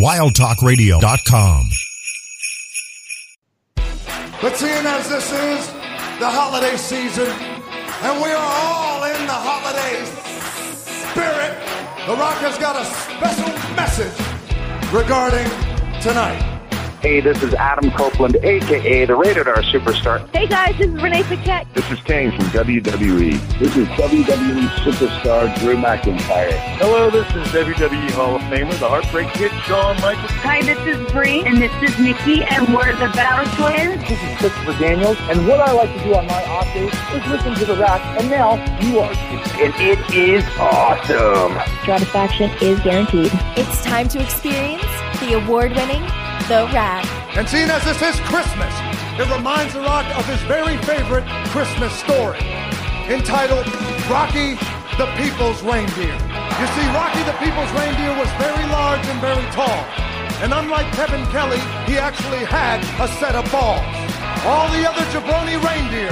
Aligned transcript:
wildtalkradio.com. 0.00 1.70
But 4.40 4.56
seeing 4.56 4.86
as 4.86 5.08
this 5.08 5.30
is 5.30 5.66
the 6.18 6.28
holiday 6.28 6.76
season, 6.76 7.28
and 7.28 8.22
we 8.22 8.30
are 8.30 8.52
all 8.64 9.04
in 9.04 9.26
the 9.26 9.32
holiday 9.32 10.04
spirit, 11.12 11.54
The 12.06 12.16
Rock 12.16 12.38
has 12.38 12.56
got 12.56 12.76
a 12.80 12.84
special 12.86 13.52
message 13.76 14.16
regarding 14.90 15.48
tonight. 16.00 16.49
Hey, 17.00 17.20
this 17.20 17.42
is 17.42 17.54
Adam 17.54 17.90
Copeland, 17.92 18.36
aka 18.42 19.06
the 19.06 19.14
Rated 19.14 19.48
R 19.48 19.62
Superstar. 19.62 20.20
Hey 20.34 20.46
guys, 20.46 20.76
this 20.76 20.88
is 20.88 21.02
Renee 21.02 21.22
Paquette. 21.22 21.66
This 21.72 21.90
is 21.90 21.98
Kane 22.00 22.30
from 22.30 22.44
WWE. 22.48 23.58
This 23.58 23.74
is 23.74 23.88
WWE 23.88 24.68
Superstar 24.84 25.58
Drew 25.60 25.76
McIntyre. 25.76 26.52
Hello, 26.76 27.08
this 27.08 27.26
is 27.28 27.48
WWE 27.54 28.10
Hall 28.10 28.36
of 28.36 28.42
Famer, 28.42 28.78
the 28.78 28.86
Heartbreak 28.86 29.28
Kid, 29.32 29.50
Shawn 29.64 29.98
Michaels. 30.02 30.30
Hi, 30.44 30.60
this 30.60 30.78
is 30.86 31.10
Bree, 31.10 31.42
and 31.42 31.56
this 31.56 31.72
is 31.80 31.98
Nikki, 31.98 32.44
and 32.44 32.68
we're 32.68 32.92
the 32.92 33.08
Bella 33.16 33.48
Twins. 33.56 34.06
This 34.06 34.22
is 34.22 34.36
Christopher 34.36 34.78
Daniels, 34.78 35.16
and 35.30 35.48
what 35.48 35.58
I 35.60 35.72
like 35.72 35.96
to 35.96 36.04
do 36.04 36.14
on 36.14 36.26
my 36.26 36.44
off 36.52 36.66
days 36.74 36.92
is 36.92 37.26
listen 37.32 37.54
to 37.54 37.64
The 37.64 37.80
Rack, 37.80 38.02
and 38.20 38.28
now 38.28 38.60
you 38.84 38.98
are. 39.00 39.10
And 39.56 39.72
it 39.80 39.98
is 40.14 40.44
awesome. 40.58 41.56
Satisfaction 41.86 42.50
is 42.60 42.78
guaranteed. 42.80 43.32
It's 43.56 43.82
time 43.84 44.06
to 44.08 44.20
experience 44.22 44.84
the 45.20 45.40
award-winning 45.42 46.04
The. 46.50 46.66
And 47.38 47.48
seeing 47.48 47.70
as 47.70 47.84
this 47.84 48.02
is 48.02 48.18
Christmas, 48.26 48.74
it 49.22 49.30
reminds 49.30 49.72
The 49.72 49.86
Rock 49.86 50.02
of 50.18 50.26
his 50.26 50.42
very 50.50 50.74
favorite 50.82 51.22
Christmas 51.54 51.94
story, 52.02 52.42
entitled 53.06 53.70
Rocky 54.10 54.58
the 54.98 55.06
People's 55.14 55.62
Reindeer. 55.62 56.10
You 56.10 56.66
see, 56.74 56.86
Rocky 56.90 57.22
the 57.22 57.38
People's 57.38 57.70
Reindeer 57.78 58.18
was 58.18 58.26
very 58.42 58.66
large 58.66 59.06
and 59.06 59.20
very 59.22 59.46
tall. 59.54 59.86
And 60.42 60.50
unlike 60.52 60.90
Kevin 60.98 61.22
Kelly, 61.30 61.62
he 61.86 62.02
actually 62.02 62.42
had 62.42 62.82
a 62.98 63.06
set 63.22 63.38
of 63.38 63.46
balls. 63.54 63.86
All 64.42 64.66
the 64.74 64.82
other 64.90 65.06
jabroni 65.14 65.54
reindeer 65.62 66.10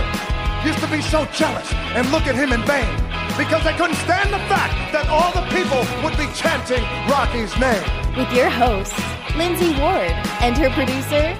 used 0.63 0.79
to 0.79 0.87
be 0.87 1.03
so 1.03 1.27
jealous 1.35 1.67
and 1.99 2.07
look 2.15 2.31
at 2.31 2.39
him 2.39 2.55
in 2.55 2.63
vain 2.63 2.95
because 3.35 3.65
they 3.67 3.75
couldn't 3.75 3.99
stand 4.07 4.31
the 4.31 4.43
fact 4.47 4.95
that 4.95 5.11
all 5.11 5.35
the 5.35 5.43
people 5.51 5.83
would 6.07 6.15
be 6.15 6.31
chanting 6.39 6.87
Rocky's 7.11 7.51
name. 7.59 7.83
With 8.15 8.31
your 8.31 8.51
hosts, 8.51 9.18
Lindsey 9.39 9.71
Ward 9.81 10.11
and 10.43 10.59
her 10.59 10.69
producer, 10.71 11.39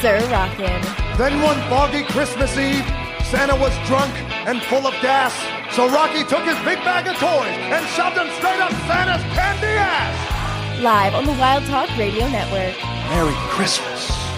Sir 0.00 0.16
Rockin. 0.32 0.80
Then 1.18 1.42
one 1.42 1.60
foggy 1.68 2.02
Christmas 2.04 2.56
Eve, 2.56 2.86
Santa 3.28 3.54
was 3.54 3.76
drunk 3.86 4.12
and 4.48 4.62
full 4.62 4.86
of 4.86 4.94
gas, 5.02 5.34
so 5.76 5.86
Rocky 5.90 6.24
took 6.24 6.42
his 6.44 6.56
big 6.64 6.78
bag 6.88 7.06
of 7.06 7.16
toys 7.16 7.56
and 7.68 7.84
shoved 7.88 8.16
them 8.16 8.30
straight 8.38 8.60
up 8.60 8.72
Santa's 8.88 9.22
candy 9.36 9.76
ass. 9.76 10.80
Live 10.82 11.14
on 11.14 11.26
the 11.26 11.32
Wild 11.32 11.64
Talk 11.66 11.94
Radio 11.98 12.26
Network. 12.28 12.74
Merry 13.10 13.34
Christmas. 13.52 14.33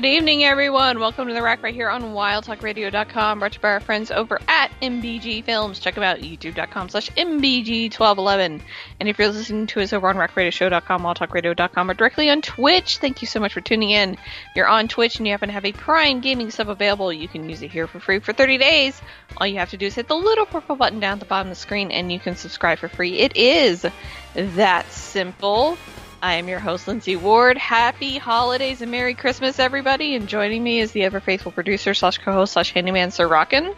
Good 0.00 0.08
evening, 0.08 0.44
everyone. 0.44 0.98
Welcome 0.98 1.28
to 1.28 1.34
the 1.34 1.42
Rack 1.42 1.62
right 1.62 1.74
here 1.74 1.90
on 1.90 2.00
WildTalkRadio.com. 2.00 3.38
Brought 3.38 3.52
to 3.52 3.58
you 3.58 3.60
by 3.60 3.68
our 3.68 3.80
friends 3.80 4.10
over 4.10 4.40
at 4.48 4.70
MBG 4.80 5.44
Films. 5.44 5.78
Check 5.78 5.94
them 5.94 6.04
out 6.04 6.20
YouTube.com 6.20 6.88
slash 6.88 7.10
MBG1211. 7.10 8.62
And 8.98 9.08
if 9.10 9.18
you're 9.18 9.28
listening 9.28 9.66
to 9.66 9.82
us 9.82 9.92
over 9.92 10.08
on 10.08 10.16
RackRadioshow.com, 10.16 11.02
WildTalkRadio.com, 11.02 11.90
or 11.90 11.92
directly 11.92 12.30
on 12.30 12.40
Twitch, 12.40 12.96
thank 12.96 13.20
you 13.20 13.28
so 13.28 13.40
much 13.40 13.52
for 13.52 13.60
tuning 13.60 13.90
in. 13.90 14.14
If 14.14 14.56
you're 14.56 14.68
on 14.68 14.88
Twitch 14.88 15.18
and 15.18 15.26
you 15.26 15.34
happen 15.34 15.50
to 15.50 15.52
have 15.52 15.66
a 15.66 15.72
Prime 15.72 16.22
Gaming 16.22 16.50
sub 16.50 16.70
available, 16.70 17.12
you 17.12 17.28
can 17.28 17.50
use 17.50 17.60
it 17.60 17.70
here 17.70 17.86
for 17.86 18.00
free 18.00 18.20
for 18.20 18.32
30 18.32 18.56
days. 18.56 19.02
All 19.36 19.46
you 19.46 19.58
have 19.58 19.68
to 19.68 19.76
do 19.76 19.84
is 19.84 19.94
hit 19.96 20.08
the 20.08 20.16
little 20.16 20.46
purple 20.46 20.76
button 20.76 21.00
down 21.00 21.12
at 21.12 21.20
the 21.20 21.26
bottom 21.26 21.48
of 21.48 21.54
the 21.54 21.60
screen 21.60 21.90
and 21.90 22.10
you 22.10 22.18
can 22.18 22.36
subscribe 22.36 22.78
for 22.78 22.88
free. 22.88 23.18
It 23.18 23.36
is 23.36 23.84
that 24.32 24.90
simple. 24.90 25.76
I 26.22 26.34
am 26.34 26.48
your 26.48 26.58
host, 26.58 26.86
Lindsey 26.86 27.16
Ward. 27.16 27.56
Happy 27.56 28.18
holidays 28.18 28.82
and 28.82 28.90
Merry 28.90 29.14
Christmas, 29.14 29.58
everybody. 29.58 30.14
And 30.14 30.28
joining 30.28 30.62
me 30.62 30.80
is 30.80 30.92
the 30.92 31.04
ever 31.04 31.18
faithful 31.18 31.50
producer 31.50 31.94
slash 31.94 32.18
co-host 32.18 32.52
slash 32.52 32.72
handyman, 32.72 33.10
Sir 33.10 33.26
Rockin. 33.26 33.74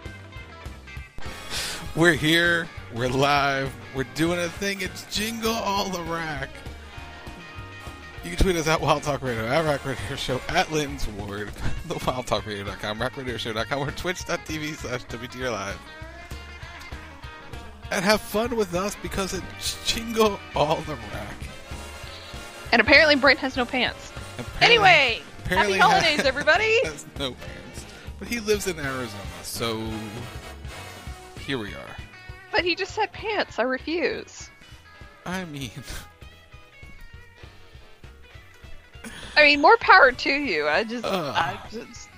We're 1.94 2.14
here. 2.14 2.68
We're 2.94 3.08
live. 3.08 3.72
We're 3.94 4.06
doing 4.14 4.40
a 4.40 4.48
thing. 4.48 4.80
It's 4.80 5.04
Jingle 5.14 5.52
All 5.52 5.88
the 5.88 6.02
Rack. 6.02 6.50
You 8.24 8.30
can 8.30 8.38
tweet 8.38 8.56
us 8.56 8.66
at 8.66 8.80
Wild 8.80 9.02
Talk 9.02 9.22
Radio, 9.22 9.46
at 9.46 9.64
Rack 9.64 9.84
Radio 9.84 10.16
Show, 10.16 10.40
at 10.48 10.70
Lynn's 10.70 11.08
Ward, 11.08 11.50
the 11.88 11.94
WildTalkRadio.com, 11.94 12.98
RackRadioShow.com, 12.98 13.78
or 13.80 13.90
Twitch.tv 13.92 14.74
slash 14.76 15.04
WTR 15.06 15.50
Live. 15.50 15.78
And 17.90 18.04
have 18.04 18.20
fun 18.20 18.56
with 18.56 18.74
us 18.74 18.96
because 19.02 19.34
it's 19.34 19.92
Jingle 19.92 20.38
All 20.54 20.76
the 20.82 20.94
Rack. 20.94 21.51
And 22.72 22.80
apparently 22.80 23.16
Brent 23.16 23.38
has 23.40 23.56
no 23.56 23.64
pants. 23.66 24.10
Apparently, 24.38 24.66
anyway, 24.66 25.22
apparently 25.44 25.78
happy 25.78 25.90
holidays, 25.90 26.24
everybody. 26.24 26.80
Has 26.84 27.04
no 27.18 27.32
pants, 27.32 27.86
but 28.18 28.26
he 28.28 28.40
lives 28.40 28.66
in 28.66 28.78
Arizona, 28.78 29.22
so 29.42 29.86
here 31.38 31.58
we 31.58 31.74
are. 31.74 31.96
But 32.50 32.64
he 32.64 32.74
just 32.74 32.94
said 32.94 33.12
pants. 33.12 33.58
I 33.58 33.64
refuse. 33.64 34.48
I 35.26 35.44
mean, 35.44 35.70
I 39.36 39.42
mean, 39.42 39.60
more 39.60 39.76
power 39.76 40.12
to 40.12 40.30
you. 40.30 40.66
I 40.66 40.84
just, 40.84 41.04
uh. 41.04 41.32
I 41.36 41.58
just, 41.70 42.08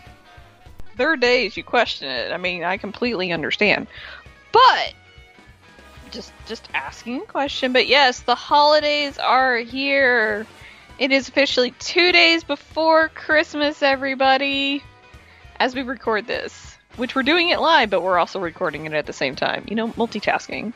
there 0.96 1.10
are 1.10 1.16
days 1.16 1.56
you 1.56 1.64
question 1.64 2.08
it. 2.08 2.32
I 2.32 2.36
mean, 2.36 2.62
I 2.62 2.76
completely 2.76 3.32
understand, 3.32 3.88
but 4.52 4.94
just 6.14 6.32
just 6.46 6.68
asking 6.72 7.22
a 7.22 7.26
question. 7.26 7.72
But 7.72 7.86
yes, 7.86 8.20
the 8.20 8.34
holidays 8.34 9.18
are 9.18 9.56
here. 9.58 10.46
It 10.98 11.10
is 11.10 11.28
officially 11.28 11.72
two 11.72 12.12
days 12.12 12.44
before 12.44 13.08
Christmas, 13.08 13.82
everybody. 13.82 14.82
As 15.58 15.74
we 15.74 15.82
record 15.82 16.26
this, 16.26 16.76
which 16.96 17.14
we're 17.14 17.22
doing 17.22 17.50
it 17.50 17.60
live, 17.60 17.90
but 17.90 18.02
we're 18.02 18.18
also 18.18 18.40
recording 18.40 18.86
it 18.86 18.92
at 18.92 19.06
the 19.06 19.12
same 19.12 19.36
time. 19.36 19.64
You 19.68 19.76
know, 19.76 19.88
multitasking. 19.88 20.72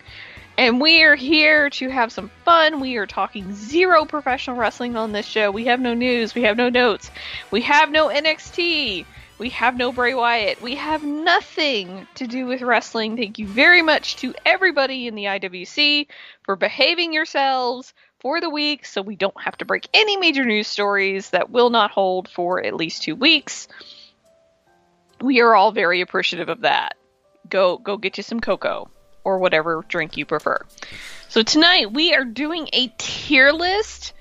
And 0.56 0.81
we 0.81 1.04
are 1.04 1.15
here 1.15 1.71
to 1.71 1.88
have 1.88 2.10
some 2.10 2.31
fun. 2.44 2.81
We 2.81 2.97
are 2.97 3.06
talking 3.06 3.54
zero 3.54 4.04
professional 4.04 4.56
wrestling 4.56 4.97
on 4.97 5.12
this 5.12 5.25
show. 5.25 5.53
We 5.53 5.66
have 5.66 5.78
no 5.78 5.94
news. 5.94 6.34
We 6.34 6.43
have 6.43 6.56
no 6.56 6.69
notes. 6.69 7.12
We 7.53 7.62
have 7.62 7.93
no 7.93 8.09
NXT. 8.09 9.04
We 9.38 9.50
have 9.50 9.76
no 9.76 9.93
Bray 9.93 10.15
Wyatt. 10.15 10.60
We 10.60 10.75
have 10.75 11.04
nothing 11.04 12.09
to 12.16 12.26
do 12.26 12.47
with 12.47 12.60
wrestling. 12.60 13.16
Thank 13.16 13.38
you 13.38 13.47
very 13.47 13.82
much 13.82 14.16
to 14.16 14.34
everybody 14.44 15.06
in 15.06 15.15
the 15.15 15.25
IWC 15.26 16.09
for 16.43 16.56
behaving 16.56 17.12
yourselves 17.12 17.94
for 18.19 18.41
the 18.41 18.50
week 18.50 18.84
so 18.84 19.00
we 19.00 19.15
don't 19.15 19.41
have 19.41 19.56
to 19.59 19.65
break 19.65 19.88
any 19.94 20.16
major 20.16 20.44
news 20.44 20.66
stories 20.66 21.31
that 21.31 21.50
will 21.50 21.71
not 21.71 21.93
hold 21.93 22.28
for 22.28 22.65
at 22.65 22.75
least 22.75 23.04
two 23.04 23.15
weeks. 23.15 23.69
We 25.21 25.41
are 25.41 25.54
all 25.54 25.71
very 25.71 26.00
appreciative 26.00 26.48
of 26.48 26.62
that. 26.62 26.97
Go 27.48 27.78
go 27.78 27.97
get 27.97 28.16
you 28.16 28.25
some 28.25 28.41
cocoa 28.41 28.91
or 29.22 29.38
whatever 29.38 29.84
drink 29.88 30.16
you 30.16 30.27
prefer. 30.27 30.59
So 31.28 31.43
tonight 31.43 31.93
we 31.93 32.12
are 32.12 32.25
doing 32.25 32.69
a 32.72 32.93
tier 32.98 33.53
list 33.53 34.15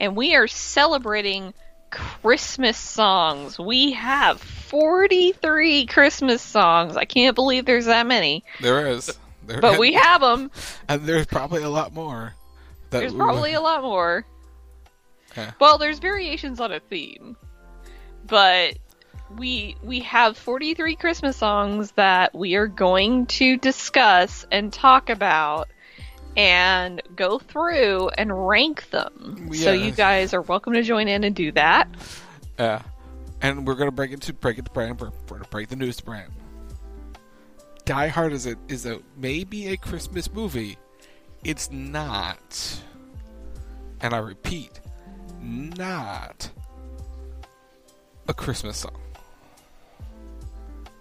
and 0.00 0.16
we 0.16 0.34
are 0.34 0.48
celebrating 0.48 1.52
Christmas 1.92 2.78
songs. 2.78 3.58
We 3.58 3.92
have 3.92 4.40
43 4.40 5.86
Christmas 5.86 6.40
songs. 6.42 6.96
I 6.96 7.04
can't 7.04 7.34
believe 7.34 7.66
there's 7.66 7.86
that 7.86 8.06
many. 8.06 8.44
There 8.60 8.88
is. 8.88 9.16
There, 9.46 9.60
but 9.60 9.78
we 9.78 9.92
have 9.92 10.20
them. 10.20 10.50
And 10.88 11.02
there's 11.02 11.26
probably 11.26 11.62
a 11.62 11.68
lot 11.68 11.92
more. 11.92 12.34
There's 12.90 13.14
probably 13.14 13.54
a 13.54 13.60
lot 13.60 13.82
more. 13.82 14.24
Okay. 15.32 15.48
Well, 15.60 15.78
there's 15.78 15.98
variations 15.98 16.60
on 16.60 16.72
a 16.72 16.80
theme. 16.80 17.36
But 18.26 18.78
we 19.36 19.76
we 19.82 20.00
have 20.00 20.36
43 20.36 20.96
Christmas 20.96 21.36
songs 21.36 21.92
that 21.92 22.34
we 22.34 22.54
are 22.54 22.66
going 22.66 23.26
to 23.26 23.56
discuss 23.56 24.46
and 24.50 24.72
talk 24.72 25.10
about 25.10 25.68
and 26.36 27.02
go 27.16 27.38
through 27.38 28.08
and 28.10 28.48
rank 28.48 28.90
them. 28.90 29.48
Yeah. 29.52 29.64
So 29.64 29.72
you 29.72 29.90
guys 29.92 30.32
are 30.34 30.42
welcome 30.42 30.72
to 30.74 30.82
join 30.82 31.08
in 31.08 31.24
and 31.24 31.34
do 31.34 31.52
that. 31.52 31.88
Yeah. 32.58 32.82
And 33.40 33.66
we're 33.66 33.74
gonna 33.74 33.90
break 33.90 34.12
it 34.12 34.20
to 34.22 34.32
break 34.32 34.58
it 34.58 34.64
to 34.66 34.70
Brian. 34.70 34.96
We're 34.96 35.10
gonna 35.26 35.44
break 35.50 35.68
the 35.68 35.76
news 35.76 35.96
to 35.96 36.04
Brian. 36.04 36.30
Die 37.84 38.06
Hard 38.08 38.32
is 38.32 38.46
a 38.46 38.54
is 38.68 38.86
a 38.86 39.00
maybe 39.16 39.68
a 39.68 39.76
Christmas 39.76 40.32
movie. 40.32 40.78
It's 41.44 41.70
not. 41.70 42.80
And 44.00 44.14
I 44.14 44.18
repeat, 44.18 44.80
not 45.40 46.50
a 48.28 48.34
Christmas 48.34 48.78
song. 48.78 48.96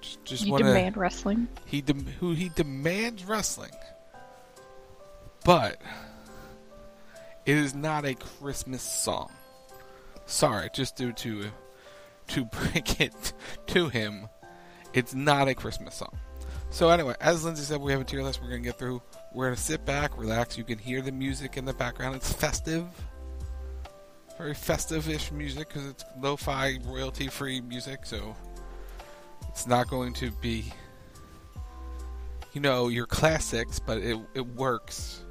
Just, 0.02 0.26
just 0.26 0.46
You 0.46 0.52
wanna, 0.54 0.66
demand 0.66 0.98
wrestling. 0.98 1.48
he 1.66 1.82
dem- 1.82 2.06
who 2.20 2.34
he 2.34 2.50
demands 2.50 3.24
wrestling, 3.26 3.72
but 5.44 5.82
it 7.46 7.58
is 7.58 7.74
not 7.74 8.06
a 8.06 8.14
Christmas 8.14 8.82
song. 8.82 9.32
Sorry, 10.26 10.70
just 10.74 10.96
due 10.96 11.12
to 11.14 11.46
to 12.28 12.46
break 12.72 13.02
it 13.02 13.34
to 13.68 13.90
him, 13.90 14.28
it's 14.94 15.14
not 15.14 15.48
a 15.48 15.56
Christmas 15.56 15.96
song. 15.96 16.18
So 16.70 16.90
anyway, 16.90 17.16
as 17.20 17.44
Lindsey 17.44 17.64
said, 17.64 17.82
we 17.82 17.92
have 17.92 18.02
a 18.02 18.04
tier 18.06 18.24
list 18.24 18.42
we're 18.42 18.50
gonna 18.50 18.62
get 18.62 18.78
through. 18.78 19.02
We're 19.34 19.48
gonna 19.48 19.58
sit 19.58 19.86
back, 19.86 20.18
relax. 20.18 20.58
You 20.58 20.64
can 20.64 20.78
hear 20.78 21.02
the 21.02 21.12
music 21.12 21.58
in 21.58 21.66
the 21.66 21.74
background. 21.74 22.16
It's 22.16 22.32
festive, 22.32 22.86
very 24.38 24.54
festive-ish 24.54 25.32
music 25.32 25.68
because 25.68 25.86
it's 25.86 26.06
lo-fi, 26.20 26.80
royalty-free 26.86 27.62
music. 27.62 28.06
So 28.06 28.36
it's 29.50 29.68
not 29.68 29.90
going 29.90 30.14
to 30.14 30.32
be, 30.32 30.72
you 32.54 32.62
know, 32.62 32.88
your 32.88 33.06
classics, 33.06 33.80
but 33.80 33.98
it 33.98 34.18
it 34.34 34.48
works 34.56 35.26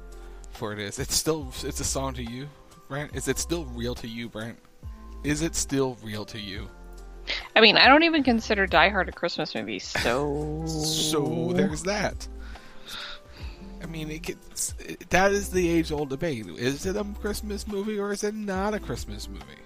for 0.61 0.73
it 0.73 0.77
is. 0.77 0.99
It's 0.99 1.15
still 1.15 1.51
it's 1.63 1.79
a 1.79 1.83
song 1.83 2.13
to 2.13 2.23
you, 2.23 2.47
Brent. 2.87 3.15
Is 3.15 3.27
it 3.27 3.39
still 3.39 3.65
real 3.73 3.95
to 3.95 4.07
you, 4.07 4.29
Brent? 4.29 4.59
Is 5.23 5.41
it 5.41 5.55
still 5.55 5.97
real 6.03 6.23
to 6.25 6.39
you? 6.39 6.69
I 7.55 7.61
mean, 7.61 7.77
I 7.77 7.87
don't 7.87 8.03
even 8.03 8.21
consider 8.23 8.67
Die 8.67 8.89
Hard 8.89 9.09
a 9.09 9.11
Christmas 9.11 9.55
movie, 9.55 9.79
so 9.79 10.63
So 10.67 11.51
there's 11.55 11.81
that. 11.83 12.27
I 13.81 13.87
mean, 13.87 14.11
it 14.11 14.21
gets, 14.21 14.75
it, 14.77 15.09
that 15.09 15.31
is 15.31 15.49
the 15.49 15.67
age-old 15.67 16.09
debate: 16.09 16.45
is 16.45 16.85
it 16.85 16.95
a 16.95 17.05
Christmas 17.19 17.67
movie 17.67 17.97
or 17.97 18.11
is 18.11 18.23
it 18.23 18.35
not 18.35 18.75
a 18.75 18.79
Christmas 18.79 19.27
movie? 19.27 19.63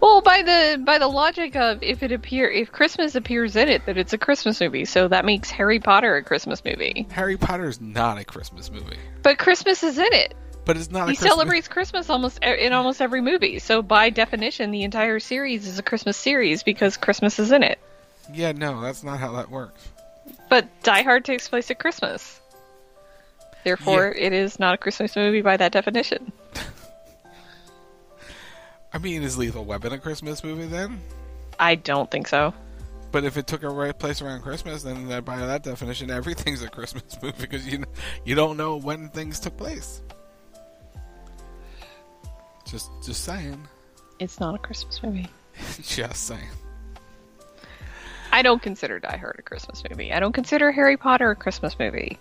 Well, 0.00 0.20
by 0.20 0.42
the 0.42 0.80
by 0.84 0.98
the 0.98 1.08
logic 1.08 1.56
of 1.56 1.82
if 1.82 2.02
it 2.02 2.12
appear 2.12 2.48
if 2.50 2.70
Christmas 2.72 3.14
appears 3.14 3.56
in 3.56 3.68
it, 3.68 3.86
that 3.86 3.96
it's 3.96 4.12
a 4.12 4.18
Christmas 4.18 4.60
movie, 4.60 4.84
so 4.84 5.08
that 5.08 5.24
makes 5.24 5.50
Harry 5.50 5.80
Potter 5.80 6.16
a 6.16 6.22
Christmas 6.22 6.64
movie. 6.64 7.06
Harry 7.10 7.36
Potter 7.36 7.68
is 7.68 7.80
not 7.80 8.18
a 8.18 8.24
Christmas 8.24 8.70
movie, 8.70 8.98
But 9.22 9.38
Christmas 9.38 9.82
is 9.82 9.98
in 9.98 10.12
it. 10.12 10.34
but 10.64 10.76
it's 10.76 10.90
not. 10.90 11.08
He 11.08 11.14
a 11.14 11.16
Christmas, 11.16 11.18
He 11.24 11.28
celebrates 11.28 11.68
Christmas 11.68 12.10
almost 12.10 12.38
in 12.42 12.72
almost 12.72 13.00
every 13.00 13.20
movie. 13.22 13.58
So 13.58 13.80
by 13.82 14.10
definition, 14.10 14.70
the 14.70 14.82
entire 14.82 15.18
series 15.20 15.66
is 15.66 15.78
a 15.78 15.82
Christmas 15.82 16.16
series 16.16 16.62
because 16.62 16.96
Christmas 16.96 17.38
is 17.38 17.50
in 17.50 17.62
it. 17.62 17.78
Yeah, 18.32 18.52
no, 18.52 18.80
that's 18.82 19.02
not 19.02 19.18
how 19.18 19.32
that 19.32 19.50
works. 19.50 19.88
But 20.50 20.68
Die 20.82 21.02
Hard 21.02 21.24
takes 21.24 21.48
place 21.48 21.70
at 21.70 21.78
Christmas. 21.78 22.40
Therefore, 23.64 24.12
it 24.12 24.32
is 24.32 24.60
not 24.60 24.74
a 24.74 24.76
Christmas 24.78 25.16
movie 25.16 25.42
by 25.42 25.56
that 25.56 25.72
definition. 25.72 26.30
I 28.96 28.98
mean, 28.98 29.22
is 29.22 29.36
Lethal 29.36 29.66
Weapon 29.66 29.92
a 29.92 29.98
Christmas 29.98 30.42
movie 30.42 30.64
then? 30.64 30.98
I 31.60 31.74
don't 31.74 32.10
think 32.10 32.26
so. 32.26 32.54
But 33.12 33.24
if 33.24 33.36
it 33.36 33.46
took 33.46 33.62
a 33.62 33.68
right 33.68 33.96
place 33.96 34.22
around 34.22 34.40
Christmas, 34.40 34.84
then 34.84 35.06
by 35.22 35.36
that 35.36 35.62
definition, 35.62 36.10
everything's 36.20 36.62
a 36.62 36.70
Christmas 36.70 37.04
movie 37.22 37.36
because 37.38 37.68
you 37.68 37.84
you 38.24 38.34
don't 38.34 38.56
know 38.56 38.78
when 38.78 39.10
things 39.10 39.38
took 39.38 39.54
place. 39.58 40.00
Just 42.66 42.90
just 43.04 43.22
saying, 43.22 43.68
It's 44.18 44.40
not 44.40 44.54
a 44.54 44.58
Christmas 44.58 45.02
movie. 45.02 45.28
just 45.82 46.24
saying. 46.24 46.48
I 48.32 48.40
don't 48.40 48.62
consider 48.62 48.98
Die 48.98 49.16
Hard 49.18 49.36
a 49.40 49.42
Christmas 49.42 49.82
movie. 49.90 50.10
I 50.10 50.20
don't 50.20 50.32
consider 50.32 50.72
Harry 50.72 50.96
Potter 50.96 51.32
a 51.32 51.36
Christmas 51.36 51.78
movie. 51.78 52.18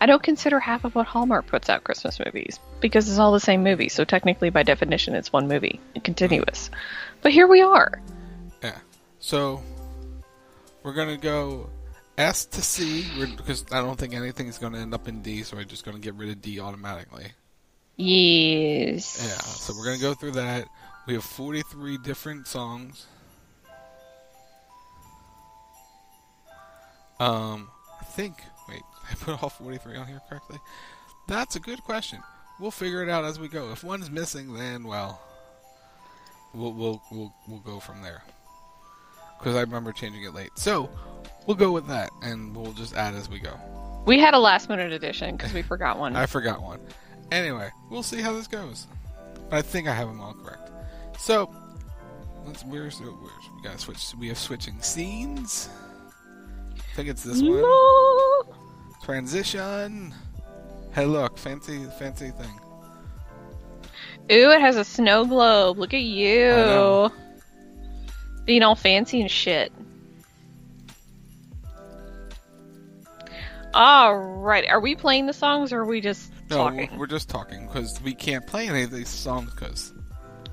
I 0.00 0.06
don't 0.06 0.22
consider 0.22 0.60
half 0.60 0.84
of 0.84 0.94
what 0.94 1.06
Hallmark 1.06 1.46
puts 1.46 1.68
out 1.68 1.84
Christmas 1.84 2.20
movies 2.24 2.60
because 2.80 3.08
it's 3.08 3.18
all 3.18 3.32
the 3.32 3.40
same 3.40 3.64
movie. 3.64 3.88
So 3.88 4.04
technically, 4.04 4.50
by 4.50 4.62
definition, 4.62 5.14
it's 5.14 5.32
one 5.32 5.48
movie, 5.48 5.80
continuous. 6.04 6.70
But 7.22 7.32
here 7.32 7.46
we 7.48 7.62
are. 7.62 8.00
Yeah. 8.62 8.78
So 9.18 9.62
we're 10.82 10.94
gonna 10.94 11.16
go 11.16 11.68
S 12.16 12.46
to 12.46 12.62
C 12.62 13.06
because 13.36 13.64
I 13.72 13.80
don't 13.80 13.98
think 13.98 14.14
anything's 14.14 14.58
gonna 14.58 14.78
end 14.78 14.94
up 14.94 15.08
in 15.08 15.22
D, 15.22 15.42
so 15.42 15.56
we're 15.56 15.64
just 15.64 15.84
gonna 15.84 15.98
get 15.98 16.14
rid 16.14 16.30
of 16.30 16.40
D 16.40 16.60
automatically. 16.60 17.26
Yes. 17.96 19.20
Yeah. 19.20 19.38
So 19.38 19.74
we're 19.76 19.84
gonna 19.84 19.98
go 19.98 20.14
through 20.14 20.32
that. 20.32 20.68
We 21.06 21.14
have 21.14 21.24
43 21.24 21.98
different 21.98 22.46
songs. 22.46 23.06
Um, 27.18 27.68
I 28.00 28.04
think. 28.04 28.34
I 29.10 29.14
put 29.14 29.42
all 29.42 29.48
43 29.48 29.96
on 29.96 30.06
here 30.06 30.20
correctly. 30.28 30.58
That's 31.26 31.56
a 31.56 31.60
good 31.60 31.82
question. 31.84 32.20
We'll 32.58 32.70
figure 32.70 33.02
it 33.02 33.08
out 33.08 33.24
as 33.24 33.38
we 33.38 33.48
go. 33.48 33.70
If 33.70 33.84
one's 33.84 34.10
missing, 34.10 34.54
then 34.54 34.84
well, 34.84 35.20
we'll 36.52 36.72
we'll 36.72 37.02
we'll, 37.12 37.34
we'll 37.46 37.60
go 37.60 37.78
from 37.78 38.02
there. 38.02 38.22
Because 39.38 39.54
I 39.54 39.60
remember 39.60 39.92
changing 39.92 40.24
it 40.24 40.34
late. 40.34 40.50
So 40.56 40.90
we'll 41.46 41.56
go 41.56 41.70
with 41.70 41.86
that, 41.86 42.10
and 42.22 42.56
we'll 42.56 42.72
just 42.72 42.94
add 42.94 43.14
as 43.14 43.28
we 43.28 43.38
go. 43.38 43.54
We 44.06 44.18
had 44.18 44.34
a 44.34 44.38
last 44.38 44.68
minute 44.68 44.90
addition 44.90 45.36
because 45.36 45.52
we 45.52 45.62
forgot 45.62 45.98
one. 45.98 46.16
I 46.16 46.26
forgot 46.26 46.62
one. 46.62 46.80
Anyway, 47.30 47.70
we'll 47.90 48.02
see 48.02 48.20
how 48.20 48.32
this 48.32 48.48
goes. 48.48 48.86
But 49.50 49.56
I 49.58 49.62
think 49.62 49.86
I 49.86 49.92
have 49.92 50.08
them 50.08 50.20
all 50.20 50.34
correct. 50.34 50.70
So, 51.18 51.54
let's. 52.46 52.64
Where's, 52.64 53.00
oh, 53.04 53.04
where's 53.04 53.50
we 53.54 53.62
gotta 53.62 53.78
switch? 53.78 53.98
We 54.18 54.28
have 54.28 54.38
switching 54.38 54.80
scenes. 54.80 55.68
I 56.76 56.96
think 56.96 57.08
it's 57.08 57.22
this 57.22 57.40
one. 57.40 57.62
Transition. 59.08 60.14
Hey, 60.92 61.06
look, 61.06 61.38
fancy, 61.38 61.82
fancy 61.98 62.30
thing. 62.30 62.60
Ooh, 64.30 64.50
it 64.50 64.60
has 64.60 64.76
a 64.76 64.84
snow 64.84 65.24
globe. 65.24 65.78
Look 65.78 65.94
at 65.94 66.02
you. 66.02 67.10
Being 68.44 68.62
all 68.62 68.74
fancy 68.74 69.22
and 69.22 69.30
shit. 69.30 69.72
Alright, 73.74 74.68
are 74.68 74.78
we 74.80 74.94
playing 74.94 75.24
the 75.24 75.32
songs 75.32 75.72
or 75.72 75.80
are 75.80 75.86
we 75.86 76.02
just 76.02 76.30
No, 76.50 76.56
talking? 76.68 76.98
we're 76.98 77.06
just 77.06 77.30
talking 77.30 77.66
because 77.66 77.98
we 78.02 78.12
can't 78.12 78.46
play 78.46 78.68
any 78.68 78.82
of 78.82 78.90
these 78.90 79.08
songs 79.08 79.50
because 79.54 79.94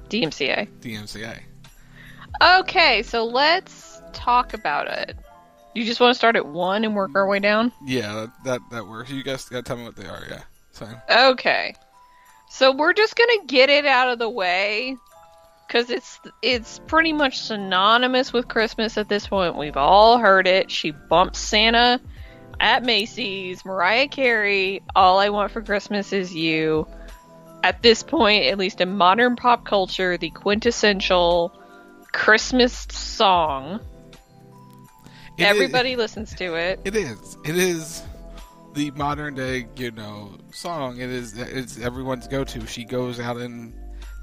DMCA. 0.08 0.70
DMCA. 0.80 1.40
Okay, 2.60 3.04
so 3.04 3.26
let's 3.26 4.02
talk 4.14 4.54
about 4.54 4.88
it. 4.88 5.18
You 5.76 5.84
just 5.84 6.00
want 6.00 6.12
to 6.12 6.18
start 6.18 6.38
at 6.38 6.46
one 6.48 6.86
and 6.86 6.96
work 6.96 7.12
our 7.16 7.28
way 7.28 7.40
down? 7.40 7.74
Yeah, 7.86 8.14
that 8.14 8.32
that, 8.46 8.62
that 8.72 8.88
works. 8.88 9.12
You 9.12 9.24
guys 9.24 9.44
gotta 9.46 9.62
tell 9.62 9.76
me 9.76 9.84
what 9.84 9.98
they 9.98 10.08
are. 10.08 10.24
Yeah, 10.30 10.42
fine. 10.72 11.02
Okay. 11.10 11.76
So 12.50 12.72
we're 12.72 12.94
just 12.94 13.18
gonna 13.18 13.46
get 13.46 13.70
it 13.70 13.86
out 13.86 14.10
of 14.10 14.18
the 14.18 14.30
way 14.30 14.96
because 15.68 15.90
it's 15.90 16.20
it's 16.42 16.80
pretty 16.88 17.12
much 17.12 17.40
synonymous 17.40 18.32
with 18.32 18.48
Christmas 18.48 18.98
at 18.98 19.10
this 19.10 19.28
point. 19.28 19.58
We've 19.58 19.76
all 19.76 20.18
heard 20.18 20.48
it. 20.48 20.72
She 20.72 20.92
bumps 20.92 21.40
Santa 21.40 22.00
at 22.62 22.84
Macy's. 22.84 23.66
Mariah 23.66 24.08
Carey. 24.08 24.82
All 24.96 25.20
I 25.20 25.28
want 25.28 25.52
for 25.52 25.62
Christmas 25.62 26.14
is 26.14 26.34
you. 26.34 26.88
At 27.64 27.82
this 27.82 28.02
point, 28.02 28.46
at 28.46 28.58
least 28.58 28.80
in 28.80 28.96
modern 28.96 29.36
pop 29.36 29.66
culture, 29.66 30.18
the 30.18 30.30
quintessential 30.30 31.52
Christmas 32.14 32.88
song. 32.92 33.82
It 35.38 35.44
is- 35.44 35.48
Everybody 35.50 35.96
listens 35.96 36.34
to 36.36 36.56
it. 36.56 36.80
It 36.86 36.96
is. 36.96 37.38
It 37.46 37.58
is 37.58 38.04
the 38.74 38.92
modern 38.92 39.36
day, 39.36 39.68
you 39.76 39.92
know, 39.92 40.38
song. 40.52 40.98
It 41.00 41.10
is. 41.10 41.38
It's 41.38 41.80
everyone's 41.80 42.28
go-to. 42.28 42.66
She 42.68 42.86
goes 42.86 43.20
out 43.20 43.38
and 43.38 43.74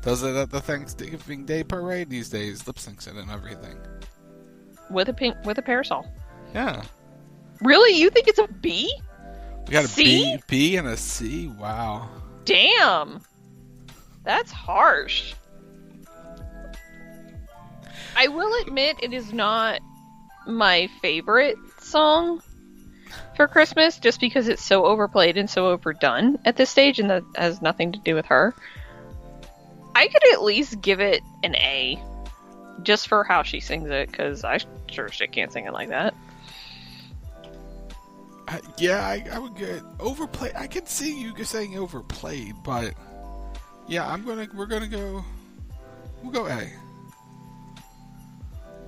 does 0.02 0.22
it 0.22 0.34
at 0.34 0.50
the 0.50 0.60
Thanksgiving 0.60 1.44
Day 1.46 1.62
parade 1.64 2.10
these 2.10 2.28
days. 2.28 2.66
Lip 2.66 2.76
syncs 2.76 3.06
it 3.06 3.14
and 3.16 3.30
everything. 3.30 3.78
with 4.90 5.08
a 5.08 5.14
pink 5.14 5.36
with 5.44 5.56
a 5.58 5.62
parasol. 5.62 6.06
Yeah, 6.54 6.82
Really? 7.62 7.96
You 7.98 8.10
think 8.10 8.28
it's 8.28 8.38
a 8.40 8.48
B? 8.48 8.92
we 9.66 9.72
got 9.72 9.84
a 9.84 9.88
C? 9.88 10.36
B, 10.36 10.42
B 10.48 10.76
and 10.76 10.88
a 10.88 10.96
C. 10.96 11.48
Wow. 11.48 12.10
Damn. 12.44 13.20
That's 14.24 14.50
harsh. 14.50 15.34
I 18.16 18.28
will 18.28 18.52
admit 18.62 18.96
it 19.02 19.12
is 19.12 19.32
not 19.32 19.80
my 20.46 20.88
favorite 21.00 21.56
song 21.80 22.42
for 23.36 23.48
Christmas 23.48 23.98
just 23.98 24.20
because 24.20 24.48
it's 24.48 24.64
so 24.64 24.84
overplayed 24.84 25.36
and 25.36 25.48
so 25.48 25.68
overdone 25.68 26.38
at 26.44 26.56
this 26.56 26.70
stage 26.70 26.98
and 26.98 27.10
that 27.10 27.22
has 27.36 27.62
nothing 27.62 27.92
to 27.92 27.98
do 28.00 28.14
with 28.14 28.26
her. 28.26 28.54
I 29.94 30.08
could 30.08 30.32
at 30.32 30.42
least 30.42 30.80
give 30.80 31.00
it 31.00 31.22
an 31.42 31.54
A 31.56 32.02
just 32.82 33.08
for 33.08 33.24
how 33.24 33.42
she 33.42 33.60
sings 33.60 33.90
it 33.90 34.12
cuz 34.12 34.44
I 34.44 34.58
sure 34.90 35.08
shit 35.08 35.32
can't 35.32 35.52
sing 35.52 35.66
it 35.66 35.72
like 35.72 35.90
that. 35.90 36.14
I, 38.48 38.60
yeah, 38.76 39.06
I, 39.06 39.24
I 39.32 39.38
would 39.38 39.56
get 39.56 39.82
overplayed. 40.00 40.52
I 40.56 40.66
can 40.66 40.86
see 40.86 41.20
you 41.20 41.32
saying 41.44 41.78
overplayed, 41.78 42.54
but 42.64 42.94
yeah, 43.86 44.06
I'm 44.06 44.24
gonna. 44.24 44.48
We're 44.54 44.66
gonna 44.66 44.88
go. 44.88 45.24
We'll 46.22 46.32
go 46.32 46.46
A. 46.46 46.70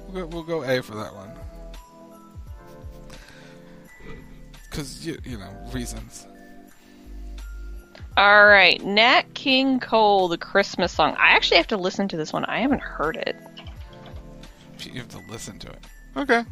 We'll 0.08 0.23
go, 0.23 0.26
we'll 0.26 0.42
go 0.42 0.62
A 0.62 0.82
for 0.82 0.94
that 0.96 1.14
one. 1.14 1.30
Because 4.75 5.07
you, 5.07 5.16
you 5.25 5.38
know 5.38 5.50
reasons. 5.73 6.26
All 8.16 8.45
right, 8.45 8.85
Nat 8.85 9.23
King 9.35 9.78
Cole, 9.78 10.26
the 10.26 10.37
Christmas 10.37 10.90
song. 10.90 11.14
I 11.16 11.31
actually 11.31 11.59
have 11.59 11.69
to 11.69 11.76
listen 11.76 12.09
to 12.09 12.16
this 12.16 12.33
one. 12.33 12.45
I 12.47 12.59
haven't 12.59 12.83
heard 12.83 13.14
it. 13.14 13.37
You 14.81 14.99
have 14.99 15.09
to 15.11 15.21
listen 15.31 15.61
to 15.61 15.69
it. 15.69 15.78
Okay. 16.16 16.45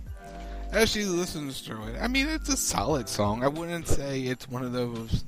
As 0.71 0.89
she 0.89 1.05
listens 1.05 1.63
to 1.63 1.73
it, 1.89 1.97
I 2.01 2.07
mean, 2.07 2.29
it's 2.29 2.49
a 2.49 2.57
solid 2.57 3.09
song. 3.09 3.43
I 3.43 3.49
wouldn't 3.49 3.89
say 3.89 4.21
it's 4.21 4.49
one 4.49 4.63
of 4.63 4.73
those 4.73 5.25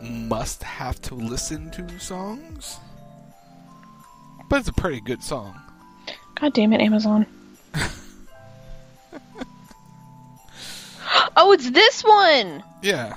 must 0.00 0.62
have 0.62 1.02
to 1.02 1.16
listen 1.16 1.68
to 1.72 1.98
songs, 1.98 2.78
but 4.48 4.60
it's 4.60 4.68
a 4.68 4.72
pretty 4.72 5.00
good 5.00 5.24
song. 5.24 5.60
God 6.36 6.52
damn 6.52 6.72
it, 6.72 6.80
Amazon. 6.80 7.26
oh, 11.36 11.52
it's 11.52 11.70
this 11.70 12.02
one. 12.02 12.62
Yeah. 12.82 13.16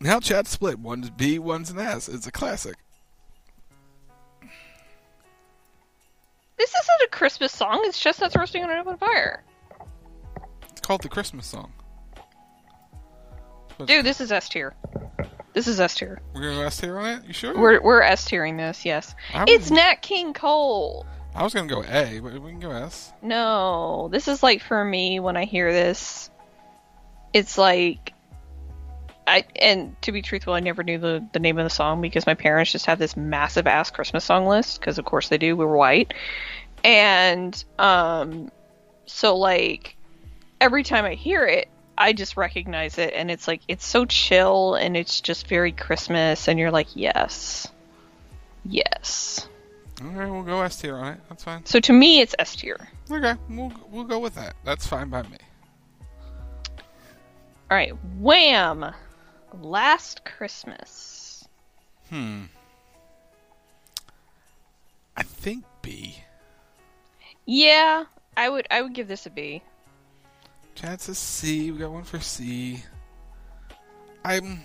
Now 0.00 0.18
chat 0.18 0.46
split. 0.46 0.78
One's 0.78 1.10
B, 1.10 1.38
one's 1.38 1.70
an 1.70 1.78
S. 1.78 2.08
It's 2.08 2.26
a 2.26 2.32
classic. 2.32 2.76
This 6.56 6.70
isn't 6.70 7.06
a 7.06 7.08
Christmas 7.10 7.52
song. 7.52 7.82
It's 7.84 7.98
chestnuts 7.98 8.36
roasting 8.36 8.62
on 8.62 8.70
an 8.70 8.78
open 8.78 8.96
fire. 8.96 9.42
It's 10.70 10.80
called 10.80 11.02
the 11.02 11.08
Christmas 11.08 11.46
song. 11.46 11.72
Dude, 13.86 14.04
this 14.04 14.20
is 14.20 14.30
S 14.30 14.48
tier. 14.48 14.74
This 15.52 15.66
is 15.66 15.80
S 15.80 15.94
tier. 15.94 16.20
We're 16.34 16.42
gonna 16.42 16.66
S 16.66 16.76
tier 16.78 16.98
on 16.98 17.18
it. 17.18 17.24
You 17.24 17.32
sure? 17.32 17.58
We're 17.58 17.80
we're 17.80 18.02
S 18.02 18.28
tiering 18.28 18.56
this. 18.56 18.84
Yes. 18.84 19.14
I 19.34 19.44
It's 19.48 19.70
Nat 19.70 19.96
King 20.02 20.32
Cole. 20.32 21.06
I 21.34 21.44
was 21.44 21.54
gonna 21.54 21.68
go 21.68 21.82
A, 21.84 22.20
but 22.20 22.32
we 22.40 22.50
can 22.50 22.60
go 22.60 22.70
S. 22.70 23.12
No, 23.22 24.08
this 24.10 24.28
is 24.28 24.42
like 24.42 24.62
for 24.62 24.84
me 24.84 25.20
when 25.20 25.36
I 25.36 25.44
hear 25.44 25.72
this, 25.72 26.30
it's 27.32 27.56
like 27.56 28.12
I 29.26 29.44
and 29.56 30.00
to 30.02 30.12
be 30.12 30.22
truthful, 30.22 30.54
I 30.54 30.60
never 30.60 30.82
knew 30.82 30.98
the 30.98 31.24
the 31.32 31.38
name 31.38 31.58
of 31.58 31.64
the 31.64 31.70
song 31.70 32.00
because 32.00 32.26
my 32.26 32.34
parents 32.34 32.72
just 32.72 32.86
have 32.86 32.98
this 32.98 33.16
massive 33.16 33.66
ass 33.66 33.90
Christmas 33.90 34.24
song 34.24 34.46
list 34.46 34.80
because 34.80 34.98
of 34.98 35.04
course 35.04 35.28
they 35.28 35.38
do. 35.38 35.56
We 35.56 35.64
were 35.64 35.76
white, 35.76 36.14
and 36.82 37.64
um, 37.78 38.50
so 39.06 39.36
like 39.36 39.96
every 40.60 40.82
time 40.82 41.04
I 41.04 41.14
hear 41.14 41.46
it, 41.46 41.68
I 41.96 42.12
just 42.12 42.36
recognize 42.36 42.98
it, 42.98 43.14
and 43.14 43.30
it's 43.30 43.46
like 43.46 43.60
it's 43.68 43.86
so 43.86 44.04
chill 44.04 44.74
and 44.74 44.96
it's 44.96 45.20
just 45.20 45.46
very 45.46 45.70
Christmas, 45.70 46.48
and 46.48 46.58
you're 46.58 46.72
like, 46.72 46.88
yes, 46.96 47.68
yes. 48.64 49.48
Right, 50.00 50.30
we'll 50.30 50.42
go 50.42 50.62
S 50.62 50.80
tier 50.80 50.96
on 50.96 51.14
it. 51.14 51.20
That's 51.28 51.44
fine. 51.44 51.64
So 51.66 51.78
to 51.80 51.92
me, 51.92 52.20
it's 52.20 52.34
S 52.38 52.56
tier. 52.56 52.88
Okay, 53.10 53.34
we'll 53.50 53.72
we'll 53.90 54.04
go 54.04 54.18
with 54.18 54.34
that. 54.34 54.54
That's 54.64 54.86
fine 54.86 55.10
by 55.10 55.22
me. 55.22 55.36
All 57.70 57.76
right, 57.76 57.92
Wham! 58.18 58.94
Last 59.60 60.24
Christmas. 60.24 61.46
Hmm. 62.08 62.44
I 65.16 65.22
think 65.22 65.64
B. 65.82 66.16
Yeah, 67.44 68.04
I 68.36 68.48
would 68.48 68.66
I 68.70 68.80
would 68.80 68.94
give 68.94 69.06
this 69.06 69.26
a 69.26 69.30
B. 69.30 69.62
Chat 70.74 71.02
says 71.02 71.18
C. 71.18 71.70
We 71.70 71.78
got 71.78 71.92
one 71.92 72.04
for 72.04 72.20
C. 72.20 72.82
I'm 74.24 74.64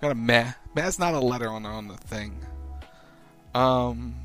got 0.00 0.10
a 0.10 0.14
meh. 0.14 0.52
Meh's 0.74 0.98
not 0.98 1.14
a 1.14 1.20
letter 1.20 1.48
on 1.48 1.64
on 1.66 1.86
the 1.86 1.96
thing. 1.96 2.34
Um. 3.54 4.16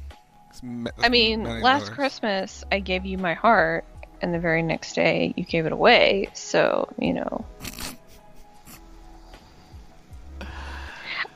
I 1.02 1.10
mean, 1.10 1.44
last. 1.44 1.92
Christmas 1.92 2.64
I 2.72 2.80
gave 2.80 3.06
you 3.06 3.18
my 3.18 3.34
heart, 3.34 3.86
and 4.22 4.34
the 4.34 4.40
very 4.40 4.64
next 4.64 4.94
day 4.94 5.34
you 5.36 5.44
gave 5.44 5.66
it 5.66 5.72
away. 5.72 6.30
So 6.34 6.90
you 7.00 7.14
know. 7.14 7.46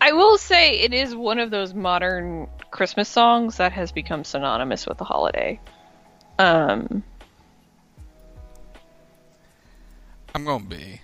I 0.02 0.14
will 0.14 0.38
say 0.38 0.80
it 0.80 0.94
is 0.94 1.14
one 1.14 1.40
of 1.40 1.52
those 1.52 1.74
modern 1.74 2.48
Christmas 2.72 3.10
songs 3.10 3.58
that 3.58 3.74
has 3.74 3.92
become 3.92 4.24
synonymous 4.24 4.88
with 4.88 4.98
the 4.98 5.04
holiday. 5.04 5.60
Um, 6.40 7.04
I'm 10.34 10.46
gonna 10.46 10.64
be. 10.64 11.02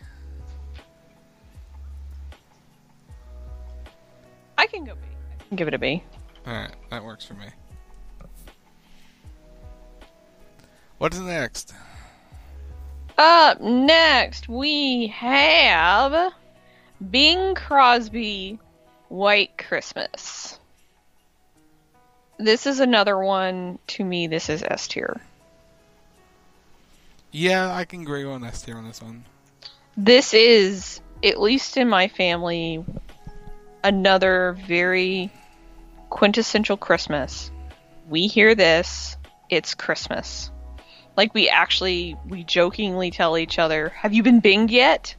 I 4.58 4.66
can 4.68 4.86
go 4.86 4.94
B. 4.96 5.02
I 5.42 5.44
can 5.50 5.58
give 5.58 5.68
it 5.68 5.74
a 5.74 5.78
B. 5.78 6.02
All 6.48 6.54
right, 6.54 6.74
that 6.90 7.04
works 7.04 7.26
for 7.26 7.34
me. 7.34 7.48
What's 10.98 11.20
next? 11.20 11.74
Up 13.18 13.60
next, 13.62 14.48
we 14.48 15.08
have 15.08 16.34
Bing 17.12 17.56
Crosby 17.56 18.60
White 19.10 19.58
Christmas. 19.58 20.60
This 22.38 22.66
is 22.66 22.80
another 22.80 23.18
one, 23.18 23.80
to 23.88 24.04
me, 24.04 24.28
this 24.28 24.50
is 24.50 24.64
S 24.64 24.88
tier. 24.88 25.22
Yeah, 27.32 27.74
I 27.74 27.86
can 27.86 28.02
agree 28.02 28.24
on 28.24 28.44
S 28.44 28.62
tier 28.62 28.78
on 28.78 28.86
this 28.86 29.02
one. 29.02 29.26
This 29.98 30.34
is, 30.34 31.02
at 31.24 31.40
least 31.40 31.78
in 31.78 31.90
my 31.90 32.08
family, 32.08 32.84
another 33.84 34.58
very 34.66 35.30
quintessential 36.10 36.78
Christmas. 36.78 37.52
We 38.10 38.28
hear 38.28 38.56
this, 38.56 39.18
it's 39.50 39.74
Christmas. 39.74 40.52
Like 41.18 41.34
we 41.34 41.50
actually, 41.50 42.18
we 42.28 42.44
jokingly 42.44 43.12
tell 43.12 43.38
each 43.38 43.58
other, 43.60 43.90
"Have 43.90 44.14
you 44.14 44.24
been 44.24 44.42
binged 44.42 44.72
yet?" 44.72 45.16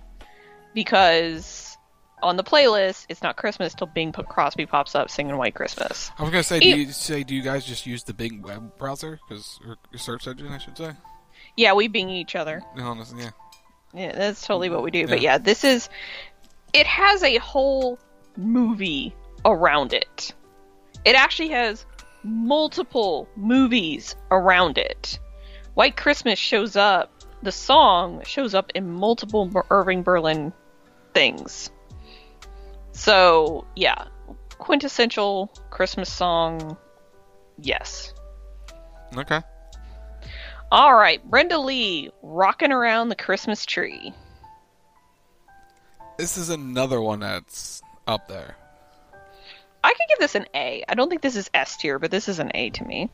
Because 0.74 1.78
on 2.22 2.36
the 2.36 2.44
playlist, 2.44 3.06
it's 3.08 3.22
not 3.22 3.36
Christmas 3.36 3.74
till 3.74 3.86
Bing 3.86 4.12
Crosby 4.12 4.66
pops 4.66 4.94
up 4.94 5.10
singing 5.10 5.36
"White 5.36 5.54
Christmas." 5.54 6.10
I 6.18 6.22
was 6.22 6.30
gonna 6.30 6.42
say, 6.42 6.60
do 6.60 6.68
you 6.68 6.92
say, 6.92 7.22
do 7.22 7.34
you 7.34 7.42
guys 7.42 7.64
just 7.64 7.86
use 7.86 8.02
the 8.04 8.14
big 8.14 8.44
web 8.44 8.76
browser, 8.76 9.18
because 9.28 9.58
or 9.66 9.76
search 9.96 10.26
engine, 10.26 10.48
I 10.48 10.58
should 10.58 10.76
say? 10.76 10.92
Yeah, 11.56 11.72
we 11.72 11.88
bing 11.88 12.10
each 12.10 12.36
other. 12.36 12.62
No, 12.76 12.94
yeah. 13.16 13.30
Yeah, 13.94 14.12
that's 14.12 14.46
totally 14.46 14.68
what 14.68 14.82
we 14.82 14.90
do. 14.90 15.06
But 15.06 15.20
Yeah. 15.20 15.32
yeah, 15.32 15.38
this 15.38 15.64
is. 15.64 15.88
It 16.72 16.86
has 16.86 17.22
a 17.22 17.38
whole 17.38 17.98
movie 18.36 19.14
around 19.44 19.94
it. 19.94 20.34
It 21.06 21.14
actually 21.14 21.48
has 21.48 21.86
multiple 22.22 23.28
movies 23.36 24.14
around 24.30 24.76
it. 24.76 25.18
White 25.76 25.98
Christmas 25.98 26.38
shows 26.38 26.74
up. 26.74 27.12
The 27.42 27.52
song 27.52 28.22
shows 28.24 28.54
up 28.54 28.72
in 28.74 28.90
multiple 28.90 29.52
Irving 29.68 30.02
Berlin 30.02 30.54
things. 31.12 31.70
So 32.92 33.66
yeah, 33.76 34.06
quintessential 34.56 35.52
Christmas 35.68 36.10
song. 36.10 36.78
Yes. 37.60 38.14
Okay. 39.14 39.42
All 40.72 40.94
right, 40.94 41.22
Brenda 41.30 41.58
Lee, 41.58 42.10
rocking 42.22 42.72
around 42.72 43.10
the 43.10 43.14
Christmas 43.14 43.66
tree. 43.66 44.14
This 46.16 46.38
is 46.38 46.48
another 46.48 47.02
one 47.02 47.20
that's 47.20 47.82
up 48.06 48.28
there. 48.28 48.56
I 49.84 49.90
could 49.90 50.08
give 50.08 50.20
this 50.20 50.36
an 50.36 50.46
A. 50.54 50.84
I 50.88 50.94
don't 50.94 51.10
think 51.10 51.20
this 51.20 51.36
is 51.36 51.50
S 51.52 51.76
tier, 51.76 51.98
but 51.98 52.10
this 52.10 52.30
is 52.30 52.38
an 52.38 52.50
A 52.54 52.70
to 52.70 52.84
me. 52.84 53.10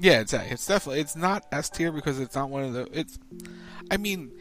Yeah, 0.00 0.20
it's 0.20 0.32
It's 0.32 0.66
definitely 0.66 1.00
it's 1.00 1.14
not 1.14 1.44
S 1.52 1.68
tier 1.68 1.92
because 1.92 2.18
it's 2.18 2.34
not 2.34 2.48
one 2.48 2.64
of 2.64 2.72
the. 2.72 2.88
It's, 2.98 3.18
I 3.90 3.98
mean, 3.98 4.32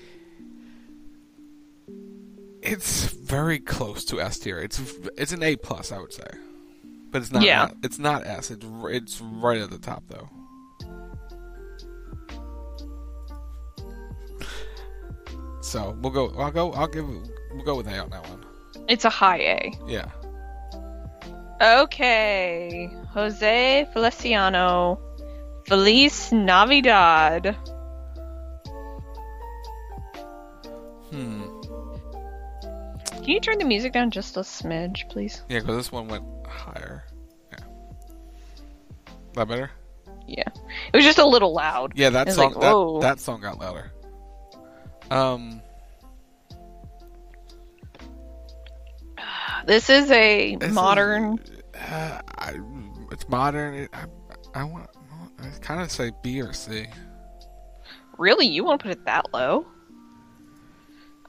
it's 2.61 3.11
very 3.11 3.59
close 3.59 4.05
to 4.05 4.21
S 4.21 4.39
tier. 4.39 4.59
It's 4.59 4.81
it's 5.17 5.33
an 5.33 5.43
A 5.43 5.57
plus, 5.57 5.91
I 5.91 5.99
would 5.99 6.13
say, 6.13 6.27
but 7.11 7.21
it's 7.21 7.31
not. 7.31 7.43
Yeah. 7.43 7.71
It's 7.83 7.99
not 7.99 8.25
S. 8.25 8.51
It's 8.51 8.65
it's 8.85 9.21
right 9.21 9.59
at 9.59 9.69
the 9.69 9.77
top 9.77 10.03
though. 10.07 10.29
So 15.61 15.95
we'll 16.01 16.11
go. 16.11 16.33
I'll 16.37 16.51
go. 16.51 16.71
I'll 16.71 16.87
give. 16.87 17.07
We'll 17.07 17.65
go 17.65 17.75
with 17.75 17.87
A 17.87 17.99
on 17.99 18.09
that 18.11 18.27
one. 18.29 18.45
It's 18.87 19.03
a 19.05 19.09
high 19.09 19.39
A. 19.39 19.73
Yeah. 19.87 20.09
Okay, 21.61 22.89
Jose 23.09 23.87
Feliciano, 23.91 24.97
Feliz 25.69 26.31
Navidad. 26.31 27.55
Hmm. 31.11 31.43
Can 33.11 33.23
you 33.27 33.39
turn 33.39 33.59
the 33.59 33.65
music 33.65 33.93
down 33.93 34.09
just 34.09 34.35
a 34.37 34.39
smidge, 34.39 35.07
please? 35.09 35.43
Yeah, 35.47 35.59
because 35.59 35.77
this 35.77 35.91
one 35.91 36.07
went 36.07 36.23
higher. 36.47 37.03
Yeah. 37.51 37.59
That 39.35 39.47
better? 39.47 39.69
Yeah, 40.27 40.43
it 40.91 40.95
was 40.97 41.05
just 41.05 41.19
a 41.19 41.25
little 41.25 41.53
loud. 41.53 41.93
Yeah, 41.95 42.09
that 42.11 42.31
song. 42.31 42.53
like, 42.53 42.61
that, 42.61 42.99
that 43.01 43.19
song 43.19 43.41
got 43.41 43.59
louder. 43.59 43.91
Um, 45.11 45.61
This 49.65 49.89
is 49.89 50.09
a 50.09 50.55
This 50.55 50.69
is- 50.69 50.75
modern. 50.75 51.39
uh, 51.75 52.21
I, 52.27 52.53
it's 53.11 53.27
modern. 53.29 53.73
It, 53.75 53.89
I, 53.93 54.05
I 54.55 54.63
want. 54.63 54.89
I 55.41 55.49
kind 55.59 55.81
of 55.81 55.91
say 55.91 56.11
B 56.21 56.41
or 56.41 56.53
C. 56.53 56.87
Really, 58.17 58.47
you 58.47 58.63
want 58.63 58.79
to 58.81 58.83
put 58.83 58.91
it 58.91 59.05
that 59.05 59.33
low? 59.33 59.65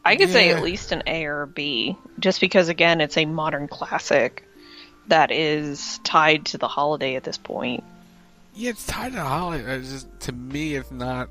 I 0.04 0.16
could 0.16 0.30
say 0.30 0.50
at 0.50 0.62
least 0.62 0.92
an 0.92 1.02
A 1.06 1.24
or 1.26 1.42
a 1.42 1.46
B, 1.46 1.96
just 2.18 2.40
because 2.40 2.68
again, 2.68 3.00
it's 3.00 3.16
a 3.16 3.26
modern 3.26 3.68
classic. 3.68 4.44
that 5.10 5.30
is 5.30 6.00
tied 6.04 6.46
to 6.46 6.58
the 6.58 6.68
holiday 6.68 7.16
at 7.16 7.24
this 7.24 7.36
point. 7.36 7.84
Yeah, 8.54 8.70
it's 8.70 8.86
tied 8.86 9.10
to 9.10 9.16
the 9.16 9.24
holiday. 9.24 9.76
It's 9.76 9.90
just 9.90 10.20
to 10.20 10.32
me, 10.32 10.74
it's 10.74 10.90
not. 10.90 11.28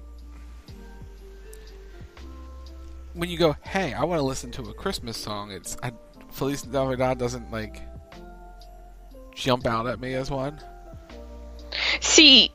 When 3.14 3.30
you 3.30 3.38
go, 3.38 3.56
hey, 3.64 3.94
I 3.94 4.04
want 4.06 4.20
to 4.20 4.24
listen 4.24 4.52
to 4.52 4.62
a 4.64 4.74
Christmas 4.74 5.18
song. 5.18 5.52
It's 5.52 5.76
I, 5.82 5.92
Feliz 6.32 6.66
Navidad 6.66 7.18
doesn't 7.18 7.52
like 7.52 7.82
jump 9.36 9.66
out 9.66 9.88
at 9.88 10.00
me 10.00 10.14
as 10.14 10.30
one. 10.30 10.60
See, 12.02 12.52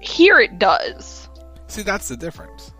here 0.00 0.38
it 0.38 0.58
does. 0.58 1.28
See, 1.66 1.82
that's 1.82 2.08
the 2.08 2.16
difference. 2.16 2.72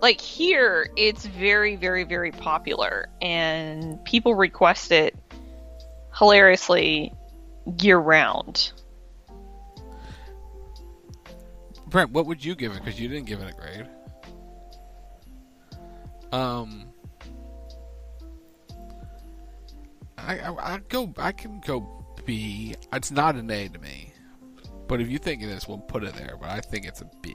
Like 0.00 0.20
here, 0.20 0.90
it's 0.96 1.26
very, 1.26 1.76
very, 1.76 2.04
very 2.04 2.32
popular, 2.32 3.08
and 3.20 4.02
people 4.04 4.34
request 4.34 4.92
it 4.92 5.14
hilariously 6.16 7.12
year 7.80 7.98
round. 7.98 8.72
Brent, 11.86 12.12
what 12.12 12.26
would 12.26 12.44
you 12.44 12.54
give 12.54 12.72
it? 12.72 12.82
Because 12.82 12.98
you 12.98 13.08
didn't 13.08 13.26
give 13.26 13.40
it 13.40 13.50
a 13.50 13.52
grade. 13.52 13.88
Um, 16.32 16.84
I, 20.16 20.38
I 20.38 20.74
I 20.74 20.78
go 20.88 21.12
I 21.18 21.32
can 21.32 21.60
go 21.66 22.04
B. 22.24 22.76
It's 22.92 23.10
not 23.10 23.34
an 23.34 23.50
A 23.50 23.68
to 23.68 23.78
me, 23.78 24.09
but 24.90 25.00
if 25.00 25.08
you 25.08 25.18
think 25.18 25.40
it 25.40 25.48
is, 25.48 25.68
we'll 25.68 25.78
put 25.78 26.02
it 26.02 26.14
there. 26.14 26.36
But 26.40 26.50
I 26.50 26.58
think 26.58 26.84
it's 26.84 27.00
a 27.00 27.08
B. 27.22 27.32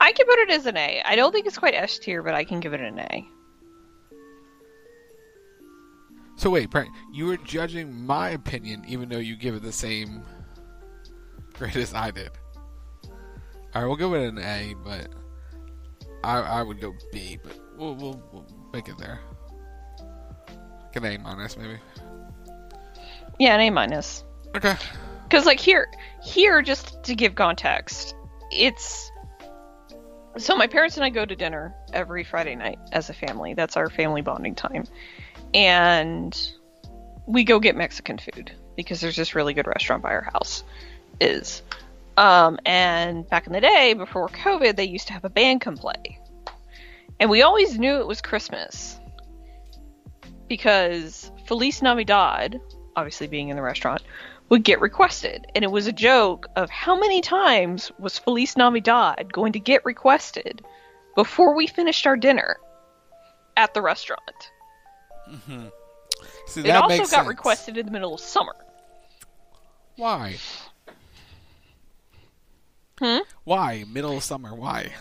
I 0.00 0.10
can 0.12 0.24
put 0.24 0.38
it 0.38 0.50
as 0.50 0.64
an 0.64 0.78
A. 0.78 1.02
I 1.04 1.16
don't 1.16 1.32
think 1.32 1.46
it's 1.46 1.58
quite 1.58 1.74
S 1.74 1.98
tier, 1.98 2.22
but 2.22 2.34
I 2.34 2.44
can 2.44 2.60
give 2.60 2.72
it 2.72 2.80
an 2.80 2.98
A. 2.98 3.28
So 6.36 6.48
wait, 6.48 6.70
Brent, 6.70 6.88
you 7.12 7.26
were 7.26 7.36
judging 7.36 8.06
my 8.06 8.30
opinion, 8.30 8.84
even 8.88 9.10
though 9.10 9.18
you 9.18 9.36
give 9.36 9.54
it 9.54 9.62
the 9.62 9.70
same 9.70 10.22
grade 11.52 11.76
as 11.76 11.92
I 11.92 12.10
did. 12.10 12.30
All 13.74 13.82
right, 13.82 13.86
we'll 13.86 13.96
give 13.96 14.14
it 14.14 14.26
an 14.26 14.38
A, 14.38 14.74
but 14.82 15.08
I 16.24 16.38
I 16.38 16.62
would 16.62 16.80
go 16.80 16.94
B, 17.12 17.38
but 17.42 17.60
we'll 17.76 17.94
we'll, 17.96 18.22
we'll 18.32 18.46
make 18.72 18.88
it 18.88 18.96
there. 18.96 19.20
Like 19.98 20.96
an 20.96 21.04
A 21.04 21.18
minus, 21.18 21.58
maybe. 21.58 21.76
Yeah, 23.38 23.56
an 23.56 23.60
A 23.60 23.68
minus. 23.68 24.24
Okay. 24.56 24.76
Because 25.24 25.46
like 25.46 25.60
here, 25.60 25.90
here 26.22 26.62
just 26.62 27.02
to 27.04 27.14
give 27.14 27.34
context, 27.34 28.14
it's 28.52 29.10
so 30.36 30.56
my 30.56 30.66
parents 30.66 30.96
and 30.96 31.04
I 31.04 31.10
go 31.10 31.24
to 31.24 31.36
dinner 31.36 31.74
every 31.92 32.24
Friday 32.24 32.56
night 32.56 32.78
as 32.92 33.08
a 33.08 33.14
family. 33.14 33.54
That's 33.54 33.76
our 33.76 33.88
family 33.88 34.20
bonding 34.20 34.54
time, 34.54 34.84
and 35.52 36.36
we 37.26 37.44
go 37.44 37.60
get 37.60 37.76
Mexican 37.76 38.18
food 38.18 38.52
because 38.76 39.00
there's 39.00 39.16
this 39.16 39.34
really 39.34 39.54
good 39.54 39.66
restaurant 39.66 40.02
by 40.02 40.10
our 40.10 40.28
house. 40.32 40.64
Is 41.20 41.62
um, 42.16 42.58
and 42.66 43.28
back 43.28 43.46
in 43.46 43.52
the 43.52 43.60
day 43.60 43.94
before 43.94 44.28
COVID, 44.28 44.76
they 44.76 44.84
used 44.84 45.06
to 45.08 45.12
have 45.12 45.24
a 45.24 45.30
band 45.30 45.60
come 45.60 45.76
play, 45.76 46.18
and 47.20 47.30
we 47.30 47.42
always 47.42 47.78
knew 47.78 47.96
it 48.00 48.06
was 48.06 48.20
Christmas 48.20 48.98
because 50.48 51.30
Feliz 51.46 51.80
Navidad, 51.82 52.60
obviously 52.96 53.26
being 53.28 53.48
in 53.48 53.56
the 53.56 53.62
restaurant, 53.62 54.02
would 54.48 54.64
get 54.64 54.80
requested. 54.80 55.46
And 55.54 55.64
it 55.64 55.70
was 55.70 55.86
a 55.86 55.92
joke 55.92 56.46
of 56.56 56.70
how 56.70 56.98
many 56.98 57.20
times 57.20 57.90
was 57.98 58.18
Feliz 58.18 58.56
Navidad 58.56 59.32
going 59.32 59.52
to 59.52 59.60
get 59.60 59.84
requested 59.84 60.64
before 61.14 61.54
we 61.54 61.66
finished 61.66 62.06
our 62.06 62.16
dinner 62.16 62.58
at 63.56 63.74
the 63.74 63.82
restaurant. 63.82 64.50
Mm-hmm. 65.30 65.66
See, 66.46 66.60
it 66.60 66.70
also 66.70 66.98
got 66.98 67.08
sense. 67.08 67.28
requested 67.28 67.76
in 67.78 67.86
the 67.86 67.92
middle 67.92 68.14
of 68.14 68.20
summer. 68.20 68.54
Why? 69.96 70.36
Hmm? 72.98 73.18
Why 73.44 73.84
middle 73.88 74.16
of 74.16 74.22
summer? 74.22 74.54
Why? 74.54 74.92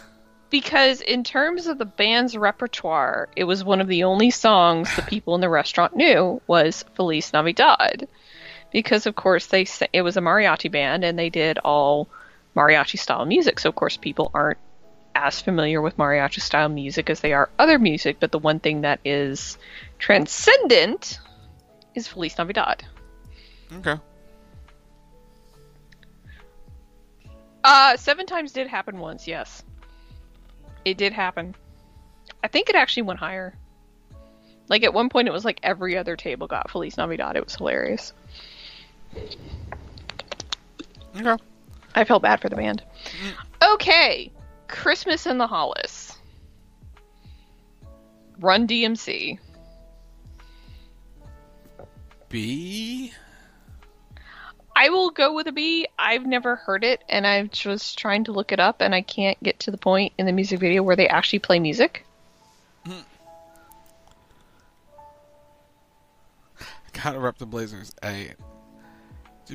Because 0.49 1.01
in 1.01 1.23
terms 1.23 1.67
of 1.67 1.79
the 1.79 1.86
band's 1.86 2.38
repertoire, 2.38 3.27
it 3.36 3.43
was 3.45 3.63
one 3.63 3.82
of 3.82 3.88
the 3.88 4.03
only 4.03 4.29
songs 4.29 4.95
the 4.95 5.01
people 5.01 5.36
in 5.36 5.41
the 5.41 5.49
restaurant 5.49 5.95
knew 5.95 6.41
was 6.47 6.86
Feliz 6.95 7.34
Navidad. 7.34 8.08
Because 8.73 9.05
of 9.05 9.15
course 9.15 9.47
they 9.47 9.65
it 9.93 10.01
was 10.01 10.17
a 10.17 10.21
mariachi 10.21 10.69
band 10.69 11.05
and 11.05 11.17
they 11.17 11.29
did 11.29 11.59
all 11.59 12.09
mariachi 12.55 12.99
style 12.99 13.25
music. 13.25 13.59
So 13.59 13.69
of 13.69 13.75
course 13.75 13.95
people 13.95 14.29
aren't 14.33 14.57
as 15.15 15.41
familiar 15.41 15.81
with 15.81 15.95
mariachi 15.97 16.41
style 16.41 16.69
music 16.69 17.09
as 17.09 17.21
they 17.21 17.33
are 17.33 17.49
other 17.57 17.79
music, 17.79 18.17
but 18.19 18.31
the 18.31 18.39
one 18.39 18.59
thing 18.59 18.81
that 18.81 18.99
is 19.05 19.57
transcendent 19.99 21.19
is 21.95 22.07
Feliz 22.07 22.38
Navidad. 22.38 22.83
Okay. 23.77 23.95
Uh, 27.63 27.95
seven 27.95 28.25
times 28.25 28.51
did 28.51 28.67
happen 28.67 28.97
once, 28.99 29.27
yes. 29.27 29.63
It 30.83 30.97
did 30.97 31.13
happen. 31.13 31.55
I 32.43 32.47
think 32.47 32.69
it 32.69 32.75
actually 32.75 33.03
went 33.03 33.19
higher. 33.19 33.55
Like 34.67 34.83
at 34.83 34.93
one 34.93 35.09
point, 35.09 35.27
it 35.27 35.31
was 35.31 35.45
like 35.45 35.59
every 35.63 35.97
other 35.97 36.15
table 36.15 36.47
got 36.47 36.69
Feliz 36.71 36.97
Navidad. 36.97 37.36
It 37.36 37.43
was 37.43 37.55
hilarious. 37.55 38.13
Okay. 41.15 41.43
I 41.95 42.04
felt 42.04 42.23
bad 42.23 42.41
for 42.41 42.49
the 42.49 42.56
band. 42.56 42.84
Mm. 43.21 43.73
Okay, 43.73 44.32
Christmas 44.67 45.26
in 45.26 45.38
the 45.38 45.47
Hollis. 45.47 46.17
Run 48.39 48.67
DMC. 48.67 49.38
B. 52.30 53.13
I 54.76 54.89
will 54.89 55.12
go 55.12 55.36
with 55.36 55.47
a 55.47 55.52
B. 55.52 55.88
I've 55.99 56.26
never 56.26 56.56
heard 56.56 56.84
it, 56.84 57.04
and 57.08 57.28
I 57.28 57.47
was 57.65 57.93
trying 57.93 58.23
to 58.23 58.32
look 58.32 58.52
it 58.52 58.60
up, 58.60 58.82
and 58.82 58.95
I 58.95 59.02
can't 59.02 59.41
get 59.43 59.60
to 59.62 59.71
the 59.71 59.78
point 59.78 60.13
in 60.17 60.26
the 60.26 60.32
music 60.32 60.60
video 60.60 60.82
where 60.82 60.95
they 60.95 61.08
actually 61.08 61.39
play 61.39 61.60
music. 61.60 62.06
Mm. 62.88 63.04
Gotta 66.93 67.19
rep 67.19 67.38
the 67.38 67.45
Blazers. 67.45 67.93
A. 68.04 68.34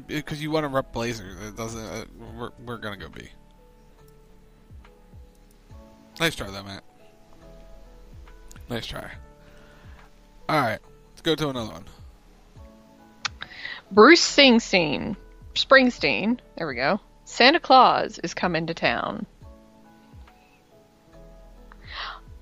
Because 0.06 0.42
you 0.42 0.50
want 0.50 0.64
to 0.64 0.68
rep 0.68 0.92
Blazers. 0.92 1.40
It 1.40 1.56
doesn't. 1.56 1.84
Uh, 1.84 2.04
we're 2.36 2.50
we're 2.64 2.76
gonna 2.78 2.96
go 2.96 3.08
B. 3.08 3.28
Nice 6.20 6.34
try, 6.34 6.50
though, 6.50 6.62
Matt. 6.62 6.84
Nice 8.68 8.86
try. 8.86 9.10
All 10.48 10.60
right, 10.60 10.80
let's 11.10 11.22
go 11.22 11.34
to 11.34 11.48
another 11.48 11.72
one. 11.72 11.84
Bruce 13.90 14.20
Springsteen. 14.20 15.16
Springsteen. 15.54 16.38
There 16.56 16.66
we 16.66 16.74
go. 16.74 17.00
Santa 17.24 17.60
Claus 17.60 18.18
is 18.18 18.34
coming 18.34 18.66
to 18.66 18.74
town. 18.74 19.26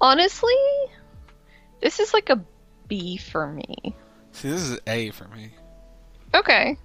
Honestly, 0.01 0.55
this 1.81 2.01
is 2.01 2.13
like 2.13 2.31
a 2.31 2.45
B 2.89 3.17
for 3.17 3.47
me. 3.47 3.95
See, 4.33 4.51
this 4.51 4.63
is 4.63 4.79
A 4.87 5.11
for 5.11 5.29
me 5.29 5.53
Okay. 6.35 6.77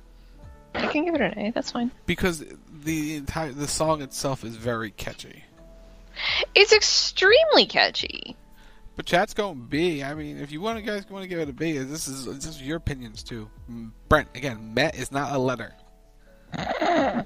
I 0.73 0.87
can 0.87 1.05
give 1.05 1.15
it 1.15 1.21
an 1.21 1.37
A. 1.37 1.51
That's 1.51 1.71
fine. 1.71 1.91
because 2.05 2.43
the 2.83 3.15
entire 3.15 3.51
the 3.51 3.67
song 3.67 4.01
itself 4.01 4.43
is 4.43 4.55
very 4.55 4.91
catchy. 4.91 5.43
It's 6.55 6.73
extremely 6.73 7.65
catchy. 7.65 8.35
But 8.95 9.05
chat's 9.05 9.33
going 9.33 9.67
B. 9.69 10.03
I 10.03 10.13
mean, 10.13 10.37
if 10.37 10.51
you 10.51 10.61
want 10.61 10.77
to 10.77 10.83
guys 10.83 11.09
want 11.09 11.23
to 11.23 11.27
give 11.27 11.39
it 11.39 11.49
a 11.49 11.53
B, 11.53 11.77
this 11.77 12.07
is 12.07 12.25
this 12.25 12.45
is 12.45 12.61
your 12.61 12.77
opinions 12.77 13.23
too. 13.23 13.49
Brent, 14.09 14.27
again, 14.35 14.73
Met 14.73 14.95
is 14.95 15.11
not 15.11 15.33
a 15.33 15.37
letter. 15.37 15.73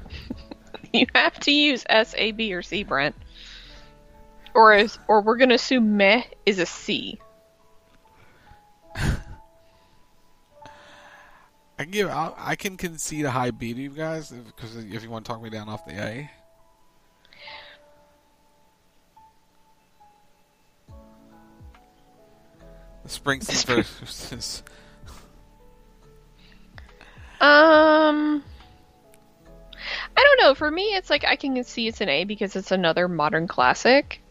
You 0.93 1.07
have 1.13 1.37
to 1.41 1.51
use 1.51 1.83
S, 1.89 2.15
A, 2.17 2.31
B, 2.31 2.53
or 2.53 2.61
C, 2.61 2.83
Brent. 2.83 3.15
Or 4.53 4.73
is, 4.73 4.97
or 5.09 5.19
we're 5.21 5.35
gonna 5.35 5.55
assume 5.55 5.97
meh 5.97 6.23
is 6.45 6.59
a 6.59 6.65
C. 6.65 7.19
I 11.77 11.83
can 11.83 11.91
give 11.91 12.09
I, 12.09 12.31
I 12.37 12.55
can 12.55 12.77
concede 12.77 13.25
a 13.25 13.31
high 13.31 13.51
B 13.51 13.73
to 13.73 13.81
you 13.81 13.89
guys 13.89 14.31
because 14.31 14.75
if, 14.75 15.03
you 15.03 15.09
want 15.09 15.25
to 15.25 15.31
talk 15.31 15.41
me 15.41 15.49
down 15.49 15.67
off 15.67 15.85
the 15.85 15.93
A. 15.93 16.29
The 23.03 23.09
Springsteen 23.09 23.65
versus 23.65 24.63
Um, 27.41 28.43
I 30.17 30.23
don't 30.23 30.39
know. 30.41 30.55
For 30.55 30.71
me, 30.71 30.95
it's 30.95 31.09
like 31.09 31.25
I 31.25 31.35
can 31.35 31.63
see 31.63 31.87
it's 31.87 32.01
an 32.01 32.09
A 32.09 32.23
because 32.23 32.55
it's 32.55 32.71
another 32.71 33.07
modern 33.07 33.47
classic 33.47 34.21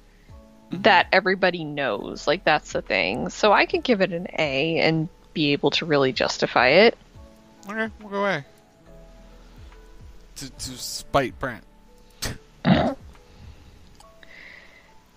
that 0.73 1.07
everybody 1.13 1.65
knows. 1.65 2.27
Like 2.27 2.45
that's 2.45 2.73
the 2.73 2.83
thing. 2.83 3.29
So 3.29 3.53
I 3.53 3.67
could 3.67 3.85
give 3.85 4.01
it 4.01 4.13
an 4.13 4.27
A 4.39 4.79
and 4.79 5.09
be 5.35 5.53
able 5.53 5.71
to 5.73 5.85
really 5.85 6.13
justify 6.13 6.69
it. 6.69 6.97
Okay, 7.67 7.89
we'll 8.01 8.11
go 8.11 8.21
away. 8.21 8.45
To, 10.37 10.51
to 10.51 10.71
spite 10.73 11.39
Brent. 11.39 11.65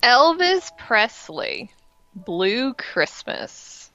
Elvis 0.04 0.78
Presley, 0.78 1.72
Blue 2.16 2.74
Christmas. 2.74 3.92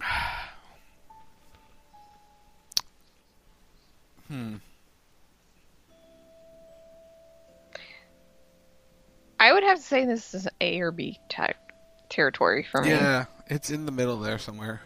hmm. 4.28 4.56
I 9.38 9.52
would 9.52 9.62
have 9.62 9.78
to 9.78 9.84
say 9.84 10.06
this 10.06 10.34
is 10.34 10.46
an 10.46 10.52
A 10.60 10.80
or 10.80 10.90
B 10.90 11.20
type 11.28 11.63
territory 12.14 12.66
for 12.70 12.82
me. 12.82 12.90
Yeah, 12.90 13.26
it's 13.48 13.70
in 13.70 13.86
the 13.86 13.92
middle 13.92 14.18
there 14.18 14.38
somewhere. 14.38 14.80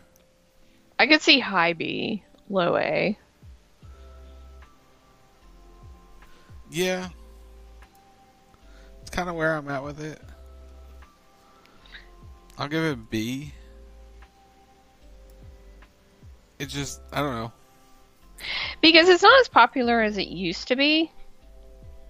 I 0.99 1.07
could 1.07 1.23
see 1.23 1.39
high 1.39 1.75
B, 1.75 2.25
low 2.49 2.77
A. 2.77 3.17
Yeah. 6.71 7.09
It's 9.03 9.11
kind 9.11 9.29
of 9.29 9.37
where 9.37 9.55
I'm 9.55 9.69
at 9.69 9.85
with 9.85 10.01
it. 10.01 10.21
I'll 12.59 12.69
give 12.69 12.85
it 12.85 13.11
B. 13.11 13.55
It 16.59 16.69
just, 16.69 17.01
I 17.13 17.21
don't 17.21 17.35
know. 17.35 17.53
Because 18.81 19.09
it's 19.09 19.23
not 19.23 19.41
as 19.41 19.49
popular 19.49 20.03
as 20.03 20.19
it 20.19 20.29
used 20.29 20.69
to 20.69 20.77
be. 20.77 21.13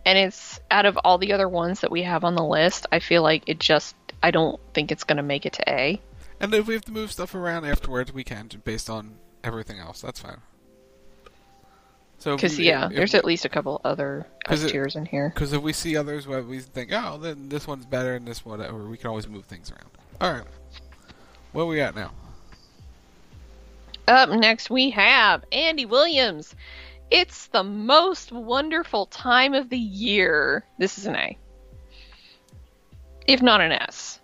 And 0.06 0.16
it's 0.18 0.58
out 0.70 0.86
of 0.86 0.96
all 1.04 1.18
the 1.18 1.34
other 1.34 1.48
ones 1.48 1.80
that 1.80 1.90
we 1.90 2.02
have 2.04 2.24
on 2.24 2.34
the 2.34 2.44
list, 2.44 2.86
I 2.90 2.98
feel 2.98 3.22
like 3.22 3.42
it 3.46 3.60
just 3.60 3.94
I 4.22 4.30
don't 4.30 4.60
think 4.74 4.90
it's 4.90 5.04
going 5.04 5.16
to 5.18 5.22
make 5.22 5.46
it 5.46 5.54
to 5.54 5.68
A. 5.70 6.00
And 6.40 6.52
if 6.54 6.66
we 6.66 6.74
have 6.74 6.84
to 6.86 6.92
move 6.92 7.10
stuff 7.12 7.34
around 7.34 7.64
afterwards, 7.64 8.12
we 8.12 8.24
can 8.24 8.48
based 8.64 8.88
on 8.88 9.16
everything 9.42 9.78
else. 9.78 10.00
That's 10.00 10.20
fine. 10.20 10.38
So 12.18 12.34
Because 12.34 12.58
yeah, 12.58 12.86
if- 12.86 12.96
there's 12.96 13.14
at 13.14 13.24
least 13.24 13.44
a 13.44 13.48
couple 13.48 13.80
other 13.84 14.26
S 14.44 14.48
'Cause 14.48 14.64
it- 14.64 14.70
tiers 14.70 14.96
in 14.96 15.06
here. 15.06 15.30
Because 15.34 15.52
if 15.52 15.62
we 15.62 15.72
see 15.72 15.96
others 15.96 16.26
where 16.26 16.42
we 16.42 16.58
think, 16.60 16.90
oh, 16.92 17.16
then 17.18 17.48
this 17.48 17.66
one's 17.66 17.86
better 17.86 18.14
and 18.16 18.26
this 18.26 18.44
whatever, 18.44 18.88
we 18.88 18.96
can 18.96 19.08
always 19.08 19.28
move 19.28 19.44
things 19.44 19.70
around. 19.70 19.90
All 20.20 20.32
right, 20.32 20.48
where 21.52 21.64
we 21.66 21.80
at 21.80 21.94
now? 21.94 22.10
Up 24.08 24.30
next, 24.30 24.70
we 24.70 24.90
have 24.90 25.44
Andy 25.52 25.84
Williams. 25.86 26.56
It's 27.10 27.46
the 27.48 27.62
most 27.62 28.32
wonderful 28.32 29.06
time 29.06 29.54
of 29.54 29.68
the 29.68 29.78
year. 29.78 30.64
This 30.78 30.98
is 30.98 31.06
an 31.06 31.14
A. 31.14 31.38
If 33.28 33.42
not 33.42 33.60
an 33.60 33.72
S. 33.72 34.20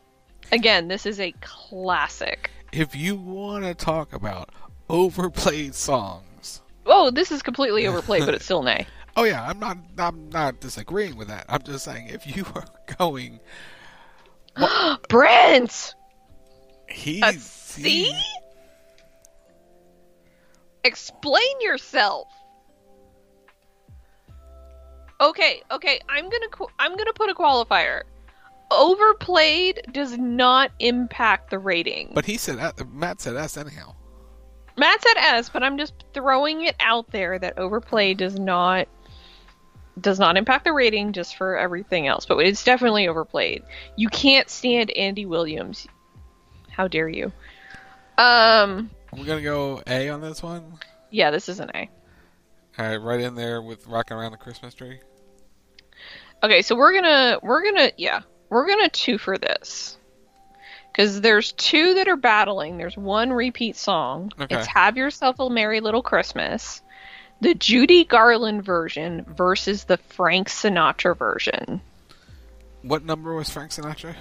Again, 0.50 0.88
this 0.88 1.06
is 1.06 1.20
a 1.20 1.32
classic. 1.40 2.50
If 2.72 2.96
you 2.96 3.14
want 3.14 3.64
to 3.64 3.74
talk 3.74 4.12
about 4.12 4.50
overplayed 4.88 5.74
songs, 5.74 6.62
Oh, 6.86 7.10
this 7.10 7.32
is 7.32 7.42
completely 7.42 7.86
overplayed, 7.86 8.24
but 8.26 8.34
it's 8.34 8.44
still 8.44 8.66
an 8.66 8.80
A. 8.80 8.86
oh 9.16 9.24
yeah, 9.24 9.46
I'm 9.46 9.58
not, 9.58 9.78
I'm 9.98 10.28
not 10.30 10.60
disagreeing 10.60 11.16
with 11.16 11.28
that. 11.28 11.46
I'm 11.48 11.62
just 11.62 11.84
saying 11.84 12.08
if 12.08 12.36
you 12.36 12.44
are 12.54 12.64
going, 12.98 13.40
Brent! 15.08 15.94
he, 16.88 17.22
uh, 17.22 17.30
A 17.30 17.32
C? 17.34 18.12
Explain 20.82 21.60
yourself. 21.60 22.28
Okay, 25.20 25.62
okay, 25.70 26.00
I'm 26.08 26.24
gonna 26.24 26.70
I'm 26.78 26.96
gonna 26.96 27.12
put 27.14 27.30
a 27.30 27.34
qualifier. 27.34 28.02
Overplayed 28.70 29.82
does 29.92 30.16
not 30.18 30.70
impact 30.80 31.50
the 31.50 31.58
rating. 31.58 32.10
but 32.14 32.24
he 32.24 32.36
said 32.36 32.58
that, 32.58 32.88
Matt 32.92 33.20
said 33.20 33.36
S 33.36 33.56
anyhow. 33.56 33.94
Matt 34.76 35.02
said 35.02 35.16
S, 35.16 35.48
but 35.48 35.62
I'm 35.62 35.78
just 35.78 35.92
throwing 36.12 36.62
it 36.64 36.74
out 36.80 37.10
there 37.12 37.38
that 37.38 37.58
overplayed 37.58 38.18
does 38.18 38.38
not 38.38 38.88
does 40.00 40.18
not 40.18 40.36
impact 40.36 40.64
the 40.64 40.72
rating 40.72 41.12
just 41.12 41.36
for 41.36 41.56
everything 41.56 42.08
else, 42.08 42.26
but 42.26 42.36
it's 42.38 42.64
definitely 42.64 43.06
overplayed. 43.06 43.62
You 43.94 44.08
can't 44.08 44.50
stand 44.50 44.90
Andy 44.90 45.24
Williams. 45.26 45.86
How 46.70 46.88
dare 46.88 47.08
you? 47.08 47.30
Um, 48.18 48.90
We're 49.12 49.24
gonna 49.24 49.42
go 49.42 49.80
A 49.86 50.08
on 50.08 50.20
this 50.20 50.42
one. 50.42 50.78
yeah, 51.10 51.30
this 51.30 51.48
is 51.48 51.60
an 51.60 51.70
A. 51.74 51.88
All 52.76 52.84
right, 52.86 52.96
right 52.96 53.20
in 53.20 53.36
there 53.36 53.62
with 53.62 53.86
rocking 53.86 54.16
around 54.16 54.32
the 54.32 54.38
Christmas 54.38 54.74
tree. 54.74 54.98
Okay, 56.42 56.62
so 56.62 56.74
we're 56.74 56.92
gonna 56.92 57.38
we're 57.42 57.62
gonna 57.62 57.92
yeah 57.96 58.22
we're 58.54 58.68
gonna 58.68 58.88
two 58.88 59.18
for 59.18 59.36
this 59.36 59.98
because 60.92 61.20
there's 61.20 61.50
two 61.52 61.94
that 61.94 62.06
are 62.06 62.16
battling. 62.16 62.78
There's 62.78 62.96
one 62.96 63.32
repeat 63.32 63.74
song. 63.74 64.32
Okay. 64.40 64.56
It's 64.56 64.66
"Have 64.68 64.96
Yourself 64.96 65.40
a 65.40 65.50
Merry 65.50 65.80
Little 65.80 66.02
Christmas," 66.02 66.80
the 67.40 67.54
Judy 67.54 68.04
Garland 68.04 68.64
version 68.64 69.24
versus 69.28 69.84
the 69.84 69.96
Frank 69.96 70.48
Sinatra 70.48 71.18
version. 71.18 71.80
What 72.82 73.04
number 73.04 73.34
was 73.34 73.50
Frank 73.50 73.72
Sinatra? 73.72 74.14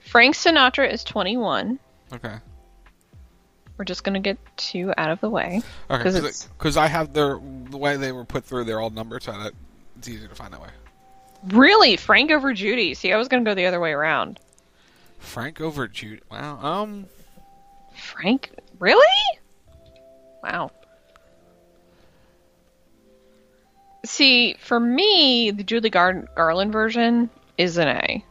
Frank 0.00 0.34
Sinatra 0.34 0.90
is 0.90 1.04
21. 1.04 1.78
Okay. 2.12 2.36
We're 3.76 3.84
just 3.84 4.02
gonna 4.02 4.20
get 4.20 4.38
two 4.56 4.94
out 4.96 5.10
of 5.10 5.20
the 5.20 5.28
way 5.28 5.60
Okay, 5.90 6.20
because 6.58 6.76
I 6.78 6.86
have 6.86 7.12
their 7.12 7.38
the 7.70 7.78
way 7.78 7.98
they 7.98 8.12
were 8.12 8.24
put 8.24 8.44
through, 8.44 8.64
they're 8.64 8.80
all 8.80 8.90
numbered, 8.90 9.22
so 9.22 9.32
that 9.32 9.52
it's 9.98 10.08
easier 10.08 10.28
to 10.28 10.34
find 10.34 10.54
that 10.54 10.62
way. 10.62 10.68
Really 11.48 11.96
Frank 11.96 12.30
over 12.30 12.52
Judy. 12.52 12.94
See, 12.94 13.12
I 13.12 13.16
was 13.16 13.28
gonna 13.28 13.44
go 13.44 13.54
the 13.54 13.66
other 13.66 13.80
way 13.80 13.92
around. 13.92 14.38
Frank 15.18 15.60
over 15.60 15.88
Judy. 15.88 16.22
Wow. 16.30 16.58
Um. 16.62 17.06
Frank, 17.94 18.50
really? 18.78 19.38
Wow. 20.42 20.70
See, 24.04 24.56
for 24.58 24.80
me, 24.80 25.52
the 25.52 25.62
Julie 25.62 25.90
Gar- 25.90 26.28
Garland 26.34 26.72
version 26.72 27.30
is 27.56 27.78
an 27.78 27.88
A, 27.88 28.24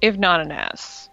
if 0.00 0.16
not 0.16 0.40
an 0.40 0.50
S. 0.50 1.08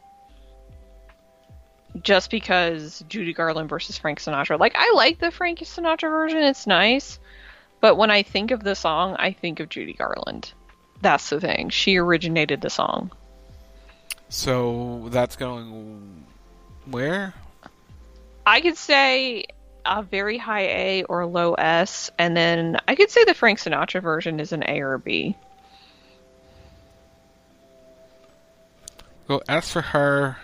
Just 2.02 2.32
because 2.32 3.06
Judy 3.08 3.34
Garland 3.34 3.70
versus 3.70 3.98
Frank 3.98 4.20
Sinatra. 4.20 4.60
Like, 4.60 4.74
I 4.76 4.92
like 4.96 5.20
the 5.20 5.32
Frank 5.32 5.60
Sinatra 5.60 6.10
version, 6.10 6.40
it's 6.40 6.66
nice. 6.66 7.20
But 7.80 7.96
when 7.96 8.10
I 8.10 8.24
think 8.24 8.52
of 8.52 8.64
the 8.64 8.76
song, 8.76 9.16
I 9.20 9.32
think 9.32 9.60
of 9.60 9.70
Judy 9.70 9.94
Garland. 9.94 10.54
That's 11.02 11.30
the 11.30 11.40
thing. 11.40 11.70
She 11.70 11.98
originated 11.98 12.62
the 12.62 12.70
song. 12.70 13.12
So 14.30 15.08
that's 15.12 15.36
going 15.36 16.26
where? 16.86 17.34
I 18.46 18.62
could 18.62 18.78
say 18.78 19.46
a 19.86 20.04
very 20.04 20.38
high 20.38 20.68
A 20.68 21.04
or 21.04 21.26
low 21.26 21.54
S, 21.54 22.12
and 22.18 22.36
then 22.36 22.78
I 22.88 22.96
could 22.96 23.12
say 23.12 23.24
the 23.24 23.34
Frank 23.34 23.60
Sinatra 23.60 24.02
version 24.02 24.40
is 24.40 24.52
an 24.52 24.64
A 24.68 24.82
or 24.82 24.94
a 24.94 25.00
B. 25.00 25.36
Go 29.28 29.42
S 29.48 29.72
for 29.72 29.82
her. 29.82 30.38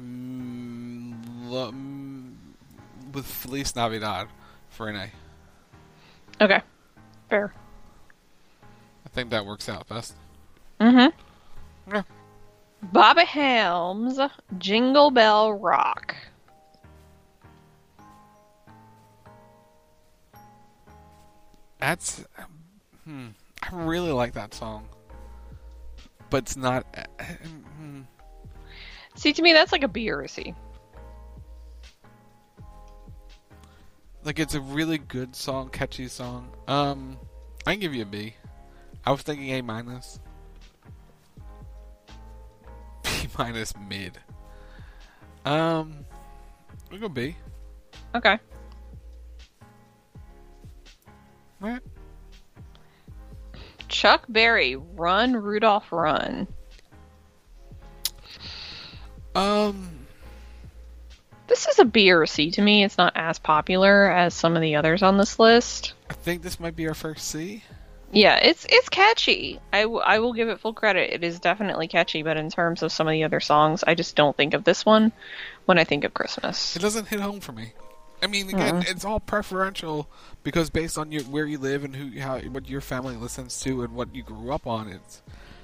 Mm, 0.00 1.14
lo- 1.44 1.70
mm, 1.70 2.34
with 3.12 3.26
Feliz 3.26 3.76
Navidad 3.76 4.28
for 4.70 4.88
an 4.88 4.96
A. 4.96 5.10
Okay, 6.40 6.60
fair. 7.28 7.52
I 9.04 9.08
think 9.10 9.30
that 9.30 9.44
works 9.44 9.68
out 9.68 9.88
best. 9.88 10.14
Mm-hmm. 10.80 11.94
Okay. 11.94 12.06
Bobby 12.82 13.24
Helms, 13.24 14.18
Jingle 14.58 15.10
Bell 15.10 15.52
Rock. 15.52 16.16
That's. 21.78 22.24
Hmm. 23.04 23.28
I 23.62 23.68
really 23.84 24.12
like 24.12 24.32
that 24.34 24.54
song, 24.54 24.88
but 26.30 26.44
it's 26.44 26.56
not. 26.56 26.86
hmm. 27.78 28.00
See, 29.16 29.32
to 29.32 29.42
me, 29.42 29.52
that's 29.52 29.72
like 29.72 29.82
a 29.82 29.88
B 29.88 30.10
or 30.10 30.22
a 30.22 30.28
C. 30.28 30.54
Like 34.22 34.38
it's 34.38 34.54
a 34.54 34.60
really 34.60 34.98
good 34.98 35.34
song, 35.34 35.70
catchy 35.70 36.08
song. 36.08 36.50
Um, 36.68 37.16
I 37.66 37.72
can 37.72 37.80
give 37.80 37.94
you 37.94 38.02
a 38.02 38.06
B. 38.06 38.34
I 39.04 39.12
was 39.12 39.22
thinking 39.22 39.50
A 39.50 39.62
minus. 39.62 40.20
B 43.02 43.28
minus 43.38 43.74
mid. 43.88 44.18
Um, 45.44 46.04
we 46.90 46.98
go 46.98 47.08
B. 47.08 47.36
Okay. 48.14 48.38
What? 51.60 51.82
Chuck 53.88 54.24
Berry, 54.28 54.76
Run, 54.76 55.34
Rudolph, 55.34 55.90
Run. 55.92 56.46
Um, 59.34 59.99
This 61.50 61.66
is 61.66 61.80
a 61.80 61.84
B 61.84 62.12
or 62.12 62.22
a 62.22 62.28
C 62.28 62.52
to 62.52 62.62
me. 62.62 62.84
It's 62.84 62.96
not 62.96 63.12
as 63.16 63.40
popular 63.40 64.08
as 64.08 64.34
some 64.34 64.54
of 64.54 64.62
the 64.62 64.76
others 64.76 65.02
on 65.02 65.18
this 65.18 65.40
list. 65.40 65.94
I 66.08 66.12
think 66.12 66.42
this 66.42 66.60
might 66.60 66.76
be 66.76 66.86
our 66.86 66.94
first 66.94 67.26
C. 67.26 67.64
Yeah, 68.12 68.36
it's 68.36 68.64
it's 68.68 68.88
catchy. 68.88 69.58
I, 69.72 69.82
w- 69.82 70.00
I 70.00 70.20
will 70.20 70.32
give 70.32 70.48
it 70.48 70.60
full 70.60 70.72
credit. 70.72 71.12
It 71.12 71.24
is 71.24 71.40
definitely 71.40 71.88
catchy, 71.88 72.22
but 72.22 72.36
in 72.36 72.50
terms 72.50 72.84
of 72.84 72.92
some 72.92 73.08
of 73.08 73.12
the 73.12 73.24
other 73.24 73.40
songs, 73.40 73.82
I 73.84 73.96
just 73.96 74.14
don't 74.14 74.36
think 74.36 74.54
of 74.54 74.62
this 74.62 74.86
one 74.86 75.10
when 75.64 75.76
I 75.76 75.82
think 75.82 76.04
of 76.04 76.14
Christmas. 76.14 76.76
It 76.76 76.82
doesn't 76.82 77.08
hit 77.08 77.18
home 77.18 77.40
for 77.40 77.50
me. 77.50 77.72
I 78.22 78.28
mean, 78.28 78.48
again, 78.48 78.76
hmm. 78.76 78.82
it's 78.86 79.04
all 79.04 79.18
preferential 79.18 80.08
because 80.44 80.70
based 80.70 80.98
on 80.98 81.10
your 81.10 81.24
where 81.24 81.46
you 81.46 81.58
live 81.58 81.82
and 81.82 81.96
who 81.96 82.20
how 82.20 82.38
what 82.38 82.68
your 82.68 82.80
family 82.80 83.16
listens 83.16 83.58
to 83.62 83.82
and 83.82 83.96
what 83.96 84.14
you 84.14 84.22
grew 84.22 84.52
up 84.52 84.68
on, 84.68 84.86
it's 84.86 85.20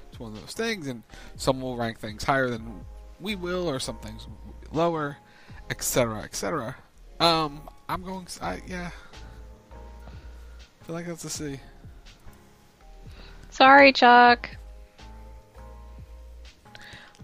it's 0.09 0.19
one 0.19 0.33
of 0.33 0.41
those 0.41 0.53
things. 0.53 0.85
And 0.85 1.03
some 1.37 1.61
will 1.61 1.77
rank 1.77 1.99
things 1.99 2.25
higher 2.25 2.49
than 2.49 2.81
we 3.21 3.35
will, 3.35 3.69
or 3.69 3.79
some 3.79 3.99
things 3.99 4.27
lower, 4.73 5.17
etc., 5.69 6.21
etc. 6.21 6.75
Um, 7.19 7.61
I'm 7.89 8.03
going. 8.03 8.27
I, 8.41 8.61
yeah, 8.67 8.91
I 9.71 10.85
feel 10.85 10.95
like 10.95 11.07
that's 11.07 11.23
a 11.23 11.29
C. 11.29 11.59
Sorry, 13.49 13.91
Chuck. 13.91 14.49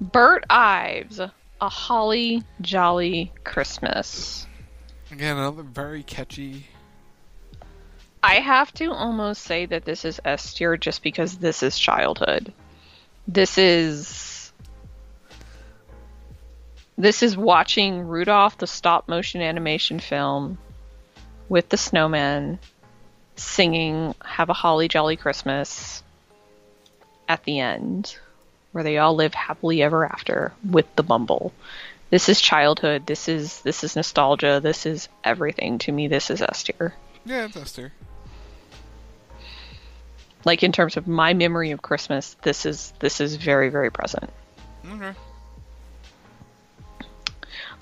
Burl 0.01 0.39
Ives, 0.49 1.19
A 1.19 1.69
Holly 1.69 2.43
Jolly 2.61 3.31
Christmas. 3.43 4.47
Again, 5.11 5.37
another 5.37 5.63
very 5.63 6.01
catchy. 6.03 6.67
I 8.23 8.35
have 8.35 8.73
to 8.75 8.91
almost 8.91 9.43
say 9.43 9.65
that 9.67 9.85
this 9.85 10.05
is 10.05 10.19
S 10.25 10.53
tier 10.53 10.75
just 10.77 11.03
because 11.03 11.37
this 11.37 11.61
is 11.61 11.77
childhood. 11.77 12.51
This 13.27 13.57
is. 13.57 14.32
This 16.97 17.23
is 17.23 17.35
watching 17.35 18.07
Rudolph 18.07 18.57
the 18.57 18.67
stop 18.67 19.07
motion 19.07 19.41
animation 19.41 19.99
film 19.99 20.57
with 21.49 21.69
the 21.69 21.77
snowman 21.77 22.59
singing 23.35 24.13
Have 24.23 24.49
a 24.49 24.53
Holly 24.53 24.87
Jolly 24.87 25.15
Christmas 25.15 26.03
at 27.27 27.43
the 27.45 27.59
end, 27.59 28.17
where 28.71 28.83
they 28.83 28.97
all 28.97 29.15
live 29.15 29.33
happily 29.33 29.81
ever 29.81 30.05
after 30.05 30.53
with 30.69 30.85
the 30.95 31.03
Bumble. 31.03 31.51
This 32.09 32.29
is 32.29 32.39
childhood. 32.39 33.07
This 33.07 33.27
is 33.27 33.61
this 33.61 33.83
is 33.83 33.95
nostalgia. 33.95 34.59
This 34.61 34.85
is 34.85 35.09
everything 35.23 35.79
to 35.79 35.91
me. 35.91 36.07
This 36.07 36.29
is 36.29 36.43
S 36.43 36.63
tier. 36.63 36.93
Yeah, 37.25 37.45
it's 37.45 37.57
Esther. 37.57 37.91
Like 40.45 40.61
in 40.61 40.71
terms 40.71 40.97
of 40.97 41.07
my 41.07 41.33
memory 41.33 41.71
of 41.71 41.81
Christmas, 41.81 42.35
this 42.43 42.67
is 42.67 42.93
this 42.99 43.19
is 43.19 43.35
very 43.35 43.69
very 43.69 43.89
present. 43.89 44.29
Okay. 44.87 45.13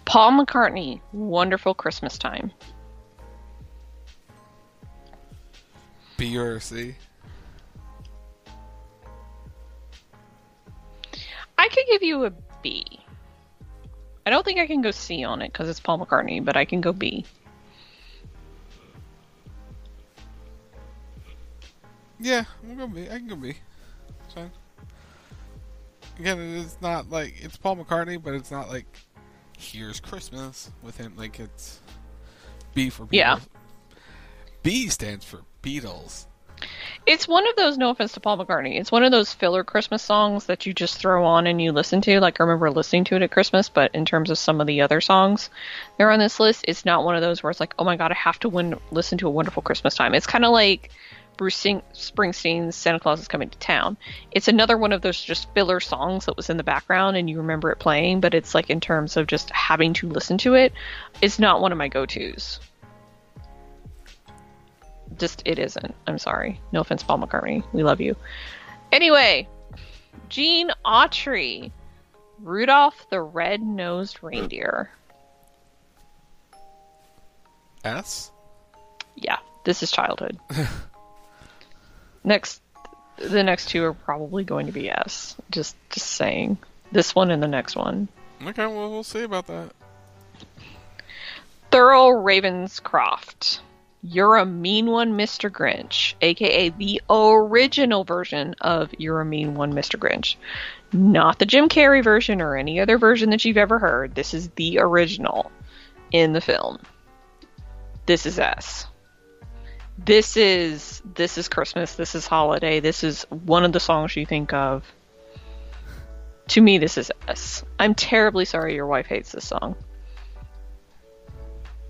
Paul 0.05 0.31
McCartney, 0.33 0.99
Wonderful 1.13 1.73
Christmas 1.73 2.17
Time. 2.17 2.51
B 6.17 6.37
or 6.37 6.59
C. 6.59 6.95
I 11.57 11.67
could 11.67 11.85
give 11.89 12.03
you 12.03 12.25
a 12.25 12.31
B. 12.61 12.85
I 14.25 14.29
don't 14.29 14.45
think 14.45 14.59
I 14.59 14.67
can 14.67 14.81
go 14.81 14.91
C 14.91 15.23
on 15.23 15.41
it 15.41 15.51
because 15.51 15.69
it's 15.69 15.79
Paul 15.79 15.99
McCartney, 15.99 16.43
but 16.43 16.55
I 16.55 16.65
can 16.65 16.81
go 16.81 16.93
B. 16.93 17.25
Yeah, 22.19 22.43
I'm 22.63 22.77
gonna 22.77 22.93
be. 22.93 23.09
I 23.09 23.17
can 23.17 23.27
go 23.27 23.35
B. 23.35 23.55
It's 24.25 24.33
fine. 24.35 24.51
Again, 26.19 26.39
it's 26.39 26.77
not 26.81 27.09
like 27.09 27.33
it's 27.41 27.57
Paul 27.57 27.77
McCartney, 27.77 28.21
but 28.21 28.35
it's 28.35 28.51
not 28.51 28.69
like 28.69 28.85
here's 29.61 29.99
Christmas 29.99 30.71
with 30.81 30.97
him. 30.97 31.13
Like 31.15 31.39
it's 31.39 31.79
B 32.73 32.89
for 32.89 33.03
Beatles. 33.05 33.09
Yeah. 33.11 33.39
B 34.63 34.87
stands 34.89 35.25
for 35.25 35.41
Beatles. 35.63 36.25
It's 37.07 37.27
one 37.27 37.47
of 37.47 37.55
those, 37.55 37.77
no 37.77 37.89
offense 37.89 38.13
to 38.13 38.19
Paul 38.19 38.37
McCartney, 38.37 38.79
it's 38.79 38.91
one 38.91 39.03
of 39.03 39.11
those 39.11 39.33
filler 39.33 39.63
Christmas 39.63 40.03
songs 40.03 40.45
that 40.45 40.67
you 40.67 40.73
just 40.73 40.97
throw 40.97 41.25
on 41.25 41.47
and 41.47 41.59
you 41.59 41.71
listen 41.71 42.01
to. 42.01 42.19
Like, 42.19 42.39
I 42.39 42.43
remember 42.43 42.69
listening 42.69 43.05
to 43.05 43.15
it 43.15 43.23
at 43.23 43.31
Christmas, 43.31 43.69
but 43.69 43.95
in 43.95 44.05
terms 44.05 44.29
of 44.29 44.37
some 44.37 44.61
of 44.61 44.67
the 44.67 44.81
other 44.81 45.01
songs 45.01 45.49
that 45.97 46.03
are 46.03 46.11
on 46.11 46.19
this 46.19 46.39
list, 46.39 46.65
it's 46.67 46.85
not 46.85 47.03
one 47.03 47.15
of 47.15 47.21
those 47.21 47.41
where 47.41 47.49
it's 47.49 47.59
like, 47.59 47.73
oh 47.79 47.83
my 47.83 47.95
god, 47.95 48.11
I 48.11 48.15
have 48.15 48.39
to 48.41 48.49
win- 48.49 48.79
listen 48.91 49.17
to 49.19 49.27
a 49.27 49.31
wonderful 49.31 49.63
Christmas 49.63 49.95
time. 49.95 50.13
It's 50.13 50.27
kind 50.27 50.45
of 50.45 50.51
like 50.51 50.91
Bruce 51.41 51.63
Springsteen's 51.63 52.75
Santa 52.75 52.99
Claus 52.99 53.19
is 53.19 53.27
Coming 53.27 53.49
to 53.49 53.57
Town. 53.57 53.97
It's 54.29 54.47
another 54.47 54.77
one 54.77 54.91
of 54.91 55.01
those 55.01 55.19
just 55.19 55.51
filler 55.55 55.79
songs 55.79 56.27
that 56.27 56.37
was 56.37 56.51
in 56.51 56.57
the 56.57 56.63
background 56.63 57.17
and 57.17 57.27
you 57.27 57.37
remember 57.37 57.71
it 57.71 57.79
playing, 57.79 58.19
but 58.19 58.35
it's 58.35 58.53
like 58.53 58.69
in 58.69 58.79
terms 58.79 59.17
of 59.17 59.25
just 59.25 59.49
having 59.49 59.93
to 59.93 60.07
listen 60.07 60.37
to 60.37 60.53
it, 60.53 60.71
it's 61.19 61.39
not 61.39 61.59
one 61.59 61.71
of 61.71 61.79
my 61.79 61.87
go 61.87 62.05
tos. 62.05 62.59
Just, 65.17 65.41
it 65.43 65.57
isn't. 65.57 65.95
I'm 66.05 66.19
sorry. 66.19 66.61
No 66.71 66.81
offense, 66.81 67.01
Paul 67.01 67.17
McCartney. 67.17 67.63
We 67.73 67.81
love 67.81 68.01
you. 68.01 68.15
Anyway, 68.91 69.47
Gene 70.29 70.69
Autry, 70.85 71.71
Rudolph 72.37 73.07
the 73.09 73.19
Red-Nosed 73.19 74.19
Reindeer. 74.21 74.91
S. 77.83 78.31
Yeah, 79.15 79.39
this 79.63 79.81
is 79.81 79.89
childhood. 79.89 80.37
next, 82.23 82.61
the 83.17 83.43
next 83.43 83.69
two 83.69 83.83
are 83.83 83.93
probably 83.93 84.43
going 84.43 84.65
to 84.67 84.71
be 84.71 84.89
S. 84.89 85.35
Just, 85.49 85.75
just 85.89 86.07
saying. 86.07 86.57
This 86.91 87.15
one 87.15 87.31
and 87.31 87.41
the 87.41 87.47
next 87.47 87.75
one. 87.75 88.07
Okay, 88.45 88.65
well 88.65 88.89
we'll 88.89 89.03
see 89.03 89.23
about 89.23 89.47
that. 89.47 89.71
Thurl 91.71 92.11
Ravenscroft. 92.23 93.59
You're 94.03 94.37
a 94.37 94.45
Mean 94.45 94.87
One, 94.87 95.13
Mr. 95.13 95.49
Grinch, 95.49 96.15
aka 96.21 96.69
the 96.69 97.01
original 97.07 98.03
version 98.03 98.55
of 98.59 98.91
You're 98.97 99.21
a 99.21 99.25
Mean 99.25 99.53
One, 99.53 99.73
Mr. 99.73 99.99
Grinch. 99.99 100.35
Not 100.91 101.37
the 101.37 101.45
Jim 101.45 101.69
Carrey 101.69 102.03
version 102.03 102.41
or 102.41 102.57
any 102.57 102.79
other 102.79 102.97
version 102.97 103.29
that 103.29 103.45
you've 103.45 103.57
ever 103.57 103.77
heard. 103.77 104.15
This 104.15 104.33
is 104.33 104.49
the 104.55 104.79
original 104.79 105.51
in 106.11 106.33
the 106.33 106.41
film. 106.41 106.79
This 108.07 108.25
is 108.25 108.39
S. 108.39 108.87
This 110.03 110.35
is 110.35 111.01
this 111.13 111.37
is 111.37 111.47
Christmas, 111.47 111.93
this 111.95 112.15
is 112.15 112.25
holiday, 112.25 112.79
this 112.79 113.03
is 113.03 113.23
one 113.29 113.63
of 113.63 113.71
the 113.71 113.79
songs 113.79 114.15
you 114.15 114.25
think 114.25 114.51
of. 114.53 114.83
To 116.49 116.61
me 116.61 116.77
this 116.79 116.97
is 116.97 117.11
S. 117.27 117.63
I'm 117.79 117.93
terribly 117.93 118.45
sorry 118.45 118.73
your 118.73 118.87
wife 118.87 119.05
hates 119.05 119.31
this 119.31 119.47
song. 119.47 119.75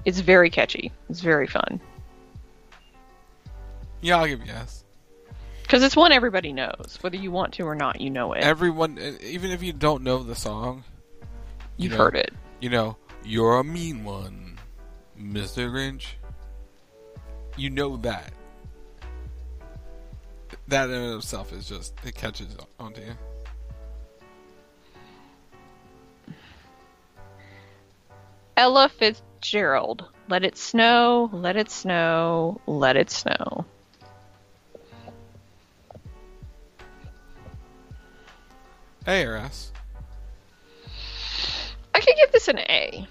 It's 0.03 0.19
very 0.19 0.49
catchy. 0.49 0.91
It's 1.09 1.21
very 1.21 1.47
fun. 1.47 1.79
Yeah, 4.01 4.17
I'll 4.17 4.27
give 4.27 4.45
you 4.45 4.51
S. 4.51 4.83
Because 5.61 5.83
it's 5.83 5.95
one 5.95 6.11
everybody 6.11 6.51
knows. 6.51 6.97
Whether 7.01 7.17
you 7.17 7.31
want 7.31 7.53
to 7.53 7.63
or 7.63 7.75
not, 7.75 8.01
you 8.01 8.09
know 8.09 8.33
it. 8.33 8.43
Everyone, 8.43 8.97
even 9.21 9.51
if 9.51 9.63
you 9.63 9.71
don't 9.73 10.03
know 10.03 10.21
the 10.23 10.35
song, 10.35 10.83
you 11.77 11.83
You've 11.85 11.91
know- 11.93 11.97
heard 11.99 12.15
it. 12.15 12.33
You 12.59 12.69
know, 12.69 12.97
you're 13.23 13.57
a 13.59 13.63
mean 13.63 14.03
one, 14.03 14.59
Mr. 15.19 15.71
Grinch. 15.71 16.07
You 17.57 17.69
know 17.69 17.97
that. 17.97 18.33
That 20.67 20.89
in 20.89 20.95
and 20.95 21.13
of 21.13 21.19
itself 21.19 21.51
is 21.53 21.67
just 21.67 21.93
it 22.05 22.15
catches 22.15 22.55
onto 22.79 23.01
you. 23.01 23.13
Ella 28.57 28.89
Fitzgerald. 28.89 30.05
Let 30.29 30.43
it 30.43 30.57
snow, 30.57 31.29
let 31.33 31.57
it 31.57 31.69
snow, 31.69 32.61
let 32.67 32.95
it 32.95 33.09
snow. 33.09 33.65
A 39.07 39.25
or 39.25 39.35
S. 39.35 39.71
I 41.93 41.99
could 41.99 42.15
give 42.15 42.31
this 42.31 42.47
an 42.47 42.59
A. 42.59 43.07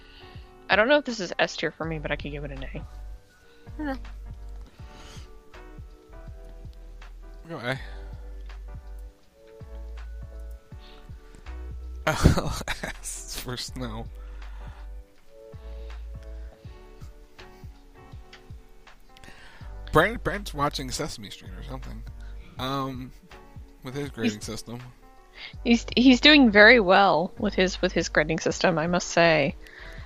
I 0.70 0.76
don't 0.76 0.88
know 0.88 0.98
if 0.98 1.04
this 1.04 1.20
is 1.20 1.32
S 1.38 1.56
tier 1.56 1.72
for 1.72 1.84
me, 1.84 1.98
but 1.98 2.10
I 2.10 2.16
could 2.16 2.30
give 2.30 2.44
it 2.44 2.52
an 2.52 2.64
A. 2.74 3.98
A. 7.58 7.78
S 12.06 13.40
for 13.44 13.56
snow. 13.56 14.06
Brent, 19.92 20.22
Brent's 20.22 20.54
watching 20.54 20.90
Sesame 20.90 21.30
Street 21.30 21.52
or 21.58 21.64
something. 21.64 22.02
Um, 22.58 23.10
with 23.82 23.94
his 23.94 24.10
grading 24.10 24.40
system. 24.40 24.80
He's 25.64 25.86
he's 25.96 26.20
doing 26.20 26.50
very 26.50 26.80
well 26.80 27.32
with 27.38 27.54
his 27.54 27.80
with 27.80 27.92
his 27.92 28.08
grading 28.08 28.40
system, 28.40 28.78
I 28.78 28.86
must 28.86 29.08
say. 29.08 29.56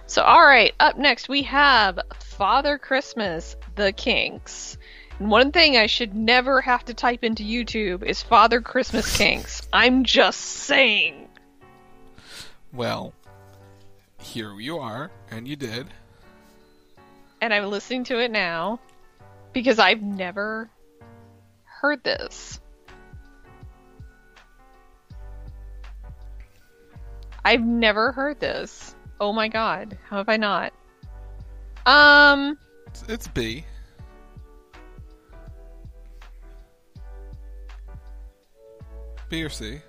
So 0.07 0.23
all 0.23 0.45
right, 0.45 0.73
up 0.79 0.97
next 0.97 1.29
we 1.29 1.43
have 1.43 1.99
Father 2.21 2.79
Christmas, 2.79 3.57
The 3.75 3.93
Kinks. 3.93 4.79
One 5.19 5.53
thing 5.53 5.77
I 5.77 5.87
should 5.87 6.15
never 6.15 6.61
have 6.61 6.85
to 6.87 6.95
type 6.95 7.23
into 7.23 7.45
YouTube 7.45 8.03
is 8.03 8.23
Father 8.23 8.61
Christmas 8.61 9.17
Kinks. 9.19 9.63
I'm 9.73 10.05
just 10.05 10.41
saying. 10.41 11.29
Well, 12.73 13.13
here 14.21 14.59
you 14.59 14.79
are, 14.79 15.11
and 15.31 15.47
you 15.47 15.55
did. 15.55 15.87
And 17.41 17.55
I'm 17.55 17.67
listening 17.67 18.05
to 18.05 18.19
it 18.19 18.31
now 18.31 18.81
because 19.53 19.79
I've 19.79 20.03
never 20.03 20.69
heard 21.65 22.03
this. 22.03 22.61
I've 27.45 27.63
never 27.63 28.11
heard 28.13 28.41
this. 28.41 28.97
Oh 29.21 29.33
my 29.33 29.49
god, 29.49 29.97
how 30.09 30.17
have 30.17 30.29
I 30.29 30.39
not? 30.39 30.73
Um, 31.87 32.59
It's, 32.87 33.05
it's 33.07 33.29
B. 33.29 33.65
B 39.29 39.43
or 39.43 39.49
C. 39.49 39.81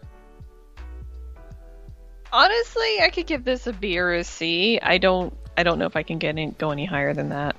honestly, 2.32 3.02
I 3.02 3.10
could 3.14 3.28
give 3.28 3.44
this 3.46 3.68
a 3.68 3.74
B 3.74 3.98
or 4.00 4.14
a 4.14 4.24
C. 4.24 4.80
I 4.82 4.98
don't, 4.98 5.34
I 5.58 5.64
don't 5.64 5.80
know 5.80 5.86
if 5.86 5.96
I 5.96 6.04
can 6.04 6.18
get 6.18 6.30
any, 6.30 6.48
go 6.52 6.72
any 6.72 6.86
higher 6.86 7.14
than 7.14 7.30
that. 7.30 7.56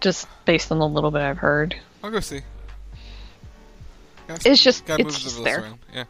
Just 0.00 0.28
based 0.44 0.70
on 0.72 0.78
the 0.78 0.86
little 0.88 1.10
bit 1.10 1.22
I've 1.22 1.38
heard. 1.38 1.74
I'll 2.02 2.10
go 2.10 2.20
C. 2.20 2.42
Gotta- 4.28 4.48
It's 4.50 4.62
just- 4.62 4.88
it's 4.88 4.98
move 4.98 5.12
the 5.12 5.18
just 5.18 5.44
there. 5.44 5.60
around. 5.62 5.78
Yeah. 5.92 6.04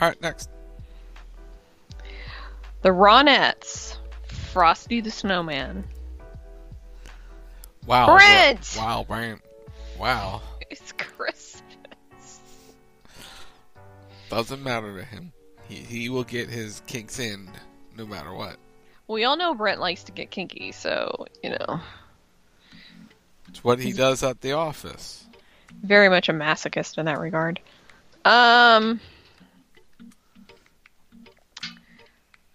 All 0.00 0.08
right, 0.08 0.20
next. 0.22 0.48
The 2.82 2.90
Ronettes, 2.90 3.96
Frosty 4.52 5.00
the 5.00 5.10
Snowman. 5.10 5.84
Wow. 7.86 8.14
Brent! 8.14 8.74
Wow, 8.78 9.04
Brent. 9.08 9.40
Wow. 9.98 10.40
It's 10.70 10.92
Christmas. 10.92 11.62
Doesn't 14.30 14.62
matter 14.62 14.96
to 14.98 15.04
him. 15.04 15.32
He 15.68 15.76
he 15.76 16.08
will 16.08 16.24
get 16.24 16.48
his 16.48 16.82
kinks 16.86 17.18
in 17.18 17.48
no 17.96 18.06
matter 18.06 18.32
what. 18.32 18.56
We 19.06 19.24
all 19.24 19.36
know 19.36 19.54
Brent 19.54 19.80
likes 19.80 20.04
to 20.04 20.12
get 20.12 20.30
kinky, 20.30 20.72
so 20.72 21.26
you 21.42 21.50
know, 21.50 21.80
It's 23.48 23.64
what 23.64 23.78
he 23.78 23.92
does 23.92 24.22
at 24.22 24.40
the 24.42 24.52
office. 24.52 25.26
very 25.82 26.08
much 26.10 26.28
a 26.28 26.32
masochist 26.32 26.98
in 26.98 27.06
that 27.06 27.18
regard. 27.18 27.60
Um, 28.24 29.00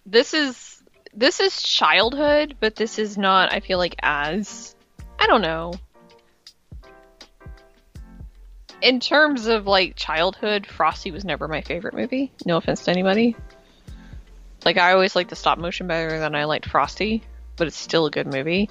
this 0.06 0.32
is 0.34 0.82
this 1.12 1.40
is 1.40 1.60
childhood, 1.60 2.56
but 2.60 2.76
this 2.76 2.98
is 2.98 3.18
not. 3.18 3.52
I 3.52 3.60
feel 3.60 3.78
like 3.78 3.96
as 4.02 4.74
I 5.18 5.26
don't 5.26 5.42
know. 5.42 5.74
In 8.84 9.00
terms 9.00 9.46
of 9.46 9.66
like 9.66 9.96
childhood, 9.96 10.66
Frosty 10.66 11.10
was 11.10 11.24
never 11.24 11.48
my 11.48 11.62
favorite 11.62 11.94
movie. 11.94 12.30
No 12.44 12.58
offense 12.58 12.84
to 12.84 12.90
anybody. 12.90 13.34
Like 14.62 14.76
I 14.76 14.92
always 14.92 15.16
liked 15.16 15.30
the 15.30 15.36
stop 15.36 15.56
motion 15.56 15.86
better 15.86 16.18
than 16.18 16.34
I 16.34 16.44
liked 16.44 16.68
Frosty, 16.68 17.22
but 17.56 17.66
it's 17.66 17.78
still 17.78 18.04
a 18.04 18.10
good 18.10 18.26
movie. 18.26 18.68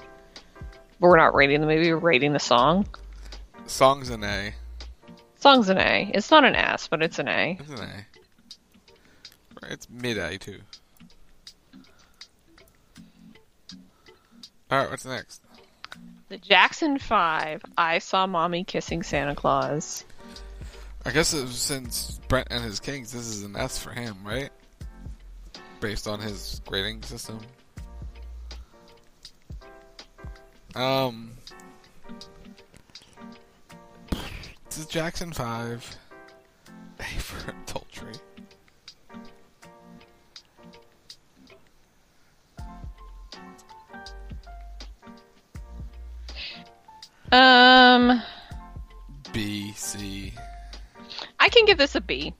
But 1.00 1.08
we're 1.08 1.16
not 1.16 1.34
rating 1.34 1.60
the 1.60 1.66
movie, 1.66 1.92
we're 1.92 1.98
rating 1.98 2.32
the 2.32 2.38
song. 2.38 2.86
Song's 3.66 4.10
an 4.10 4.22
A. 4.22 4.54
Song's 5.40 5.68
an 5.68 5.78
A. 5.78 6.08
It's 6.14 6.30
not 6.30 6.44
an 6.44 6.54
S, 6.54 6.86
but 6.86 7.02
it's 7.02 7.18
an 7.18 7.26
A. 7.26 7.58
It's 7.58 7.70
an 7.70 7.80
A. 7.80 8.06
It's 9.72 9.90
mid 9.90 10.16
A 10.16 10.38
too. 10.38 10.60
All 14.70 14.78
right, 14.78 14.90
what's 14.90 15.04
next? 15.04 15.43
The 16.34 16.38
Jackson 16.38 16.98
5, 16.98 17.62
I 17.78 18.00
Saw 18.00 18.26
Mommy 18.26 18.64
Kissing 18.64 19.04
Santa 19.04 19.36
Claus. 19.36 20.04
I 21.06 21.12
guess 21.12 21.28
since 21.28 22.20
Brent 22.26 22.48
and 22.50 22.64
his 22.64 22.80
Kings, 22.80 23.12
this 23.12 23.28
is 23.28 23.44
an 23.44 23.54
S 23.54 23.78
for 23.78 23.92
him, 23.92 24.16
right? 24.24 24.50
Based 25.78 26.08
on 26.08 26.18
his 26.18 26.60
grading 26.66 27.04
system. 27.04 27.38
Um, 30.74 31.34
this 34.10 34.78
is 34.78 34.86
Jackson 34.86 35.32
Five. 35.32 35.88
A 36.98 37.04
for 37.04 37.54
adultery. 37.68 38.14
Um, 47.34 48.22
B 49.32 49.72
C. 49.72 50.32
I 51.40 51.48
can 51.48 51.64
give 51.64 51.78
this 51.78 51.96
a 51.96 52.00
B. 52.00 52.32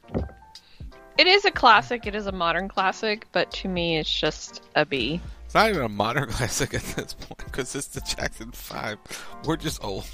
It 1.18 1.26
is 1.26 1.44
a 1.44 1.50
classic, 1.50 2.06
it 2.06 2.14
is 2.14 2.28
a 2.28 2.32
modern 2.32 2.68
classic, 2.68 3.26
but 3.32 3.50
to 3.52 3.68
me 3.68 3.98
it's 3.98 4.20
just 4.20 4.62
a 4.76 4.86
B. 4.86 5.20
It's 5.46 5.54
not 5.54 5.68
even 5.70 5.82
a 5.82 5.88
modern 5.88 6.28
classic 6.30 6.74
at 6.74 6.82
this 6.82 7.14
point 7.14 7.38
because 7.38 7.74
it's 7.74 7.88
the 7.88 8.02
Jackson 8.02 8.52
Five. 8.52 8.98
We're 9.44 9.56
just 9.56 9.82
old. 9.82 10.06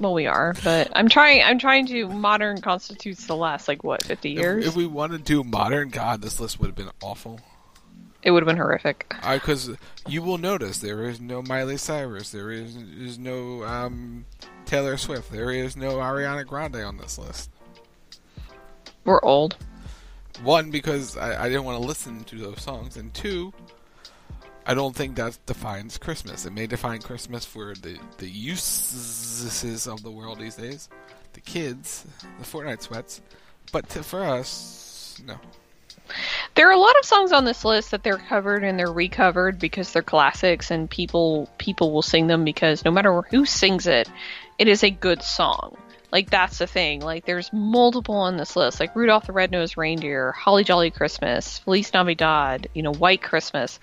Well, 0.00 0.14
we 0.14 0.26
are, 0.26 0.54
but 0.64 0.90
I'm 0.94 1.10
trying. 1.10 1.42
I'm 1.42 1.58
trying 1.58 1.86
to. 1.88 2.08
Modern 2.08 2.62
constitutes 2.62 3.26
the 3.26 3.36
last 3.36 3.68
like 3.68 3.84
what 3.84 4.02
50 4.02 4.30
years. 4.30 4.64
If, 4.64 4.70
if 4.70 4.76
we 4.76 4.86
want 4.86 5.12
to 5.12 5.18
do 5.18 5.44
modern, 5.44 5.90
God, 5.90 6.22
this 6.22 6.40
list 6.40 6.58
would 6.58 6.68
have 6.68 6.76
been 6.76 6.90
awful. 7.02 7.38
It 8.22 8.30
would 8.30 8.42
have 8.42 8.48
been 8.48 8.56
horrific. 8.56 9.14
Because 9.32 9.76
you 10.06 10.22
will 10.22 10.38
notice 10.38 10.78
there 10.78 11.04
is 11.04 11.20
no 11.20 11.42
Miley 11.42 11.76
Cyrus, 11.76 12.30
there 12.30 12.50
is 12.50 12.76
is 12.76 13.18
no 13.18 13.64
um, 13.64 14.26
Taylor 14.64 14.96
Swift, 14.96 15.30
there 15.30 15.50
is 15.50 15.76
no 15.76 15.94
Ariana 15.94 16.46
Grande 16.46 16.76
on 16.76 16.96
this 16.96 17.18
list. 17.18 17.50
We're 19.04 19.22
old. 19.22 19.56
One, 20.42 20.70
because 20.70 21.16
I, 21.16 21.44
I 21.44 21.48
didn't 21.48 21.64
want 21.64 21.80
to 21.80 21.86
listen 21.86 22.24
to 22.24 22.36
those 22.36 22.60
songs, 22.62 22.96
and 22.96 23.12
two, 23.12 23.52
I 24.66 24.74
don't 24.74 24.94
think 24.94 25.16
that 25.16 25.38
defines 25.46 25.96
Christmas. 25.98 26.44
It 26.44 26.52
may 26.52 26.66
define 26.66 27.00
Christmas 27.00 27.44
for 27.44 27.74
the 27.74 27.98
the 28.18 28.28
uses 28.28 29.86
of 29.86 30.02
the 30.02 30.10
world 30.10 30.38
these 30.38 30.56
days, 30.56 30.88
the 31.32 31.40
kids, 31.40 32.04
the 32.38 32.44
Fortnite 32.44 32.82
sweats, 32.82 33.20
but 33.72 33.88
to, 33.90 34.02
for 34.02 34.24
us, 34.24 35.20
no. 35.26 35.38
There 36.54 36.68
are 36.68 36.72
a 36.72 36.78
lot 36.78 36.98
of 36.98 37.04
songs 37.04 37.32
on 37.32 37.44
this 37.44 37.64
list 37.64 37.90
that 37.90 38.02
they're 38.02 38.18
covered 38.18 38.64
and 38.64 38.78
they're 38.78 38.92
recovered 38.92 39.58
because 39.58 39.92
they're 39.92 40.02
classics 40.02 40.70
and 40.70 40.88
people 40.88 41.48
people 41.58 41.92
will 41.92 42.02
sing 42.02 42.26
them 42.26 42.44
because 42.44 42.84
no 42.84 42.90
matter 42.90 43.22
who 43.22 43.44
sings 43.44 43.86
it, 43.86 44.10
it 44.58 44.68
is 44.68 44.82
a 44.82 44.90
good 44.90 45.22
song. 45.22 45.76
Like 46.10 46.30
that's 46.30 46.58
the 46.58 46.66
thing. 46.66 47.00
Like 47.00 47.26
there's 47.26 47.52
multiple 47.52 48.16
on 48.16 48.38
this 48.38 48.56
list, 48.56 48.80
like 48.80 48.96
Rudolph 48.96 49.26
the 49.26 49.32
Red-Nosed 49.32 49.76
Reindeer, 49.76 50.32
Holly 50.32 50.64
Jolly 50.64 50.90
Christmas, 50.90 51.58
Feliz 51.58 51.92
Navidad, 51.92 52.68
you 52.72 52.82
know, 52.82 52.92
White 52.94 53.22
Christmas. 53.22 53.78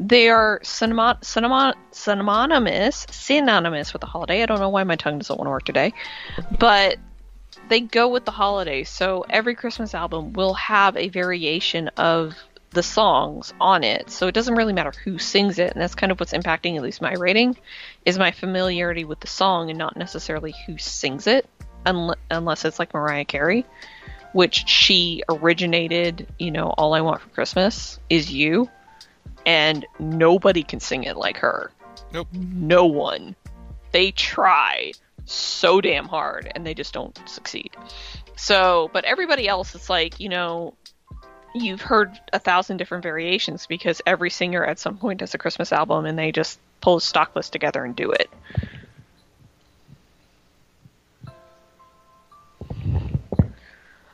They 0.00 0.28
are 0.28 0.60
synony- 0.64 1.20
synony- 1.22 1.76
synonymous, 1.92 3.06
synonymous 3.10 3.92
with 3.92 4.00
the 4.00 4.06
holiday. 4.06 4.42
I 4.42 4.46
don't 4.46 4.58
know 4.58 4.70
why 4.70 4.82
my 4.82 4.96
tongue 4.96 5.18
doesn't 5.18 5.36
want 5.36 5.46
to 5.46 5.50
work 5.50 5.64
today, 5.64 5.92
but 6.58 6.98
they 7.68 7.80
go 7.80 8.08
with 8.08 8.24
the 8.24 8.30
holidays. 8.30 8.88
So 8.88 9.24
every 9.28 9.54
Christmas 9.54 9.94
album 9.94 10.32
will 10.32 10.54
have 10.54 10.96
a 10.96 11.08
variation 11.08 11.88
of 11.96 12.34
the 12.70 12.82
songs 12.82 13.52
on 13.60 13.84
it. 13.84 14.10
So 14.10 14.26
it 14.26 14.34
doesn't 14.34 14.54
really 14.54 14.72
matter 14.72 14.92
who 15.04 15.18
sings 15.18 15.58
it, 15.58 15.72
and 15.72 15.80
that's 15.80 15.94
kind 15.94 16.12
of 16.12 16.20
what's 16.20 16.32
impacting 16.32 16.76
at 16.76 16.82
least 16.82 17.00
my 17.00 17.14
rating 17.14 17.56
is 18.04 18.18
my 18.18 18.30
familiarity 18.30 19.04
with 19.04 19.20
the 19.20 19.26
song 19.26 19.70
and 19.70 19.78
not 19.78 19.96
necessarily 19.96 20.54
who 20.66 20.76
sings 20.78 21.26
it, 21.26 21.48
unle- 21.86 22.16
unless 22.30 22.64
it's 22.64 22.78
like 22.78 22.92
Mariah 22.92 23.24
Carey, 23.24 23.64
which 24.32 24.68
she 24.68 25.22
originated. 25.28 26.28
You 26.38 26.50
know, 26.50 26.68
all 26.76 26.94
I 26.94 27.00
want 27.00 27.22
for 27.22 27.28
Christmas 27.30 27.98
is 28.10 28.30
you, 28.30 28.68
and 29.46 29.86
nobody 29.98 30.62
can 30.62 30.80
sing 30.80 31.04
it 31.04 31.16
like 31.16 31.38
her. 31.38 31.70
Nope. 32.12 32.28
No 32.32 32.86
one. 32.86 33.34
They 33.92 34.10
try 34.10 34.92
so 35.30 35.80
damn 35.80 36.06
hard 36.06 36.50
and 36.54 36.66
they 36.66 36.74
just 36.74 36.92
don't 36.92 37.18
succeed. 37.28 37.70
So, 38.36 38.90
but 38.92 39.04
everybody 39.04 39.48
else, 39.48 39.74
it's 39.74 39.90
like, 39.90 40.20
you 40.20 40.28
know, 40.28 40.74
you've 41.54 41.82
heard 41.82 42.18
a 42.32 42.38
thousand 42.38 42.76
different 42.76 43.02
variations 43.02 43.66
because 43.66 44.00
every 44.06 44.30
singer 44.30 44.64
at 44.64 44.78
some 44.78 44.96
point 44.96 45.20
does 45.20 45.34
a 45.34 45.38
Christmas 45.38 45.72
album 45.72 46.06
and 46.06 46.18
they 46.18 46.32
just 46.32 46.58
pull 46.80 46.96
a 46.96 47.00
stock 47.00 47.34
list 47.34 47.52
together 47.52 47.84
and 47.84 47.96
do 47.96 48.12
it. 48.12 48.30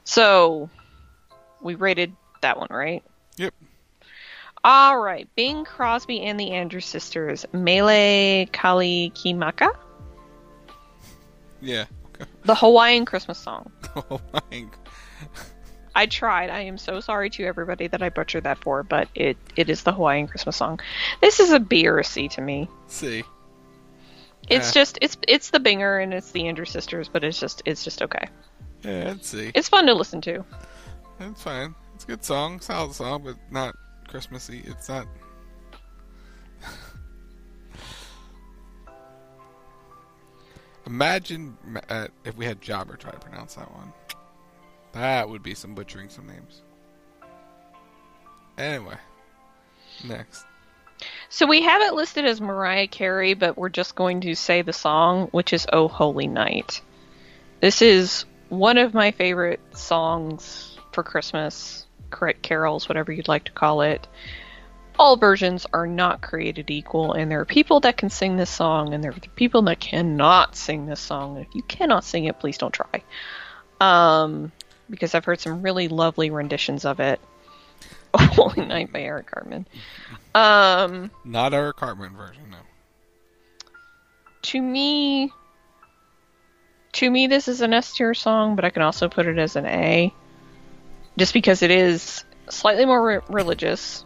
So, 0.04 0.68
we 1.60 1.74
rated 1.74 2.14
that 2.42 2.58
one, 2.58 2.68
right? 2.70 3.02
Yep. 3.36 3.54
All 4.62 4.98
right, 4.98 5.28
Bing 5.34 5.64
Crosby 5.64 6.22
and 6.22 6.38
the 6.38 6.52
Andrews 6.52 6.86
Sisters, 6.86 7.44
Mele 7.52 8.46
Kali 8.46 9.12
Yeah. 11.64 11.86
the 12.44 12.54
Hawaiian 12.54 13.04
Christmas 13.04 13.38
song. 13.38 13.72
Oh 13.96 14.20
my. 14.32 14.64
I 15.96 16.06
tried. 16.06 16.50
I 16.50 16.60
am 16.60 16.76
so 16.76 16.98
sorry 17.00 17.30
to 17.30 17.44
everybody 17.44 17.86
that 17.86 18.02
I 18.02 18.08
butchered 18.08 18.42
that 18.44 18.58
for, 18.58 18.82
but 18.82 19.08
it, 19.14 19.36
it 19.54 19.70
is 19.70 19.84
the 19.84 19.92
Hawaiian 19.92 20.26
Christmas 20.26 20.56
song. 20.56 20.80
This 21.20 21.38
is 21.38 21.50
a 21.52 21.60
B 21.60 21.86
or 21.86 21.98
a 22.00 22.04
C 22.04 22.28
to 22.30 22.40
me. 22.40 22.68
See. 22.88 23.22
It's 24.48 24.70
Eh. 24.70 24.72
just 24.72 24.98
it's 25.00 25.16
it's 25.28 25.50
the 25.50 25.60
Binger 25.60 26.02
and 26.02 26.12
it's 26.12 26.32
the 26.32 26.48
Andrews 26.48 26.70
Sisters, 26.70 27.08
but 27.08 27.22
it's 27.24 27.38
just 27.38 27.62
it's 27.64 27.84
just 27.84 28.02
okay. 28.02 28.26
Yeah, 28.82 29.04
let's 29.08 29.28
see. 29.28 29.52
It's 29.54 29.68
fun 29.68 29.86
to 29.86 29.94
listen 29.94 30.20
to. 30.22 30.44
It's 31.20 31.42
fine. 31.42 31.74
It's 31.94 32.04
a 32.04 32.06
good 32.08 32.24
song, 32.24 32.60
solid 32.60 32.92
song, 32.92 33.22
but 33.24 33.36
not 33.52 33.74
Christmassy. 34.08 34.62
It's 34.66 34.88
not. 34.88 35.06
Imagine 40.86 41.56
uh, 41.88 42.08
if 42.24 42.36
we 42.36 42.44
had 42.44 42.60
Jobber 42.60 42.96
try 42.96 43.10
to 43.10 43.18
pronounce 43.18 43.54
that 43.54 43.72
one. 43.72 43.92
That 44.92 45.28
would 45.28 45.42
be 45.42 45.54
some 45.54 45.74
butchering 45.74 46.08
some 46.08 46.26
names. 46.26 46.62
Anyway, 48.56 48.96
next. 50.04 50.44
So 51.28 51.46
we 51.46 51.62
have 51.62 51.82
it 51.82 51.94
listed 51.94 52.24
as 52.24 52.40
Mariah 52.40 52.86
Carey, 52.86 53.34
but 53.34 53.58
we're 53.58 53.68
just 53.68 53.96
going 53.96 54.20
to 54.22 54.34
say 54.36 54.62
the 54.62 54.72
song, 54.72 55.28
which 55.32 55.52
is 55.52 55.66
"Oh 55.72 55.88
Holy 55.88 56.28
Night." 56.28 56.80
This 57.60 57.82
is 57.82 58.24
one 58.48 58.78
of 58.78 58.94
my 58.94 59.10
favorite 59.10 59.60
songs 59.76 60.78
for 60.92 61.02
Christmas, 61.02 61.86
car- 62.10 62.34
carols, 62.34 62.88
whatever 62.88 63.10
you'd 63.10 63.28
like 63.28 63.44
to 63.44 63.52
call 63.52 63.80
it. 63.80 64.06
All 64.98 65.16
versions 65.16 65.66
are 65.72 65.86
not 65.86 66.20
created 66.20 66.70
equal, 66.70 67.12
and 67.12 67.30
there 67.30 67.40
are 67.40 67.44
people 67.44 67.80
that 67.80 67.96
can 67.96 68.10
sing 68.10 68.36
this 68.36 68.50
song, 68.50 68.94
and 68.94 69.02
there 69.02 69.10
are 69.10 69.20
people 69.34 69.62
that 69.62 69.80
cannot 69.80 70.56
sing 70.56 70.86
this 70.86 71.00
song. 71.00 71.38
If 71.38 71.48
you 71.54 71.62
cannot 71.62 72.04
sing 72.04 72.26
it, 72.26 72.38
please 72.38 72.58
don't 72.58 72.72
try. 72.72 73.02
Um, 73.80 74.52
because 74.88 75.14
I've 75.14 75.24
heard 75.24 75.40
some 75.40 75.62
really 75.62 75.88
lovely 75.88 76.30
renditions 76.30 76.84
of 76.84 77.00
it. 77.00 77.20
Holy 78.16 78.64
Night 78.64 78.92
by 78.92 79.02
Eric 79.02 79.30
Cartman. 79.30 79.66
Um, 80.34 81.10
Not 81.24 81.52
Eric 81.54 81.76
Cartman 81.76 82.16
version, 82.16 82.50
no. 82.50 82.58
to 84.42 84.60
me, 84.62 85.32
to 86.92 87.10
me, 87.10 87.26
this 87.26 87.48
is 87.48 87.60
an 87.60 87.72
S 87.72 87.92
tier 87.94 88.14
song, 88.14 88.54
but 88.54 88.64
I 88.64 88.70
can 88.70 88.82
also 88.82 89.08
put 89.08 89.26
it 89.26 89.38
as 89.38 89.56
an 89.56 89.66
A, 89.66 90.14
just 91.16 91.34
because 91.34 91.62
it 91.62 91.72
is 91.72 92.24
slightly 92.48 92.84
more 92.84 93.04
re- 93.04 93.20
religious 93.28 94.04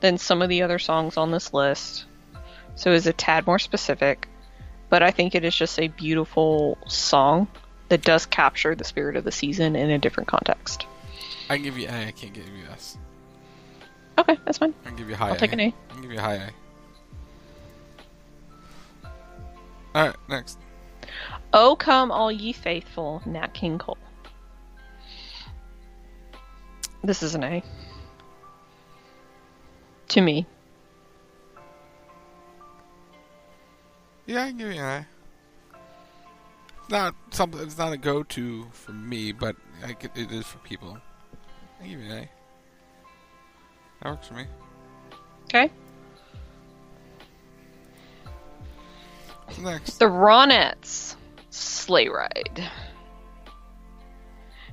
than 0.00 0.18
some 0.18 0.42
of 0.42 0.48
the 0.48 0.62
other 0.62 0.78
songs 0.78 1.16
on 1.16 1.30
this 1.30 1.52
list. 1.52 2.04
So 2.74 2.92
it's 2.92 3.06
a 3.06 3.12
tad 3.12 3.46
more 3.46 3.58
specific, 3.58 4.28
but 4.88 5.02
I 5.02 5.10
think 5.10 5.34
it 5.34 5.44
is 5.44 5.54
just 5.54 5.80
a 5.80 5.88
beautiful 5.88 6.78
song 6.86 7.48
that 7.88 8.02
does 8.02 8.26
capture 8.26 8.74
the 8.74 8.84
spirit 8.84 9.16
of 9.16 9.24
the 9.24 9.32
season 9.32 9.74
in 9.74 9.90
a 9.90 9.98
different 9.98 10.28
context. 10.28 10.86
I 11.50 11.56
can 11.56 11.64
give 11.64 11.78
you 11.78 11.88
A, 11.88 12.08
I 12.08 12.12
can't 12.12 12.32
give 12.32 12.46
you 12.46 12.64
S. 12.70 12.98
Okay, 14.18 14.38
that's 14.44 14.58
fine. 14.58 14.74
I 14.84 14.88
can 14.88 14.96
give 14.96 15.08
you 15.08 15.14
a 15.14 15.18
high 15.18 15.30
I'll 15.30 15.36
take 15.36 15.52
an 15.52 15.60
A. 15.60 15.66
I 15.66 15.92
can 15.92 16.02
give 16.02 16.12
you 16.12 16.18
a 16.18 16.22
high 16.22 16.50
A. 19.94 19.98
Alright, 19.98 20.16
next. 20.28 20.58
Oh, 21.52 21.74
come 21.76 22.10
all 22.12 22.30
ye 22.30 22.52
faithful, 22.52 23.22
Nat 23.24 23.54
King 23.54 23.78
Cole. 23.78 23.98
This 27.02 27.22
is 27.22 27.34
an 27.34 27.42
A. 27.44 27.62
To 30.08 30.20
me. 30.20 30.46
Yeah, 34.26 34.44
I 34.44 34.48
can 34.48 34.58
give 34.58 34.72
you 34.72 34.80
an 34.80 35.04
A. 35.04 35.06
It's 36.80 36.90
not 36.90 37.14
something. 37.30 37.60
It's 37.60 37.78
not 37.78 37.92
a 37.92 37.96
go-to 37.96 38.66
for 38.72 38.92
me, 38.92 39.32
but 39.32 39.56
could, 40.00 40.10
it 40.14 40.32
is 40.32 40.46
for 40.46 40.58
people. 40.58 40.98
I 41.78 41.82
can 41.82 41.90
give 41.90 42.00
you 42.00 42.12
an 42.12 42.18
A. 42.18 42.30
That 44.02 44.10
works 44.10 44.28
for 44.28 44.34
me. 44.34 44.46
Okay. 45.44 45.70
What's 49.44 49.58
next? 49.60 49.98
The 49.98 50.06
Ronettes 50.06 51.16
Sleigh 51.50 52.08
Ride. 52.08 52.70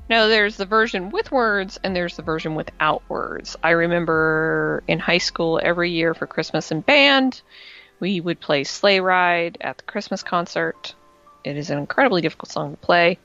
Now, 0.08 0.28
there's 0.28 0.58
the 0.58 0.66
version 0.66 1.10
with 1.10 1.32
words 1.32 1.80
and 1.84 1.96
there's 1.96 2.16
the 2.16 2.22
version 2.22 2.54
without 2.54 3.02
words. 3.10 3.58
I 3.64 3.72
remember 3.72 4.84
in 4.88 5.00
high 5.00 5.18
school 5.18 5.60
every 5.62 5.92
year 5.92 6.14
for 6.14 6.28
Christmas 6.28 6.72
in 6.72 6.82
band, 6.82 7.42
we 8.00 8.22
would 8.22 8.40
play 8.40 8.64
Sleigh 8.66 9.00
Ride 9.00 9.58
at 9.62 9.78
the 9.78 9.84
Christmas 9.84 10.22
concert. 10.22 10.94
It 11.44 11.58
is 11.58 11.72
an 11.72 11.80
incredibly 11.80 12.22
difficult 12.22 12.52
song 12.52 12.72
to 12.72 12.78
play. 12.78 13.18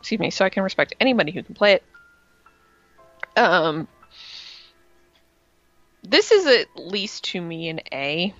Excuse 0.00 0.20
me, 0.20 0.30
so 0.30 0.44
I 0.44 0.50
can 0.50 0.62
respect 0.62 0.94
anybody 1.00 1.32
who 1.32 1.42
can 1.42 1.54
play 1.54 1.72
it. 1.74 1.84
Um, 3.36 3.88
this 6.04 6.30
is 6.30 6.46
at 6.46 6.68
least 6.76 7.24
to 7.24 7.40
me 7.40 7.68
an 7.68 7.80
A. 7.92 8.32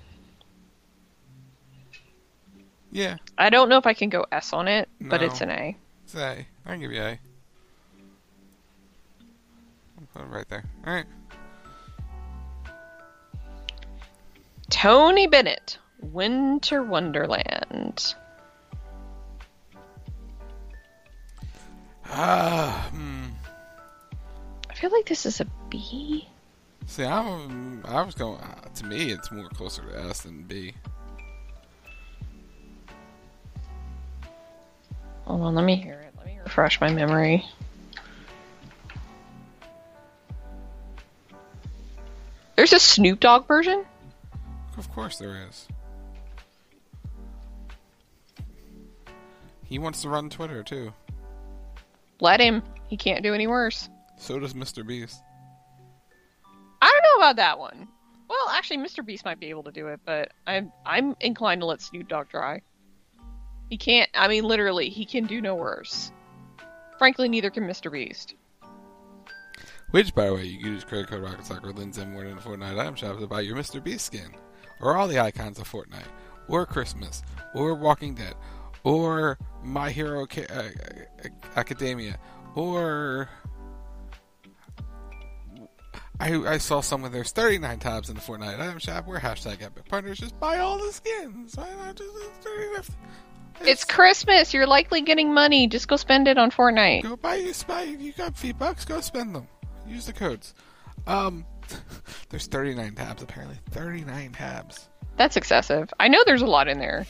Yeah, 2.92 3.16
I 3.36 3.50
don't 3.50 3.68
know 3.68 3.78
if 3.78 3.86
I 3.86 3.94
can 3.94 4.08
go 4.08 4.24
S 4.30 4.52
on 4.52 4.68
it, 4.68 4.88
but 5.00 5.22
it's 5.22 5.40
an 5.40 5.50
A. 5.50 5.76
it's 6.06 6.14
A. 6.14 6.46
I 6.64 6.70
can 6.70 6.80
give 6.80 6.92
you 6.92 7.02
A. 7.02 7.18
I'll 9.98 10.06
put 10.14 10.22
it 10.22 10.26
right 10.26 10.48
there. 10.48 10.64
Alright. 10.86 11.06
Tony 14.70 15.26
Bennett, 15.26 15.78
Winter 16.00 16.84
Wonderland. 16.84 18.14
Ah, 22.08 22.88
hmm. 22.92 23.24
I 24.70 24.74
feel 24.74 24.92
like 24.92 25.06
this 25.06 25.26
is 25.26 25.40
a 25.40 25.46
B. 25.70 26.28
See, 26.86 27.04
I'm, 27.04 27.84
I 27.84 28.02
was 28.02 28.14
going. 28.14 28.38
Uh, 28.38 28.68
to 28.76 28.84
me, 28.86 29.10
it's 29.10 29.32
more 29.32 29.48
closer 29.48 29.82
to 29.82 29.98
S 30.08 30.20
than 30.20 30.44
B. 30.44 30.72
Hold 35.26 35.42
on, 35.42 35.54
let 35.54 35.64
me 35.64 35.76
hear 35.76 35.94
it. 35.94 36.14
Let 36.16 36.26
me 36.26 36.38
refresh 36.42 36.80
my 36.80 36.90
memory. 36.90 37.44
There's 42.54 42.72
a 42.72 42.78
Snoop 42.78 43.20
Dogg 43.20 43.46
version? 43.46 43.84
Of 44.78 44.90
course 44.92 45.18
there 45.18 45.46
is. 45.48 45.68
He 49.64 49.78
wants 49.78 50.02
to 50.02 50.08
run 50.08 50.30
Twitter 50.30 50.62
too. 50.62 50.92
Let 52.20 52.40
him. 52.40 52.62
He 52.86 52.96
can't 52.96 53.22
do 53.22 53.34
any 53.34 53.46
worse. 53.46 53.88
So 54.16 54.38
does 54.38 54.54
Mr. 54.54 54.86
Beast. 54.86 55.22
I 56.80 56.86
don't 56.88 57.02
know 57.02 57.24
about 57.24 57.36
that 57.36 57.58
one. 57.58 57.88
Well, 58.28 58.48
actually, 58.50 58.78
Mr. 58.78 59.04
Beast 59.04 59.24
might 59.24 59.40
be 59.40 59.50
able 59.50 59.64
to 59.64 59.72
do 59.72 59.88
it, 59.88 60.00
but 60.04 60.32
I'm 60.46 60.72
I'm 60.84 61.16
inclined 61.20 61.60
to 61.60 61.66
let 61.66 61.80
Snoop 61.80 62.08
Dogg 62.08 62.28
try. 62.28 62.62
He 63.68 63.76
can't. 63.76 64.08
I 64.14 64.28
mean, 64.28 64.44
literally, 64.44 64.88
he 64.88 65.04
can 65.04 65.26
do 65.26 65.40
no 65.40 65.54
worse. 65.54 66.12
Frankly, 66.98 67.28
neither 67.28 67.50
can 67.50 67.64
Mr. 67.64 67.90
Beast. 67.90 68.34
Which, 69.90 70.14
by 70.14 70.26
the 70.26 70.34
way, 70.34 70.44
you 70.44 70.58
can 70.58 70.72
use 70.72 70.84
credit 70.84 71.08
code 71.08 71.22
Rocket 71.22 71.46
Soccer 71.46 71.72
Lynn's 71.72 71.98
and 71.98 72.12
more 72.12 72.24
than 72.24 72.36
Fortnite 72.38 72.78
item 72.78 72.94
shop 72.94 73.18
to 73.18 73.26
buy 73.26 73.40
your 73.40 73.56
Mr. 73.56 73.82
Beast 73.82 74.06
skin, 74.06 74.34
or 74.80 74.96
all 74.96 75.08
the 75.08 75.18
icons 75.18 75.58
of 75.58 75.70
Fortnite, 75.70 76.08
or 76.48 76.66
Christmas, 76.66 77.22
or 77.54 77.74
Walking 77.74 78.14
Dead, 78.14 78.34
or 78.82 79.38
My 79.62 79.90
Hero 79.90 80.26
Ca- 80.26 80.46
uh, 80.50 80.70
uh, 81.24 81.28
Academia, 81.56 82.18
or 82.54 83.28
I, 86.18 86.34
I 86.34 86.58
saw 86.58 86.80
somewhere 86.80 87.10
there's 87.10 87.32
39 87.32 87.78
tabs 87.78 88.08
in 88.08 88.14
the 88.16 88.22
Fortnite 88.22 88.58
item 88.58 88.78
shop 88.78 89.06
where 89.06 89.20
hashtag 89.20 89.62
Epic 89.62 89.86
Partners 89.88 90.18
just 90.18 90.38
buy 90.40 90.58
all 90.58 90.78
the 90.78 90.92
skins. 90.92 91.56
Why 91.56 91.68
not 91.74 91.96
just 91.96 92.10
it's 92.16 92.46
39 92.46 92.96
It's 93.60 93.84
Christmas. 93.84 94.54
You're 94.54 94.66
likely 94.66 95.00
getting 95.00 95.32
money. 95.32 95.66
Just 95.66 95.88
go 95.88 95.96
spend 95.96 96.28
it 96.28 96.38
on 96.38 96.50
Fortnite. 96.50 97.02
Go 97.02 97.16
buy 97.16 97.36
your 97.36 97.54
spy. 97.54 97.82
You 97.82 98.12
got 98.12 98.36
few 98.36 98.54
bucks. 98.54 98.84
Go 98.84 99.00
spend 99.00 99.34
them. 99.34 99.48
Use 99.86 100.06
the 100.06 100.12
codes. 100.12 100.54
Um, 101.06 101.44
there's 102.30 102.46
39 102.46 102.94
tabs 102.94 103.22
apparently. 103.22 103.58
39 103.70 104.32
tabs. 104.32 104.88
That's 105.16 105.36
excessive. 105.36 105.92
I 105.98 106.08
know 106.08 106.22
there's 106.26 106.42
a 106.42 106.46
lot 106.46 106.68
in 106.68 106.78
there. 106.78 107.06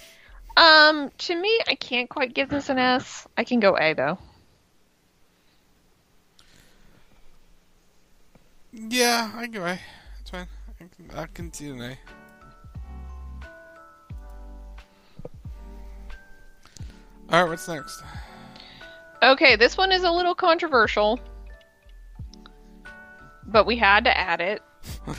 Um, 0.56 1.10
to 1.18 1.34
me, 1.34 1.60
I 1.68 1.74
can't 1.74 2.08
quite 2.08 2.32
give 2.32 2.48
this 2.48 2.68
an 2.68 2.78
S. 2.78 3.26
I 3.36 3.44
can 3.44 3.60
go 3.60 3.76
A 3.76 3.94
though. 3.94 4.18
Yeah, 8.72 9.30
I 9.34 9.42
can 9.42 9.52
go 9.52 9.64
A. 9.64 9.80
That's 10.18 10.30
fine. 10.30 10.46
I 10.68 10.72
can, 10.78 11.18
I 11.18 11.26
can 11.26 11.52
see 11.52 11.68
an 11.68 11.82
A. 11.82 11.98
All 17.30 17.42
right, 17.42 17.50
what's 17.50 17.68
next? 17.68 18.02
Okay, 19.22 19.56
this 19.56 19.76
one 19.76 19.92
is 19.92 20.04
a 20.04 20.10
little 20.10 20.34
controversial, 20.34 21.18
but 23.46 23.66
we 23.66 23.76
had 23.76 24.04
to 24.04 24.16
add 24.16 24.40
it. 24.40 24.62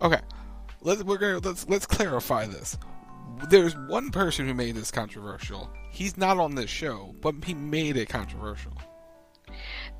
Okay, 0.00 0.20
let's 0.82 1.02
we're 1.02 1.16
gonna 1.16 1.38
let's 1.38 1.66
let's 1.68 1.86
clarify 1.86 2.46
this. 2.46 2.76
There's 3.48 3.74
one 3.74 4.10
person 4.10 4.46
who 4.46 4.54
made 4.54 4.74
this 4.74 4.90
controversial. 4.90 5.70
He's 5.90 6.16
not 6.18 6.38
on 6.38 6.54
this 6.54 6.68
show, 6.68 7.14
but 7.22 7.34
he 7.44 7.54
made 7.54 7.96
it 7.96 8.08
controversial. 8.08 8.72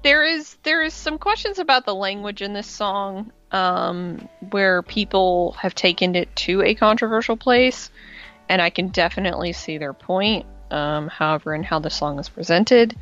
There 0.02 0.24
is 0.24 0.58
there 0.64 0.82
is 0.82 0.92
some 0.92 1.18
questions 1.18 1.58
about 1.58 1.86
the 1.86 1.94
language 1.94 2.42
in 2.42 2.52
this 2.52 2.66
song, 2.66 3.32
um, 3.52 4.28
where 4.50 4.82
people 4.82 5.52
have 5.52 5.74
taken 5.74 6.14
it 6.14 6.34
to 6.36 6.60
a 6.62 6.74
controversial 6.74 7.38
place, 7.38 7.90
and 8.48 8.60
I 8.60 8.68
can 8.68 8.88
definitely 8.88 9.54
see 9.54 9.78
their 9.78 9.94
point. 9.94 10.44
Um, 10.70 11.08
however, 11.08 11.54
in 11.54 11.62
how 11.62 11.78
the 11.78 11.90
song 11.90 12.18
is 12.18 12.28
presented, 12.28 12.96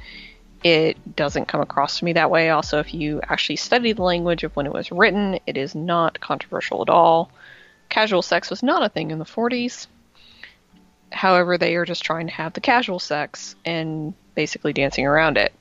it 0.63 1.17
doesn't 1.17 1.47
come 1.47 1.61
across 1.61 1.99
to 1.99 2.05
me 2.05 2.15
that 2.15 2.31
way. 2.31 2.51
Also, 2.51 2.79
if 2.79 2.95
you 2.95 3.21
actually 3.23 3.57
study 3.57 3.93
the 3.93 4.03
language 4.03 4.45
of 4.45 4.57
when 4.57 4.67
it 4.67 4.73
was 4.73 4.91
written, 4.91 5.39
it 5.47 5.57
is 5.57 5.75
not 5.75 6.21
controversial 6.21 6.83
at 6.83 6.89
all. 6.89 7.31
Casual 7.91 8.23
sex 8.23 8.51
was 8.51 8.63
not 8.63 8.83
a 8.83 8.89
thing 8.89 9.11
in 9.11 9.19
the 9.19 9.25
40s. 9.25 9.87
However, 11.13 11.59
they 11.59 11.77
are 11.77 11.85
just 11.85 12.03
trying 12.03 12.27
to 12.27 12.33
have 12.33 12.55
the 12.55 12.61
casual 12.61 12.99
sex 12.99 13.55
and 13.65 14.15
basically 14.35 14.73
dancing 14.73 15.07
around 15.07 15.37
it. 15.37 15.53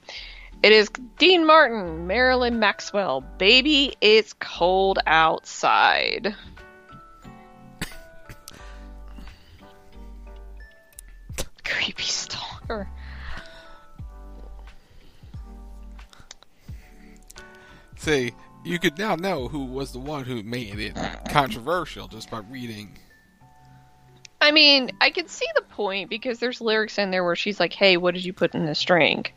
It 0.63 0.71
is 0.71 0.89
Dean 1.17 1.45
Martin, 1.45 2.07
Marilyn 2.07 2.57
Maxwell. 2.57 3.21
Baby, 3.37 3.95
it's 3.99 4.33
cold 4.39 4.99
outside. 5.05 6.33
Creepy 11.73 12.03
stalker. 12.03 12.87
See, 17.97 18.33
you 18.63 18.79
could 18.79 18.97
now 18.97 19.15
know 19.15 19.47
who 19.47 19.65
was 19.65 19.91
the 19.91 19.99
one 19.99 20.25
who 20.25 20.43
made 20.43 20.79
it 20.79 20.95
controversial 21.29 22.07
just 22.07 22.29
by 22.29 22.39
reading. 22.39 22.97
I 24.41 24.51
mean, 24.51 24.91
I 24.99 25.09
can 25.09 25.27
see 25.27 25.47
the 25.55 25.61
point 25.61 26.09
because 26.09 26.39
there's 26.39 26.59
lyrics 26.59 26.97
in 26.97 27.11
there 27.11 27.23
where 27.23 27.35
she's 27.35 27.59
like, 27.59 27.73
"Hey, 27.73 27.97
what 27.97 28.13
did 28.13 28.25
you 28.25 28.33
put 28.33 28.53
in 28.53 28.65
this 28.65 28.81
drink?" 28.81 29.33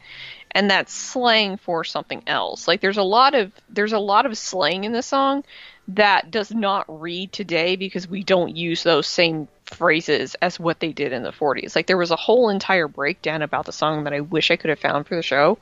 and 0.57 0.70
that's 0.70 0.93
slang 0.93 1.59
for 1.59 1.84
something 1.84 2.22
else. 2.26 2.66
Like 2.66 2.80
there's 2.80 2.97
a 2.97 3.03
lot 3.03 3.34
of 3.34 3.53
there's 3.68 3.93
a 3.93 3.99
lot 3.99 4.24
of 4.24 4.39
slang 4.39 4.84
in 4.84 4.93
the 4.93 5.03
song 5.03 5.45
that 5.89 6.30
does 6.30 6.51
not 6.51 6.87
read 6.89 7.30
today 7.30 7.76
because 7.76 8.09
we 8.09 8.24
don't 8.24 8.57
use 8.57 8.82
those 8.82 9.07
same 9.07 9.49
phrases 9.67 10.37
as 10.37 10.61
what 10.61 10.81
they 10.81 10.93
did 10.93 11.12
in 11.12 11.23
the 11.23 11.33
40s. 11.33 11.75
Like 11.75 11.87
there 11.87 11.97
was 11.97 12.11
a 12.11 12.17
whole 12.17 12.49
entire 12.49 12.89
breakdown 12.89 13.43
about 13.43 13.67
the 13.67 13.73
song 13.73 14.05
that 14.05 14.12
I 14.12 14.21
wish 14.21 14.51
I 14.51 14.57
could 14.57 14.71
have 14.71 14.79
found 14.79 15.07
for 15.07 15.17
the 15.17 15.23
show 15.23 15.59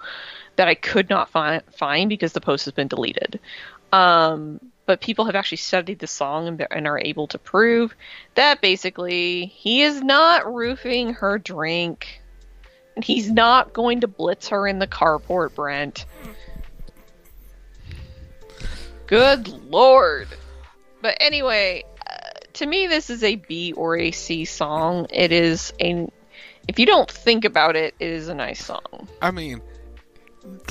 that 0.56 0.68
I 0.68 0.74
could 0.74 1.10
not 1.10 1.30
find 1.30 1.62
find 1.76 2.08
because 2.08 2.32
the 2.32 2.40
post 2.40 2.64
has 2.66 2.74
been 2.74 2.88
deleted. 2.88 3.40
Um, 3.92 4.60
but 4.86 5.00
people 5.00 5.24
have 5.24 5.34
actually 5.34 5.58
studied 5.58 5.98
the 5.98 6.06
song 6.06 6.48
and, 6.48 6.66
and 6.70 6.86
are 6.86 6.98
able 6.98 7.26
to 7.28 7.38
prove 7.38 7.94
that 8.34 8.60
basically 8.60 9.46
he 9.46 9.82
is 9.82 10.02
not 10.02 10.52
roofing 10.52 11.14
her 11.14 11.38
drink. 11.38 12.20
And 12.94 13.04
he's 13.04 13.30
not 13.30 13.72
going 13.72 14.02
to 14.02 14.08
blitz 14.08 14.48
her 14.48 14.68
in 14.68 14.78
the 14.78 14.86
carport, 14.86 15.54
Brent. 15.54 16.06
Good 19.06 19.48
lord. 19.48 20.28
But 21.02 21.16
anyway, 21.20 21.84
to 22.54 22.66
me, 22.66 22.86
this 22.86 23.10
is 23.10 23.22
a 23.22 23.36
B 23.36 23.72
or 23.72 23.96
a 23.96 24.10
C 24.10 24.44
song. 24.44 25.06
It 25.10 25.32
is 25.32 25.72
a. 25.80 26.08
If 26.66 26.78
you 26.78 26.86
don't 26.86 27.10
think 27.10 27.44
about 27.44 27.76
it, 27.76 27.94
it 28.00 28.10
is 28.10 28.28
a 28.28 28.34
nice 28.34 28.64
song. 28.64 29.08
I 29.20 29.30
mean, 29.30 29.60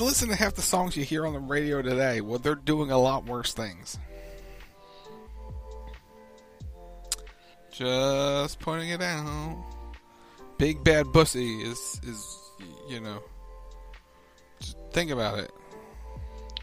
listen 0.00 0.28
to 0.28 0.34
half 0.34 0.54
the 0.54 0.62
songs 0.62 0.96
you 0.96 1.04
hear 1.04 1.26
on 1.26 1.32
the 1.32 1.38
radio 1.38 1.82
today. 1.82 2.20
Well, 2.20 2.38
they're 2.38 2.54
doing 2.54 2.90
a 2.90 2.98
lot 2.98 3.26
worse 3.26 3.52
things. 3.52 3.98
Just 7.72 8.60
pointing 8.60 8.90
it 8.90 9.02
out. 9.02 9.64
Big 10.58 10.82
Bad 10.84 11.12
Bussy 11.12 11.62
is 11.62 12.00
is 12.04 12.38
you 12.88 13.00
know. 13.00 13.22
Just 14.60 14.76
think 14.92 15.10
about 15.10 15.38
it. 15.38 15.50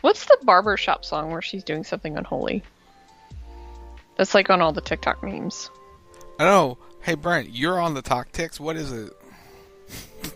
What's 0.01 0.25
the 0.25 0.37
barbershop 0.43 1.05
song 1.05 1.31
where 1.31 1.41
she's 1.41 1.63
doing 1.63 1.83
something 1.83 2.17
unholy? 2.17 2.63
That's 4.17 4.33
like 4.33 4.49
on 4.49 4.61
all 4.61 4.71
the 4.71 4.81
TikTok 4.81 5.23
memes. 5.23 5.69
I 6.39 6.45
know. 6.45 6.77
Hey 7.01 7.15
Brent, 7.15 7.49
you're 7.49 7.79
on 7.79 7.93
the 7.93 8.01
talk 8.01 8.31
ticks. 8.31 8.59
What 8.59 8.75
is 8.75 8.91
it? 8.91 9.13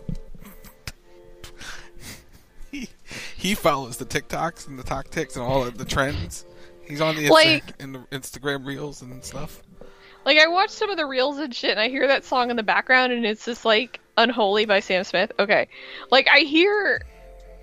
he, 2.70 2.88
he 3.36 3.54
follows 3.54 3.96
the 3.96 4.04
TikToks 4.04 4.66
and 4.66 4.78
the 4.78 4.82
talk 4.82 5.10
ticks 5.10 5.36
and 5.36 5.44
all 5.44 5.64
of 5.64 5.78
the 5.78 5.84
trends. 5.84 6.44
He's 6.86 7.00
on 7.00 7.16
the 7.16 7.26
Insta- 7.26 7.30
Like- 7.30 7.80
in 7.80 7.92
the 7.92 8.00
Instagram 8.12 8.66
reels 8.66 9.02
and 9.02 9.24
stuff. 9.24 9.62
Like 10.24 10.38
I 10.38 10.48
watch 10.48 10.70
some 10.70 10.90
of 10.90 10.96
the 10.96 11.06
reels 11.06 11.38
and 11.38 11.54
shit, 11.54 11.70
and 11.70 11.78
I 11.80 11.88
hear 11.88 12.08
that 12.08 12.24
song 12.24 12.50
in 12.50 12.56
the 12.56 12.64
background, 12.64 13.12
and 13.12 13.24
it's 13.24 13.44
just 13.44 13.64
like 13.64 14.00
"Unholy" 14.16 14.64
by 14.64 14.80
Sam 14.80 15.04
Smith. 15.04 15.30
Okay, 15.38 15.68
like 16.10 16.26
I 16.28 16.40
hear, 16.40 17.00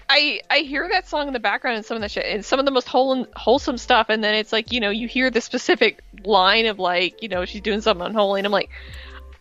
I 0.10 0.42
I 0.50 0.60
hear 0.60 0.88
that 0.90 1.08
song 1.08 1.28
in 1.28 1.34
the 1.34 1.40
background 1.40 1.78
and 1.78 1.86
some 1.86 1.96
of 1.96 2.02
the 2.02 2.10
shit, 2.10 2.26
and 2.26 2.44
some 2.46 2.60
of 2.60 2.66
the 2.66 2.72
most 2.72 2.88
whole, 2.88 3.26
wholesome 3.36 3.78
stuff, 3.78 4.08
and 4.10 4.24
then 4.24 4.36
it's 4.36 4.52
like 4.52 4.72
you 4.72 4.80
know 4.80 4.90
you 4.90 5.08
hear 5.08 5.30
the 5.30 5.42
specific 5.42 6.04
line 6.24 6.66
of 6.66 6.80
like 6.80 7.22
you 7.22 7.30
know 7.30 7.46
she's 7.46 7.62
doing 7.62 7.82
something 7.82 8.06
unholy, 8.06 8.40
and 8.40 8.46
I'm 8.46 8.52
like, 8.52 8.70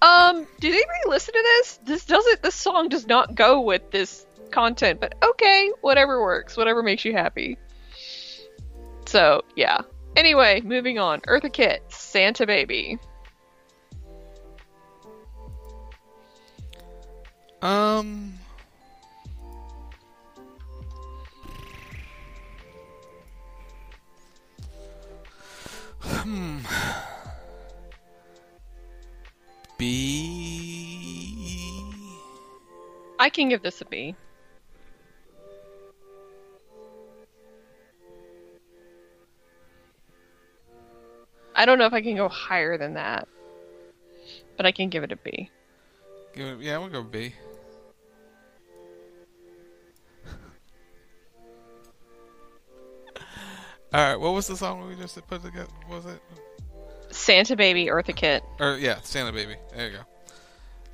um, 0.00 0.46
did 0.60 0.72
anybody 0.72 1.00
listen 1.06 1.34
to 1.34 1.42
this? 1.42 1.78
This 1.84 2.04
doesn't. 2.04 2.42
This 2.42 2.54
song 2.54 2.88
does 2.88 3.06
not 3.06 3.34
go 3.34 3.60
with 3.60 3.90
this 3.90 4.26
content, 4.50 5.00
but 5.00 5.14
okay, 5.22 5.70
whatever 5.80 6.20
works, 6.20 6.56
whatever 6.56 6.82
makes 6.82 7.04
you 7.04 7.12
happy. 7.12 7.58
So 9.06 9.42
yeah. 9.56 9.82
Anyway, 10.16 10.60
moving 10.60 10.98
on. 10.98 11.20
Eartha 11.22 11.52
Kitt, 11.52 11.82
Santa 11.88 12.46
Baby. 12.46 12.98
Um. 17.62 18.34
Hmm. 26.02 26.58
B. 29.78 31.12
I 33.18 33.28
can 33.30 33.48
give 33.48 33.62
this 33.62 33.80
a 33.80 33.84
B. 33.84 34.16
I 41.54 41.64
don't 41.64 41.78
know 41.78 41.86
if 41.86 41.92
I 41.92 42.02
can 42.02 42.16
go 42.16 42.28
higher 42.28 42.76
than 42.76 42.94
that, 42.94 43.28
but 44.56 44.66
I 44.66 44.72
can 44.72 44.88
give 44.88 45.04
it 45.04 45.12
a 45.12 45.16
B. 45.16 45.50
Give 46.34 46.46
it, 46.46 46.60
yeah, 46.60 46.78
we'll 46.78 46.88
go 46.88 47.02
B. 47.02 47.34
All 53.94 54.00
right, 54.00 54.16
what 54.16 54.32
was 54.32 54.46
the 54.46 54.56
song 54.56 54.88
we 54.88 54.94
just 54.94 55.14
put 55.26 55.42
together? 55.42 55.68
Was 55.90 56.06
it? 56.06 56.20
Santa 57.10 57.56
Baby, 57.56 57.86
Eartha 57.86 58.16
Kitt. 58.16 58.42
Or 58.58 58.78
yeah, 58.78 59.00
Santa 59.02 59.32
Baby. 59.32 59.56
There 59.74 59.86
you 59.86 59.92
go. 59.92 60.04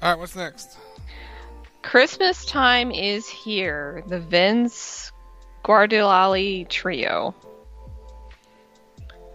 All 0.03 0.11
right, 0.11 0.19
what's 0.19 0.35
next? 0.35 0.77
Christmas 1.83 2.45
time 2.45 2.91
is 2.91 3.29
here. 3.29 4.03
The 4.09 4.19
Vince 4.19 5.13
Guaraldi 5.65 6.69
Trio. 6.69 7.37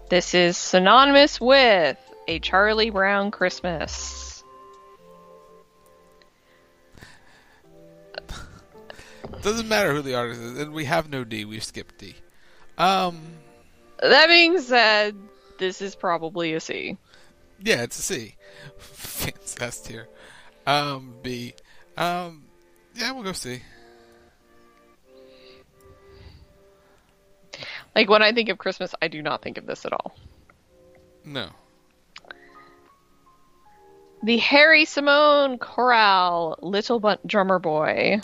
This 0.10 0.34
is 0.34 0.58
synonymous 0.58 1.40
with 1.40 1.98
a 2.28 2.40
Charlie 2.40 2.90
Brown 2.90 3.32
Christmas. 3.32 4.44
Doesn't 9.42 9.68
matter 9.68 9.94
who 9.94 10.02
the 10.02 10.16
artist 10.16 10.42
is, 10.42 10.60
and 10.60 10.74
we 10.74 10.86
have 10.86 11.10
no 11.10 11.24
D. 11.24 11.46
We've 11.46 11.64
skipped 11.64 11.98
D. 11.98 12.16
Um, 12.78 13.20
That 14.04 14.28
being 14.28 14.60
said, 14.60 15.16
this 15.58 15.82
is 15.82 15.96
probably 15.96 16.54
a 16.54 16.60
C. 16.60 16.98
yeah, 17.62 17.84
it's 17.84 17.98
a 17.98 18.02
C. 18.02 18.36
S 19.62 19.80
tier. 19.82 20.10
Um, 20.68 21.14
B. 21.22 21.54
Um, 21.98 22.44
yeah, 22.96 23.12
we'll 23.14 23.24
go 23.24 23.32
C. 23.32 23.62
Like 27.96 28.10
when 28.10 28.22
I 28.22 28.32
think 28.34 28.50
of 28.50 28.58
Christmas, 28.58 28.94
I 29.02 29.08
do 29.08 29.22
not 29.22 29.42
think 29.42 29.58
of 29.58 29.66
this 29.66 29.86
at 29.86 29.94
all. 29.94 30.16
No. 31.24 31.50
The 34.24 34.38
Harry 34.38 34.86
Simone 34.86 35.58
Chorale, 35.60 36.58
Little 36.62 37.00
Bu- 37.00 37.18
Drummer 37.26 37.60
Boy. 37.60 38.20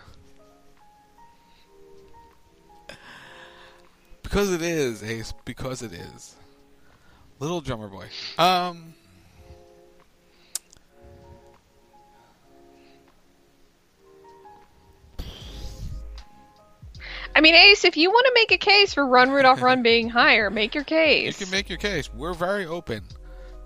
Because 4.29 4.53
it 4.53 4.61
is, 4.61 5.01
Ace. 5.01 5.33
Because 5.43 5.81
it 5.81 5.91
is. 5.91 6.35
Little 7.39 7.61
drummer 7.61 7.87
boy. 7.87 8.05
Um. 8.37 8.93
I 17.35 17.41
mean, 17.41 17.55
Ace, 17.55 17.85
if 17.85 17.97
you 17.97 18.11
want 18.11 18.27
to 18.27 18.31
make 18.35 18.51
a 18.51 18.57
case 18.57 18.93
for 18.93 19.05
Run 19.07 19.31
Rudolph 19.31 19.63
Run 19.63 19.81
being 19.81 20.09
higher, 20.09 20.51
make 20.51 20.75
your 20.75 20.83
case. 20.83 21.39
You 21.39 21.45
can 21.45 21.51
make 21.51 21.67
your 21.67 21.77
case. 21.79 22.13
We're 22.13 22.33
very 22.33 22.67
open 22.67 23.01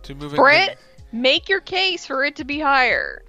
to 0.03 0.15
moving. 0.15 0.37
Brett, 0.37 0.77
make 1.11 1.49
your 1.49 1.59
case 1.59 2.05
for 2.05 2.23
it 2.23 2.37
to 2.37 2.45
be 2.45 2.59
higher. 2.59 3.23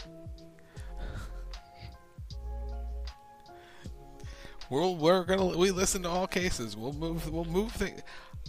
We'll, 4.71 4.97
we're 4.97 5.25
gonna 5.25 5.57
we 5.57 5.71
listen 5.71 6.03
to 6.03 6.09
all 6.09 6.27
cases. 6.27 6.77
We'll 6.77 6.93
move. 6.93 7.31
We'll 7.31 7.45
move 7.45 7.73
things. 7.73 8.03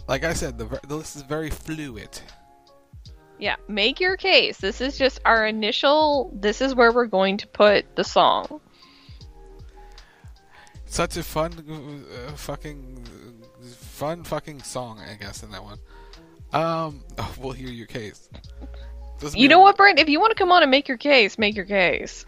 Like 0.08 0.24
I 0.24 0.32
said, 0.32 0.58
the 0.58 0.80
the 0.86 0.96
list 0.96 1.16
is 1.16 1.22
very 1.22 1.50
fluid. 1.50 2.20
Yeah, 3.38 3.56
make 3.68 4.00
your 4.00 4.16
case. 4.16 4.58
This 4.58 4.80
is 4.80 4.96
just 4.96 5.20
our 5.24 5.46
initial. 5.46 6.30
This 6.34 6.60
is 6.60 6.74
where 6.74 6.92
we're 6.92 7.06
going 7.06 7.36
to 7.38 7.46
put 7.46 7.94
the 7.94 8.04
song. 8.04 8.60
Such 10.86 11.16
a 11.16 11.22
fun, 11.22 11.52
uh, 12.28 12.32
fucking, 12.32 13.04
fun 13.74 14.24
fucking 14.24 14.62
song. 14.62 15.00
I 15.00 15.14
guess 15.14 15.42
in 15.42 15.50
that 15.50 15.62
one. 15.62 15.78
Um, 16.52 17.04
oh, 17.18 17.34
we'll 17.38 17.52
hear 17.52 17.68
your 17.68 17.86
case. 17.86 18.30
Doesn't 19.18 19.38
You 19.38 19.48
know 19.48 19.60
what, 19.60 19.76
Brent? 19.76 19.98
If 19.98 20.08
you 20.08 20.20
want 20.20 20.30
to 20.30 20.38
come 20.38 20.52
on 20.52 20.62
and 20.62 20.70
make 20.70 20.88
your 20.88 20.96
case, 20.96 21.38
make 21.38 21.56
your 21.56 21.64
case. 21.64 22.24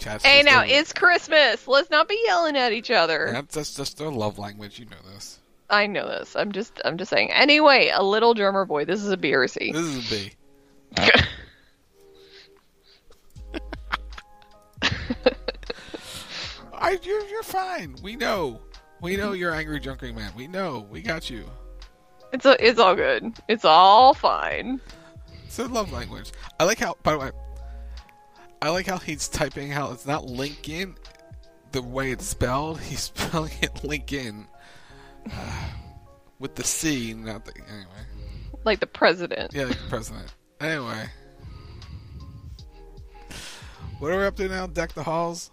Chat's 0.00 0.24
Hey, 0.24 0.42
now 0.42 0.62
a- 0.62 0.66
it's 0.66 0.92
Christmas. 0.92 1.68
Let's 1.68 1.90
not 1.90 2.08
be 2.08 2.20
yelling 2.26 2.56
at 2.56 2.72
each 2.72 2.90
other. 2.90 3.30
That's, 3.32 3.54
that's 3.54 3.74
just 3.74 3.98
their 3.98 4.10
love 4.10 4.38
language. 4.38 4.78
You 4.78 4.86
know 4.86 4.96
this. 5.14 5.38
I 5.68 5.86
know 5.86 6.08
this. 6.08 6.34
I'm 6.34 6.50
just, 6.50 6.80
I'm 6.84 6.96
just 6.98 7.10
saying. 7.10 7.30
Anyway, 7.30 7.92
a 7.94 8.02
little 8.02 8.34
drummer 8.34 8.64
boy. 8.64 8.84
This 8.86 9.02
is 9.02 9.10
a 9.10 9.16
B 9.16 9.32
or 9.34 9.44
a 9.44 9.48
C. 9.48 9.70
This 9.70 9.82
is 9.82 10.06
a 10.06 10.14
B. 10.14 10.32
I, 16.74 16.98
you're 17.02 17.26
you're 17.28 17.42
fine. 17.42 17.94
We 18.02 18.16
know. 18.16 18.60
We 19.02 19.16
know 19.16 19.32
you're 19.32 19.54
angry 19.54 19.80
junkering 19.80 20.14
man. 20.14 20.32
We 20.34 20.46
know. 20.46 20.86
We 20.90 21.02
got 21.02 21.28
you. 21.30 21.44
It's 22.32 22.46
a, 22.46 22.56
it's 22.66 22.78
all 22.78 22.94
good. 22.94 23.34
It's 23.48 23.64
all 23.64 24.14
fine. 24.14 24.80
It's 25.44 25.58
a 25.58 25.66
love 25.66 25.92
language. 25.92 26.32
I 26.58 26.64
like 26.64 26.78
how. 26.78 26.96
By 27.02 27.12
the 27.12 27.18
way, 27.18 27.30
I 28.62 28.68
like 28.68 28.86
how 28.86 28.98
he's 28.98 29.28
typing 29.28 29.70
how 29.70 29.92
it's 29.92 30.06
not 30.06 30.26
Lincoln. 30.26 30.96
The 31.72 31.82
way 31.82 32.10
it's 32.10 32.26
spelled, 32.26 32.80
he's 32.80 33.00
spelling 33.00 33.52
it 33.62 33.84
Lincoln 33.84 34.46
uh, 35.32 35.70
with 36.38 36.54
the 36.56 36.64
C, 36.64 37.14
not 37.14 37.44
the 37.44 37.52
anyway. 37.68 37.86
Like 38.64 38.80
the 38.80 38.86
president. 38.86 39.54
Yeah, 39.54 39.64
like 39.64 39.78
the 39.78 39.88
president. 39.88 40.34
Anyway, 40.60 41.08
what 43.98 44.12
are 44.12 44.18
we 44.18 44.24
up 44.24 44.36
to 44.36 44.48
now? 44.48 44.66
Deck 44.66 44.92
the 44.92 45.02
halls. 45.02 45.50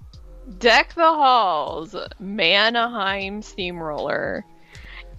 Deck 0.57 0.93
the 0.95 1.01
halls. 1.01 1.95
Mannheim 2.19 3.41
Steamroller. 3.41 4.45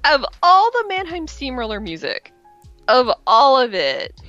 Of 0.05 0.25
all 0.43 0.71
the 0.71 0.85
Mannheim 0.89 1.27
Steamroller 1.27 1.81
music, 1.81 2.33
of 2.89 3.11
all 3.27 3.59
of 3.59 3.75
it, 3.75 4.21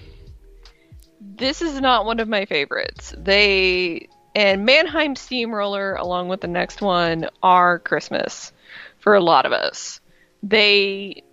this 1.20 1.62
is 1.62 1.80
not 1.80 2.06
one 2.06 2.20
of 2.20 2.28
my 2.28 2.46
favorites. 2.46 3.14
They 3.18 4.10
and 4.36 4.66
Mannheim 4.66 5.16
Steamroller, 5.16 5.96
along 5.96 6.30
with 6.30 6.42
the 6.42 6.48
next 6.48 6.82
one, 6.82 7.30
are 7.42 7.80
Christmas 7.80 8.54
for 9.00 9.16
a 9.16 9.22
lot 9.22 9.46
of 9.46 9.52
us. 9.52 10.00
They 10.44 11.24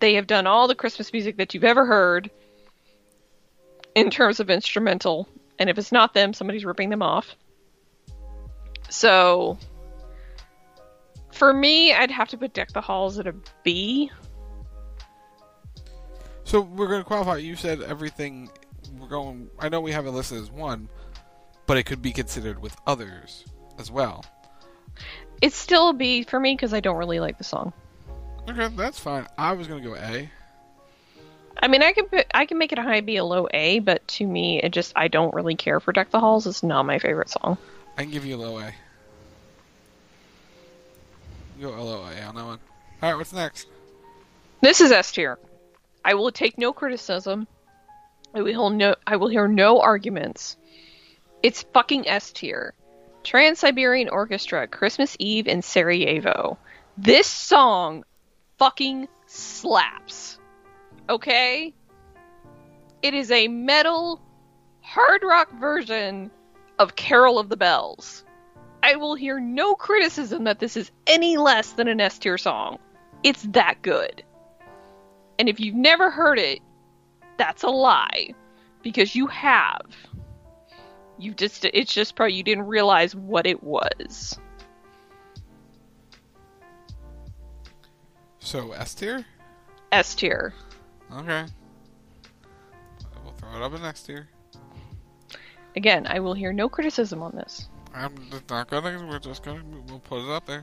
they 0.00 0.14
have 0.14 0.26
done 0.26 0.46
all 0.46 0.68
the 0.68 0.74
Christmas 0.74 1.12
music 1.12 1.36
that 1.38 1.54
you've 1.54 1.64
ever 1.64 1.84
heard 1.84 2.30
in 3.94 4.10
terms 4.10 4.40
of 4.40 4.50
instrumental, 4.50 5.28
and 5.58 5.68
if 5.68 5.78
it's 5.78 5.92
not 5.92 6.14
them, 6.14 6.32
somebody's 6.32 6.64
ripping 6.64 6.90
them 6.90 7.02
off. 7.02 7.34
So 8.88 9.58
for 11.32 11.52
me, 11.52 11.92
I'd 11.92 12.10
have 12.10 12.28
to 12.30 12.38
put 12.38 12.52
Deck 12.52 12.72
the 12.72 12.80
Halls 12.80 13.18
at 13.18 13.26
a 13.26 13.34
B. 13.62 14.10
So 16.44 16.60
we're 16.62 16.88
going 16.88 17.00
to 17.00 17.06
qualify. 17.06 17.36
You 17.36 17.56
said 17.56 17.82
everything. 17.82 18.50
We're 19.08 19.16
going. 19.16 19.50
I 19.58 19.68
know 19.68 19.80
we 19.80 19.92
have 19.92 20.06
it 20.06 20.10
listed 20.10 20.38
as 20.38 20.50
one, 20.50 20.88
but 21.66 21.78
it 21.78 21.84
could 21.84 22.02
be 22.02 22.12
considered 22.12 22.60
with 22.60 22.76
others 22.86 23.44
as 23.78 23.90
well. 23.90 24.24
It's 25.40 25.56
still 25.56 25.90
a 25.90 25.92
B 25.94 26.24
for 26.24 26.38
me 26.38 26.54
because 26.54 26.74
I 26.74 26.80
don't 26.80 26.96
really 26.96 27.20
like 27.20 27.38
the 27.38 27.44
song. 27.44 27.72
Okay, 28.48 28.68
that's 28.76 28.98
fine. 28.98 29.26
I 29.36 29.52
was 29.52 29.68
to 29.68 29.80
go 29.80 29.94
A. 29.94 30.30
I 31.60 31.68
mean, 31.68 31.82
I 31.82 31.92
can 31.92 32.06
put, 32.06 32.26
I 32.34 32.46
can 32.46 32.58
make 32.58 32.72
it 32.72 32.78
a 32.78 32.82
high 32.82 33.00
B, 33.00 33.16
a 33.16 33.24
low 33.24 33.48
A, 33.52 33.78
but 33.80 34.06
to 34.08 34.26
me, 34.26 34.60
it 34.62 34.70
just 34.70 34.92
I 34.94 35.08
don't 35.08 35.34
really 35.34 35.54
care 35.54 35.80
for 35.80 35.92
Deck 35.92 36.10
the 36.10 36.20
Halls. 36.20 36.46
It's 36.46 36.62
not 36.62 36.84
my 36.84 36.98
favorite 36.98 37.30
song. 37.30 37.56
I 37.96 38.02
can 38.02 38.10
give 38.10 38.24
you 38.24 38.36
a 38.36 38.38
low 38.38 38.58
A. 38.58 38.72
Go 41.60 41.70
a 41.70 41.80
low 41.80 42.04
A 42.04 42.22
on 42.22 42.34
that 42.34 42.44
one. 42.44 42.58
All 43.02 43.10
right, 43.10 43.16
what's 43.16 43.32
next? 43.32 43.68
This 44.60 44.80
is 44.80 44.92
S 44.92 45.12
tier. 45.12 45.38
I 46.04 46.14
will 46.14 46.30
take 46.30 46.58
no 46.58 46.72
criticism. 46.72 47.46
I 48.34 48.42
will 48.42 48.70
no. 48.70 48.94
I 49.06 49.16
will 49.16 49.28
hear 49.28 49.48
no 49.48 49.80
arguments. 49.80 50.56
It's 51.42 51.62
fucking 51.72 52.08
S 52.08 52.32
tier. 52.32 52.74
Trans 53.24 53.58
Siberian 53.58 54.08
Orchestra, 54.08 54.66
Christmas 54.66 55.16
Eve 55.18 55.48
in 55.48 55.62
Sarajevo. 55.62 56.58
This 56.96 57.26
song 57.26 58.04
fucking 58.58 59.08
slaps. 59.26 60.38
Okay? 61.08 61.74
It 63.02 63.14
is 63.14 63.30
a 63.30 63.48
metal 63.48 64.20
hard 64.80 65.22
rock 65.22 65.52
version 65.60 66.30
of 66.78 66.96
Carol 66.96 67.38
of 67.38 67.48
the 67.48 67.56
Bells. 67.56 68.24
I 68.82 68.96
will 68.96 69.14
hear 69.14 69.40
no 69.40 69.74
criticism 69.74 70.44
that 70.44 70.58
this 70.58 70.76
is 70.76 70.90
any 71.06 71.36
less 71.36 71.72
than 71.72 71.88
an 71.88 72.00
S 72.00 72.18
tier 72.18 72.38
song. 72.38 72.78
It's 73.22 73.42
that 73.50 73.82
good. 73.82 74.22
And 75.38 75.48
if 75.48 75.60
you've 75.60 75.74
never 75.74 76.10
heard 76.10 76.38
it, 76.38 76.60
that's 77.38 77.62
a 77.62 77.68
lie. 77.68 78.34
Because 78.82 79.14
you 79.14 79.26
have. 79.28 79.86
You 81.18 81.34
just 81.34 81.64
it's 81.64 81.92
just 81.92 82.14
probably 82.14 82.34
you 82.34 82.42
didn't 82.42 82.66
realize 82.66 83.14
what 83.14 83.46
it 83.46 83.62
was. 83.62 84.38
So 88.38 88.72
S 88.72 88.94
tier. 88.94 89.24
S 89.90 90.14
tier. 90.14 90.54
Okay. 91.12 91.44
We'll 93.24 93.32
throw 93.34 93.56
it 93.56 93.62
up 93.62 93.74
in 93.74 93.82
next 93.82 94.02
tier. 94.02 94.28
Again, 95.76 96.06
I 96.08 96.20
will 96.20 96.34
hear 96.34 96.52
no 96.52 96.68
criticism 96.68 97.22
on 97.22 97.34
this. 97.34 97.68
I'm 97.94 98.14
just 98.30 98.48
not 98.48 98.68
gonna. 98.68 99.06
We're 99.08 99.18
just 99.18 99.42
gonna. 99.42 99.62
We'll 99.88 100.00
put 100.00 100.24
it 100.24 100.30
up 100.30 100.46
there. 100.46 100.62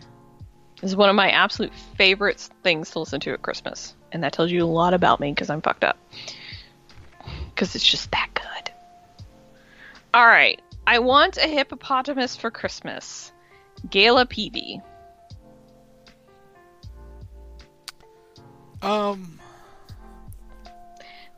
This 0.82 0.91
is 0.91 0.95
one 0.95 1.09
of 1.09 1.15
my 1.15 1.30
absolute 1.30 1.73
favorite 1.97 2.49
things 2.63 2.91
to 2.91 2.99
listen 2.99 3.19
to 3.21 3.34
at 3.34 3.41
Christmas, 3.41 3.95
and 4.11 4.23
that 4.23 4.34
tells 4.34 4.51
you 4.51 4.63
a 4.63 4.65
lot 4.65 4.93
about 4.93 5.19
me 5.19 5.32
because 5.32 5.49
I'm 5.49 5.61
fucked 5.61 5.84
up. 5.84 5.97
Because 7.55 7.73
it's 7.75 7.85
just 7.89 8.11
that 8.11 8.29
good. 8.33 8.71
All 10.13 10.25
right, 10.27 10.61
I 10.85 10.99
want 10.99 11.37
a 11.37 11.47
hippopotamus 11.47 12.35
for 12.35 12.51
Christmas. 12.51 13.31
Gayla 13.87 14.25
Peevey. 14.25 14.81
Um, 18.81 19.39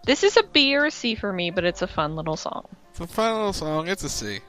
This 0.06 0.24
is 0.24 0.38
a 0.38 0.44
B 0.44 0.76
or 0.76 0.86
a 0.86 0.92
C 0.92 1.16
for 1.16 1.32
me, 1.32 1.52
but 1.52 1.64
it's 1.66 1.82
a 1.82 1.88
fun 1.88 2.16
little 2.16 2.36
song. 2.38 2.66
it's 2.92 3.00
a 3.00 3.08
fun 3.08 3.34
little 3.36 3.54
song. 3.54 3.88
It's 3.88 4.04
a 4.04 4.10
C. 4.10 4.40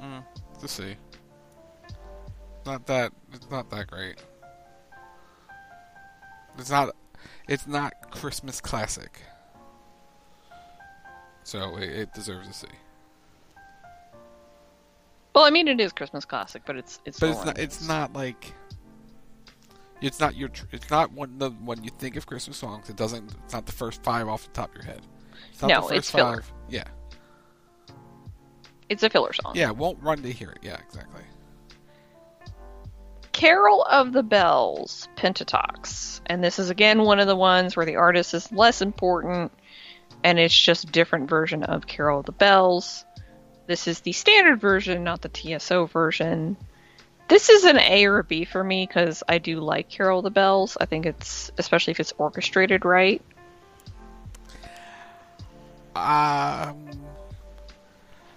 Mm, 0.00 0.22
it's 0.54 0.64
a 0.64 0.68
C. 0.68 0.96
Not 2.64 2.86
that. 2.86 3.12
It's 3.32 3.50
not 3.50 3.70
that 3.70 3.86
great. 3.88 4.22
It's 6.58 6.70
not. 6.70 6.94
It's 7.48 7.66
not 7.66 7.94
Christmas 8.10 8.60
classic. 8.60 9.22
So 11.48 11.78
it, 11.78 11.88
it 11.88 12.12
deserves 12.12 12.46
a 12.46 12.52
C. 12.52 12.66
Well, 15.34 15.44
I 15.44 15.50
mean, 15.50 15.66
it 15.66 15.80
is 15.80 15.94
Christmas 15.94 16.26
classic, 16.26 16.60
but 16.66 16.76
it's 16.76 17.00
it's. 17.06 17.18
But 17.18 17.30
it's 17.30 17.44
not. 17.46 17.58
It's 17.58 17.88
not 17.88 18.12
like. 18.12 18.52
It's 20.02 20.20
not 20.20 20.36
your. 20.36 20.50
It's 20.72 20.90
not 20.90 21.10
one 21.12 21.38
the 21.38 21.48
when 21.52 21.82
you 21.82 21.88
think 21.98 22.16
of 22.16 22.26
Christmas 22.26 22.58
songs. 22.58 22.90
It 22.90 22.96
doesn't. 22.96 23.34
It's 23.44 23.54
not 23.54 23.64
the 23.64 23.72
first 23.72 24.02
five 24.02 24.28
off 24.28 24.44
the 24.44 24.50
top 24.50 24.68
of 24.68 24.74
your 24.74 24.84
head. 24.84 25.00
It's 25.50 25.62
not 25.62 25.68
No, 25.68 25.74
the 25.76 25.80
first 25.88 25.96
it's 25.96 26.10
filler. 26.10 26.42
five. 26.42 26.52
Yeah. 26.68 26.84
It's 28.90 29.02
a 29.02 29.08
filler 29.08 29.32
song. 29.32 29.52
Yeah. 29.54 29.70
Won't 29.70 30.02
run 30.02 30.20
to 30.24 30.30
hear 30.30 30.50
it. 30.50 30.58
Yeah. 30.60 30.76
Exactly. 30.86 31.22
Carol 33.32 33.84
of 33.84 34.12
the 34.12 34.22
Bells, 34.22 35.08
Pentatonix. 35.16 36.20
And 36.26 36.44
this 36.44 36.58
is 36.58 36.68
again 36.68 37.04
one 37.04 37.20
of 37.20 37.26
the 37.26 37.36
ones 37.36 37.74
where 37.74 37.86
the 37.86 37.96
artist 37.96 38.34
is 38.34 38.52
less 38.52 38.82
important 38.82 39.50
and 40.24 40.38
it's 40.38 40.58
just 40.58 40.84
a 40.84 40.92
different 40.92 41.28
version 41.28 41.62
of 41.64 41.86
Carol 41.86 42.20
of 42.20 42.26
the 42.26 42.32
Bells. 42.32 43.04
This 43.66 43.86
is 43.86 44.00
the 44.00 44.12
standard 44.12 44.60
version, 44.60 45.04
not 45.04 45.22
the 45.22 45.28
TSO 45.28 45.86
version. 45.86 46.56
This 47.28 47.50
is 47.50 47.64
an 47.64 47.78
A 47.78 48.06
or 48.06 48.20
a 48.20 48.24
B 48.24 48.44
for 48.46 48.64
me 48.64 48.86
because 48.86 49.22
I 49.28 49.38
do 49.38 49.60
like 49.60 49.90
Carol 49.90 50.20
of 50.20 50.24
the 50.24 50.30
Bells. 50.30 50.78
I 50.80 50.86
think 50.86 51.04
it's, 51.04 51.50
especially 51.58 51.90
if 51.90 52.00
it's 52.00 52.12
orchestrated 52.16 52.84
right. 52.84 53.22
Um. 55.94 56.88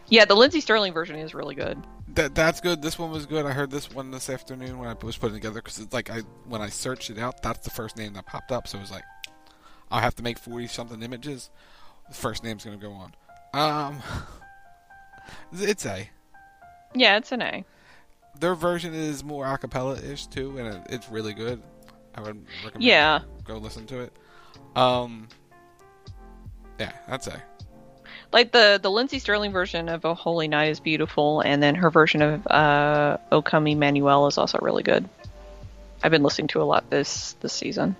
Yeah, 0.10 0.26
the 0.26 0.36
Lindsey 0.36 0.60
Stirling 0.60 0.92
version 0.92 1.16
is 1.16 1.34
really 1.34 1.56
good. 1.56 1.82
That 2.16 2.36
that's 2.36 2.60
good. 2.60 2.82
This 2.82 3.00
one 3.00 3.12
was 3.12 3.26
good. 3.26 3.46
I 3.46 3.54
heard 3.54 3.72
this 3.72 3.90
one 3.90 4.12
this 4.12 4.30
afternoon 4.30 4.78
when 4.78 4.90
I 4.90 4.96
was 5.02 5.16
putting 5.16 5.36
it 5.36 5.40
together 5.40 5.62
because 5.62 5.80
it's 5.80 5.94
like 5.94 6.10
I 6.10 6.20
when 6.46 6.62
I 6.62 6.68
searched 6.68 7.10
it 7.10 7.18
out, 7.18 7.42
that's 7.42 7.60
the 7.60 7.70
first 7.70 7.96
name 7.96 8.14
that 8.14 8.26
popped 8.26 8.52
up. 8.52 8.68
So 8.68 8.78
it 8.78 8.82
was 8.82 8.92
like, 8.92 9.04
I'll 9.92 10.02
have 10.02 10.16
to 10.16 10.24
make 10.24 10.38
forty 10.40 10.68
something 10.68 11.04
images. 11.04 11.50
The 12.10 12.16
first 12.16 12.44
name's 12.44 12.64
gonna 12.64 12.78
go 12.78 12.92
on. 12.94 13.14
Um, 13.54 14.02
it's 15.54 15.86
a. 15.86 16.10
Yeah, 16.94 17.18
it's 17.18 17.32
an 17.32 17.42
A. 17.42 17.66
Their 18.40 18.56
version 18.56 18.94
is 18.94 19.24
more 19.24 19.46
acapella 19.46 20.02
ish 20.04 20.28
too, 20.28 20.58
and 20.58 20.68
it, 20.76 20.82
it's 20.90 21.10
really 21.10 21.34
good. 21.34 21.62
I 22.16 22.22
would 22.22 22.46
recommend. 22.64 22.84
Yeah. 22.84 23.20
Go 23.44 23.58
listen 23.58 23.86
to 23.88 24.00
it. 24.02 24.14
Um. 24.76 25.28
Yeah, 26.80 26.94
that's 27.08 27.28
a. 27.28 27.42
like 28.32 28.52
the 28.52 28.80
the 28.82 28.90
Lindsey 28.90 29.20
Stirling 29.20 29.52
version 29.52 29.90
of 29.90 30.06
"O 30.06 30.14
Holy 30.14 30.48
Night" 30.48 30.70
is 30.70 30.80
beautiful, 30.80 31.42
and 31.42 31.62
then 31.62 31.76
her 31.76 31.90
version 31.90 32.22
of 32.22 32.48
uh, 32.48 33.18
"O 33.32 33.42
Come 33.42 33.68
Emmanuel" 33.68 34.28
is 34.28 34.38
also 34.38 34.58
really 34.62 34.84
good. 34.84 35.08
I've 36.04 36.12
been 36.12 36.24
listening 36.24 36.48
to 36.50 36.62
a 36.62 36.64
lot 36.64 36.90
this 36.90 37.34
this 37.42 37.54
season. 37.54 37.96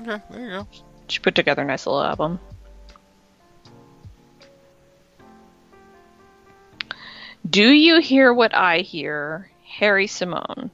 Okay, 0.00 0.22
there 0.30 0.40
you 0.40 0.48
go. 0.48 0.68
She 1.08 1.20
put 1.20 1.34
together 1.34 1.62
a 1.62 1.64
nice 1.64 1.86
little 1.86 2.02
album. 2.02 2.38
Do 7.48 7.70
you 7.70 8.00
hear 8.00 8.32
what 8.32 8.54
I 8.54 8.78
hear? 8.78 9.50
Harry 9.64 10.06
Simone. 10.06 10.70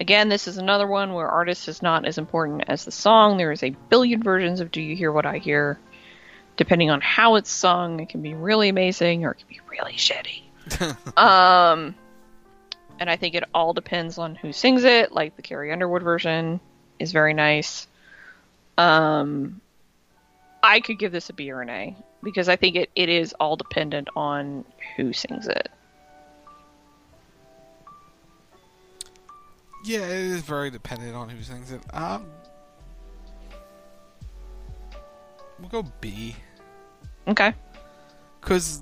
Again, 0.00 0.28
this 0.28 0.48
is 0.48 0.58
another 0.58 0.86
one 0.86 1.14
where 1.14 1.28
artist 1.28 1.68
is 1.68 1.80
not 1.80 2.04
as 2.06 2.18
important 2.18 2.64
as 2.66 2.84
the 2.84 2.90
song. 2.90 3.36
There 3.36 3.52
is 3.52 3.62
a 3.62 3.70
billion 3.88 4.22
versions 4.22 4.60
of 4.60 4.70
Do 4.70 4.80
You 4.80 4.96
Hear 4.96 5.12
What 5.12 5.26
I 5.26 5.38
Hear. 5.38 5.78
Depending 6.56 6.90
on 6.90 7.00
how 7.00 7.36
it's 7.36 7.50
sung, 7.50 8.00
it 8.00 8.08
can 8.08 8.20
be 8.20 8.34
really 8.34 8.68
amazing 8.68 9.24
or 9.24 9.30
it 9.30 9.38
can 9.38 9.48
be 9.48 9.60
really 9.70 9.94
shitty. 9.94 11.16
um, 11.16 11.94
and 12.98 13.08
I 13.08 13.16
think 13.16 13.34
it 13.34 13.44
all 13.54 13.72
depends 13.72 14.18
on 14.18 14.34
who 14.34 14.52
sings 14.52 14.84
it. 14.84 15.12
Like 15.12 15.36
the 15.36 15.42
Carrie 15.42 15.72
Underwood 15.72 16.02
version 16.02 16.60
is 17.02 17.12
very 17.12 17.34
nice. 17.34 17.86
Um, 18.78 19.60
I 20.62 20.80
could 20.80 20.98
give 20.98 21.12
this 21.12 21.28
a 21.28 21.32
B 21.32 21.50
or 21.50 21.60
an 21.60 21.68
A 21.68 21.96
because 22.22 22.48
I 22.48 22.56
think 22.56 22.76
it, 22.76 22.90
it 22.94 23.08
is 23.08 23.34
all 23.34 23.56
dependent 23.56 24.08
on 24.16 24.64
who 24.96 25.12
sings 25.12 25.48
it. 25.48 25.68
Yeah, 29.84 29.98
it 29.98 30.10
is 30.10 30.42
very 30.42 30.70
dependent 30.70 31.16
on 31.16 31.28
who 31.28 31.42
sings 31.42 31.72
it. 31.72 31.82
Um, 31.92 32.26
we'll 35.58 35.68
go 35.68 35.84
B. 36.00 36.36
Okay. 37.26 37.52
Because 38.40 38.80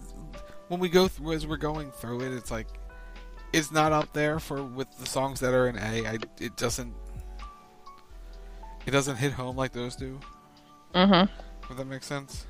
when 0.69 0.79
we 0.79 0.91
go 0.91 1.09
through, 1.09 1.33
as 1.33 1.47
we're 1.47 1.57
going 1.57 1.91
through 1.91 2.21
it, 2.21 2.33
it's 2.33 2.51
like 2.51 2.67
it's 3.53 3.73
not 3.73 3.93
up 3.93 4.13
there 4.13 4.39
for 4.39 4.63
with 4.63 4.89
the 4.99 5.07
songs 5.07 5.41
that 5.41 5.55
are 5.55 5.69
in 5.69 5.77
A. 5.77 6.07
I, 6.07 6.19
it 6.39 6.57
doesn't. 6.57 6.95
It 8.87 8.91
doesn't 8.91 9.17
hit 9.17 9.33
home 9.33 9.57
like 9.57 9.73
those 9.73 9.97
do. 9.97 10.19
Mm-hmm. 10.95 11.33
If 11.71 11.77
that 11.77 11.85
make 11.85 12.03
sense. 12.03 12.47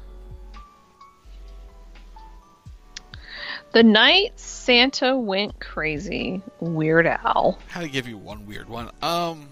The 3.73 3.83
night 3.83 4.39
Santa 4.39 5.17
went 5.17 5.61
crazy. 5.61 6.43
Weird 6.59 7.07
Al. 7.07 7.59
How 7.69 7.81
to 7.81 7.89
give 7.89 8.09
you 8.09 8.19
one 8.19 8.47
weird 8.47 8.69
one? 8.69 8.91
Um. 9.03 9.49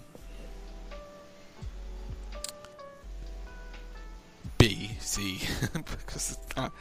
B 4.57 4.91
C 4.99 5.39
because 5.73 6.31
it's 6.31 6.57
not. 6.57 6.73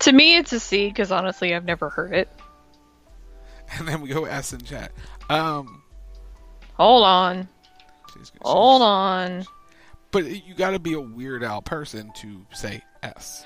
To 0.00 0.12
me, 0.12 0.36
it's 0.36 0.52
a 0.52 0.58
C 0.58 0.88
because 0.88 1.12
honestly, 1.12 1.54
I've 1.54 1.64
never 1.64 1.88
heard 1.88 2.12
it. 2.12 2.28
And 3.78 3.86
then 3.86 4.00
we 4.00 4.08
go 4.08 4.24
S 4.24 4.52
in 4.52 4.60
chat. 4.62 4.90
Um. 5.28 5.82
Hold 6.74 7.04
on. 7.04 7.48
She's- 8.24 8.32
Hold 8.42 8.82
on. 8.82 9.44
But 10.10 10.24
you 10.46 10.54
got 10.54 10.70
to 10.70 10.78
be 10.78 10.94
a 10.94 11.00
Weird 11.00 11.42
Al 11.44 11.60
person 11.62 12.12
to 12.16 12.46
say 12.52 12.82
S. 13.02 13.44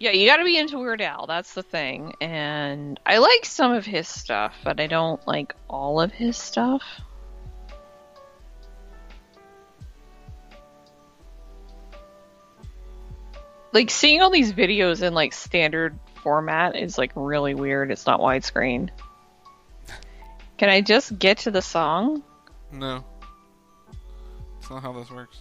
Yeah, 0.00 0.10
you 0.10 0.26
gotta 0.26 0.42
be 0.42 0.58
into 0.58 0.80
Weird 0.80 1.00
Al, 1.00 1.28
that's 1.28 1.54
the 1.54 1.62
thing. 1.62 2.14
And 2.20 2.98
I 3.06 3.18
like 3.18 3.44
some 3.44 3.70
of 3.70 3.86
his 3.86 4.08
stuff, 4.08 4.52
but 4.64 4.80
I 4.80 4.88
don't 4.88 5.24
like 5.28 5.54
all 5.70 6.00
of 6.00 6.10
his 6.10 6.36
stuff. 6.36 6.82
Like 13.72 13.90
seeing 13.90 14.20
all 14.20 14.30
these 14.30 14.52
videos 14.52 15.02
in 15.02 15.14
like 15.14 15.32
standard 15.32 15.98
format 16.22 16.76
is 16.76 16.98
like 16.98 17.12
really 17.14 17.54
weird. 17.54 17.90
It's 17.90 18.06
not 18.06 18.20
widescreen. 18.20 18.90
Can 20.58 20.68
I 20.68 20.80
just 20.80 21.18
get 21.18 21.38
to 21.38 21.50
the 21.50 21.62
song? 21.62 22.22
No. 22.70 23.04
That's 24.62 24.70
not 24.70 24.82
how 24.84 24.92
this 24.92 25.10
works. 25.10 25.40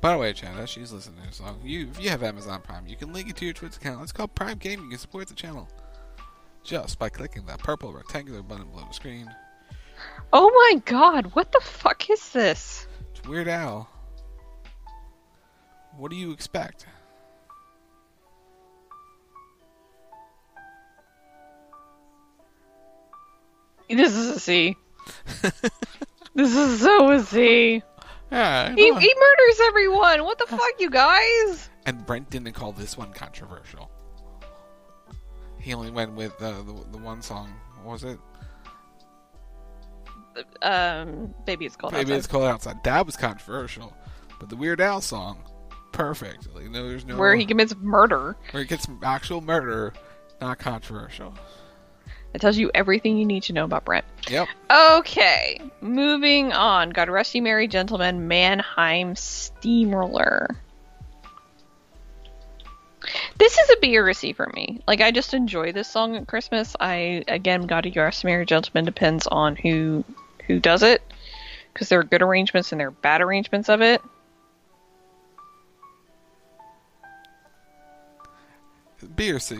By 0.00 0.12
the 0.12 0.18
way, 0.18 0.32
Chad, 0.32 0.58
as 0.58 0.70
she's 0.70 0.90
listening 0.90 1.20
to 1.20 1.26
this 1.26 1.36
song, 1.36 1.60
you 1.62 1.88
if 1.90 2.02
you 2.02 2.08
have 2.08 2.22
Amazon 2.22 2.62
Prime, 2.62 2.86
you 2.86 2.96
can 2.96 3.12
link 3.12 3.28
it 3.28 3.36
to 3.36 3.44
your 3.44 3.52
Twitch 3.52 3.76
account. 3.76 4.02
It's 4.02 4.12
called 4.12 4.34
Prime 4.34 4.56
Gaming. 4.56 4.86
You 4.86 4.92
can 4.92 4.98
support 4.98 5.28
the 5.28 5.34
channel 5.34 5.68
just 6.62 6.98
by 6.98 7.10
clicking 7.10 7.44
that 7.44 7.58
purple 7.58 7.92
rectangular 7.92 8.42
button 8.42 8.66
below 8.68 8.84
the 8.88 8.94
screen. 8.94 9.30
Oh 10.32 10.48
my 10.48 10.80
god, 10.86 11.26
what 11.34 11.52
the 11.52 11.60
fuck 11.60 12.08
is 12.08 12.30
this? 12.30 12.86
It's 13.10 13.28
Weird 13.28 13.48
Al. 13.48 13.86
What 15.98 16.10
do 16.10 16.16
you 16.16 16.32
expect? 16.32 16.86
This 23.88 24.14
is 24.14 24.36
a 24.36 24.40
C. 24.40 24.76
this 26.34 26.56
is 26.56 26.80
so 26.80 27.10
a 27.10 27.22
C. 27.22 27.82
Yeah, 28.32 28.74
He, 28.74 28.82
he 28.82 28.90
murders 28.90 29.60
everyone. 29.68 30.24
What 30.24 30.38
the 30.38 30.46
fuck, 30.46 30.60
you 30.80 30.90
guys? 30.90 31.68
And 31.86 32.04
Brent 32.06 32.30
didn't 32.30 32.52
call 32.54 32.72
this 32.72 32.96
one 32.96 33.12
controversial. 33.12 33.90
He 35.60 35.72
only 35.74 35.90
went 35.90 36.12
with 36.14 36.32
uh, 36.42 36.62
the 36.62 36.84
the 36.92 36.98
one 36.98 37.22
song. 37.22 37.52
What 37.82 37.92
was 37.92 38.04
it? 38.04 38.18
Um, 40.62 41.32
baby, 41.46 41.64
it's 41.66 41.76
called. 41.76 41.92
Maybe 41.92 42.04
Outside. 42.12 42.16
it's 42.18 42.26
called 42.26 42.44
outside. 42.44 42.82
That 42.84 43.06
was 43.06 43.16
controversial, 43.16 43.96
but 44.40 44.48
the 44.48 44.56
Weird 44.56 44.80
Al 44.80 45.00
song, 45.00 45.38
perfect. 45.92 46.48
Like, 46.54 46.70
no, 46.70 46.88
there's 46.88 47.04
no 47.06 47.16
where 47.16 47.36
he 47.36 47.46
commits 47.46 47.74
murder. 47.80 48.36
where 48.50 48.62
he 48.62 48.68
gets 48.68 48.86
actual 49.02 49.40
murder, 49.40 49.92
not 50.40 50.58
controversial. 50.58 51.34
It 52.34 52.40
tells 52.40 52.58
you 52.58 52.70
everything 52.74 53.16
you 53.16 53.24
need 53.24 53.44
to 53.44 53.52
know 53.52 53.64
about 53.64 53.84
Brent. 53.84 54.04
Yep. 54.28 54.48
Okay, 54.70 55.60
moving 55.80 56.52
on. 56.52 56.90
God 56.90 57.08
rest 57.08 57.34
you, 57.34 57.42
merry 57.42 57.68
gentlemen. 57.68 58.26
Mannheim 58.26 59.14
Steamroller. 59.14 60.48
This 63.38 63.56
is 63.56 63.70
a 63.70 63.76
B 63.80 63.96
or 63.96 64.08
a 64.08 64.14
C 64.14 64.32
for 64.32 64.50
me. 64.54 64.80
Like, 64.88 65.00
I 65.00 65.10
just 65.10 65.32
enjoy 65.34 65.72
this 65.72 65.88
song 65.88 66.16
at 66.16 66.26
Christmas. 66.26 66.74
I 66.80 67.24
again, 67.28 67.66
God 67.66 67.86
rest 67.94 68.24
you, 68.24 68.28
merry 68.28 68.46
gentlemen 68.46 68.84
depends 68.84 69.26
on 69.26 69.56
who 69.56 70.04
who 70.46 70.58
does 70.58 70.82
it, 70.82 71.02
because 71.72 71.88
there 71.88 72.00
are 72.00 72.04
good 72.04 72.22
arrangements 72.22 72.72
and 72.72 72.80
there 72.80 72.88
are 72.88 72.92
bad 72.92 73.20
arrangements 73.20 73.68
of 73.68 73.80
it. 73.80 74.02
B 79.14 79.30
or 79.30 79.38
C. 79.38 79.58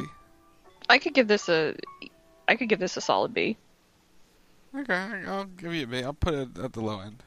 I 0.89 0.99
could 0.99 1.15
give 1.15 1.29
this 1.29 1.49
a, 1.49 1.75
I 2.47 2.57
could 2.57 2.69
give 2.69 2.79
this 2.79 2.97
a 2.97 3.01
solid 3.01 3.33
B. 3.33 3.57
Okay, 4.77 5.23
I'll 5.27 5.45
give 5.45 5.73
you 5.75 5.85
a 5.85 5.87
B. 5.87 6.03
I'll 6.03 6.13
put 6.13 6.35
it 6.35 6.59
at 6.59 6.73
the 6.73 6.81
low 6.81 7.01
end. 7.01 7.23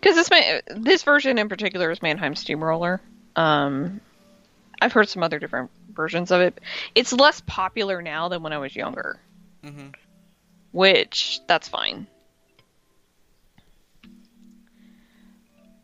Because 0.00 0.16
this 0.16 0.62
this 0.66 1.02
version 1.02 1.38
in 1.38 1.48
particular 1.48 1.90
is 1.90 2.02
Mannheim 2.02 2.34
Steamroller. 2.34 3.00
Um, 3.36 4.00
I've 4.80 4.92
heard 4.92 5.08
some 5.08 5.22
other 5.22 5.38
different 5.38 5.70
versions 5.94 6.30
of 6.30 6.40
it. 6.40 6.58
It's 6.94 7.12
less 7.12 7.40
popular 7.46 8.02
now 8.02 8.28
than 8.28 8.42
when 8.42 8.52
I 8.52 8.58
was 8.58 8.74
younger, 8.74 9.20
Mhm. 9.62 9.94
which 10.72 11.40
that's 11.46 11.68
fine. 11.68 12.06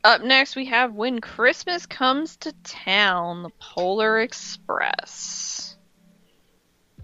Up 0.03 0.23
next, 0.23 0.55
we 0.55 0.67
have 0.67 0.95
When 0.95 1.21
Christmas 1.21 1.85
Comes 1.85 2.37
to 2.37 2.53
Town, 2.63 3.43
the 3.43 3.51
Polar 3.61 4.21
Express. 4.21 5.66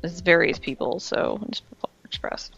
It's 0.02 0.20
various 0.20 0.58
people, 0.58 1.00
so 1.00 1.40
just 1.50 1.62
put 1.80 1.90
Express. 2.04 2.50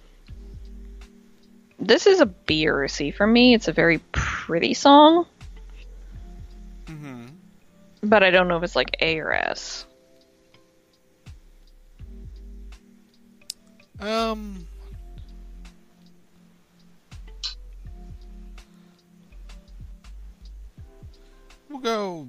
This 1.78 2.06
is 2.06 2.20
a 2.20 2.26
B 2.26 2.66
or 2.66 2.82
a 2.84 2.88
C 2.88 3.10
for 3.12 3.26
me. 3.26 3.54
It's 3.54 3.68
a 3.68 3.72
very 3.72 3.98
pretty 4.12 4.74
song, 4.74 5.26
Mm-hmm. 6.86 7.26
but 8.02 8.22
I 8.22 8.30
don't 8.30 8.48
know 8.48 8.56
if 8.56 8.62
it's 8.62 8.74
like 8.76 8.96
A 9.00 9.18
or 9.20 9.32
S. 9.32 9.86
Um. 14.00 14.66
We'll 21.68 21.78
go. 21.80 22.28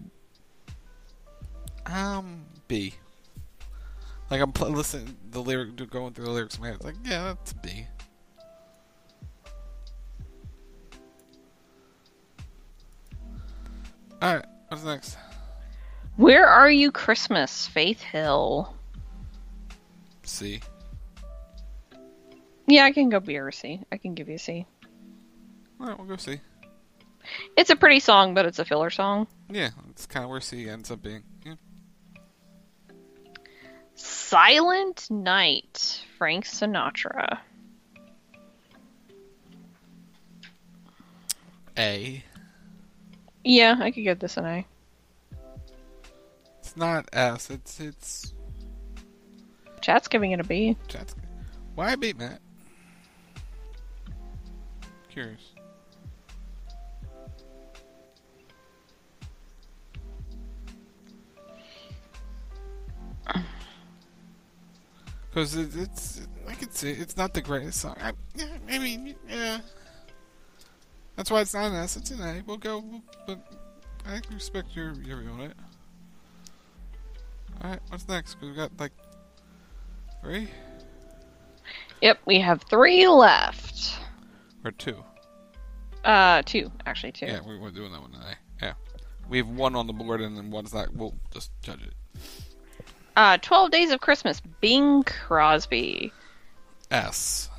Um, 1.85 2.45
B. 2.67 2.93
Like 4.29 4.41
I'm 4.41 4.51
pl- 4.51 4.69
listening 4.69 5.15
the 5.31 5.41
lyric, 5.41 5.75
going 5.89 6.13
through 6.13 6.25
the 6.25 6.31
lyrics 6.31 6.55
in 6.55 6.61
my 6.61 6.67
head. 6.67 6.75
It's 6.77 6.85
like, 6.85 6.95
yeah, 7.03 7.23
that's 7.23 7.53
B. 7.53 7.87
All 14.21 14.35
right, 14.35 14.45
what's 14.69 14.83
next? 14.83 15.17
Where 16.15 16.47
Are 16.47 16.71
You 16.71 16.91
Christmas, 16.91 17.67
Faith 17.67 18.01
Hill? 18.01 18.73
C. 20.23 20.61
Yeah, 22.67 22.85
I 22.85 22.91
can 22.91 23.09
go 23.09 23.19
B 23.19 23.37
or 23.37 23.51
C. 23.51 23.81
I 23.91 23.97
can 23.97 24.15
give 24.15 24.29
you 24.29 24.35
a 24.35 24.39
C. 24.39 24.65
All 25.79 25.87
right, 25.87 25.97
we'll 25.99 26.07
go 26.07 26.15
C. 26.15 26.39
It's 27.57 27.69
a 27.69 27.75
pretty 27.75 27.99
song, 27.99 28.33
but 28.33 28.45
it's 28.45 28.59
a 28.59 28.65
filler 28.65 28.89
song. 28.89 29.27
Yeah, 29.49 29.69
it's 29.89 30.05
kind 30.05 30.23
of 30.23 30.29
where 30.29 30.41
C 30.41 30.69
ends 30.69 30.89
up 30.89 31.03
being. 31.03 31.23
Silent 33.95 35.09
Night, 35.09 36.03
Frank 36.17 36.45
Sinatra. 36.45 37.39
A. 41.77 42.23
Yeah, 43.43 43.77
I 43.79 43.91
could 43.91 44.03
give 44.03 44.19
this 44.19 44.37
an 44.37 44.45
A. 44.45 44.65
It's 46.59 46.75
not 46.75 47.07
S. 47.13 47.49
It's 47.49 47.79
it's. 47.79 48.33
Chat's 49.81 50.07
giving 50.07 50.31
it 50.31 50.39
a 50.39 50.43
B. 50.43 50.75
Chat's. 50.87 51.15
Why 51.75 51.95
B, 51.95 52.13
Matt? 52.13 52.39
Curious. 55.09 55.54
Because 65.35 65.57
it, 65.57 65.75
it's, 65.75 66.21
I 66.47 66.53
could 66.53 66.73
see 66.73 66.91
it's 66.91 67.17
not 67.17 67.33
the 67.33 67.41
greatest 67.41 67.81
song. 67.81 67.97
I, 68.01 68.13
yeah, 68.35 68.45
I 68.69 68.79
mean, 68.79 69.15
yeah. 69.27 69.59
That's 71.17 71.29
why 71.29 71.41
it's 71.41 71.53
not 71.53 71.71
an 71.71 71.75
S. 71.75 71.97
It's 71.97 72.09
an 72.11 72.21
A. 72.21 72.41
We'll 72.47 72.55
go, 72.55 72.81
but 73.27 73.39
I 74.07 74.21
respect 74.33 74.73
your 74.77 74.93
your 74.93 75.19
view 75.19 75.31
on 75.31 75.41
it. 75.41 75.53
All 77.61 77.69
right, 77.69 77.81
what's 77.89 78.07
next? 78.07 78.37
We've 78.41 78.55
got 78.55 78.71
like 78.79 78.93
three 80.23 80.47
Yep, 82.01 82.19
we 82.25 82.39
have 82.39 82.61
three 82.69 83.05
left. 83.05 83.97
or 84.63 84.71
two. 84.71 85.03
Uh, 86.05 86.43
two 86.45 86.71
actually, 86.85 87.11
two. 87.11 87.25
Yeah, 87.25 87.41
we, 87.45 87.59
we're 87.59 87.71
doing 87.71 87.91
that 87.91 87.99
one 87.99 88.13
today. 88.13 88.35
Yeah, 88.61 88.73
we 89.27 89.39
have 89.39 89.49
one 89.49 89.75
on 89.75 89.85
the 89.85 89.93
board, 89.93 90.21
and 90.21 90.37
then 90.37 90.49
one's 90.49 90.73
not. 90.73 90.95
We'll 90.95 91.15
just 91.33 91.51
judge 91.61 91.81
it. 91.83 91.93
Uh, 93.15 93.37
Twelve 93.37 93.71
Days 93.71 93.91
of 93.91 94.01
Christmas, 94.01 94.41
Bing 94.61 95.03
Crosby. 95.03 96.11
S. 96.91 97.49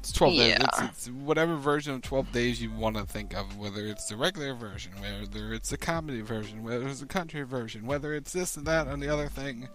It's 0.00 0.12
12 0.12 0.34
days. 0.34 0.56
It's, 0.60 0.80
it's 0.80 1.10
whatever 1.10 1.56
version 1.56 1.92
of 1.94 2.00
12 2.02 2.32
days 2.32 2.62
you 2.62 2.70
want 2.70 2.96
to 2.96 3.04
think 3.04 3.34
of, 3.36 3.58
whether 3.58 3.84
it's 3.84 4.06
the 4.08 4.16
regular 4.16 4.54
version, 4.54 4.92
whether 5.00 5.52
it's 5.52 5.68
the 5.68 5.76
comedy 5.76 6.22
version, 6.22 6.62
whether 6.62 6.86
it's 6.88 7.00
the 7.00 7.06
country 7.06 7.42
version, 7.42 7.84
whether 7.86 8.14
it's 8.14 8.32
this 8.32 8.56
and 8.56 8.66
that 8.66 8.86
and 8.86 9.02
the 9.02 9.08
other 9.12 9.28
thing. 9.28 9.68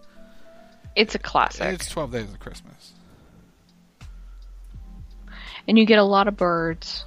It's 0.96 1.14
a 1.14 1.18
classic, 1.20 1.74
It's 1.74 1.88
12 1.90 2.10
days 2.10 2.32
of 2.32 2.40
Christmas. 2.40 2.92
and 5.68 5.78
you 5.78 5.84
get 5.84 5.98
a 6.00 6.04
lot 6.04 6.26
of 6.26 6.36
birds 6.36 7.04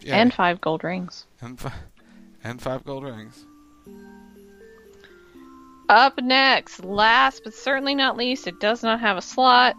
Yeah. 0.00 0.16
and 0.16 0.34
five 0.34 0.60
gold 0.60 0.84
rings. 0.84 1.26
and, 1.40 1.58
fi- 1.58 1.72
and 2.42 2.60
five 2.60 2.84
gold 2.84 3.04
rings. 3.04 3.44
Up 5.88 6.18
next, 6.20 6.82
last 6.82 7.42
but 7.44 7.52
certainly 7.52 7.94
not 7.94 8.16
least, 8.16 8.46
it 8.46 8.58
does 8.58 8.82
not 8.82 9.00
have 9.00 9.18
a 9.18 9.22
slot, 9.22 9.76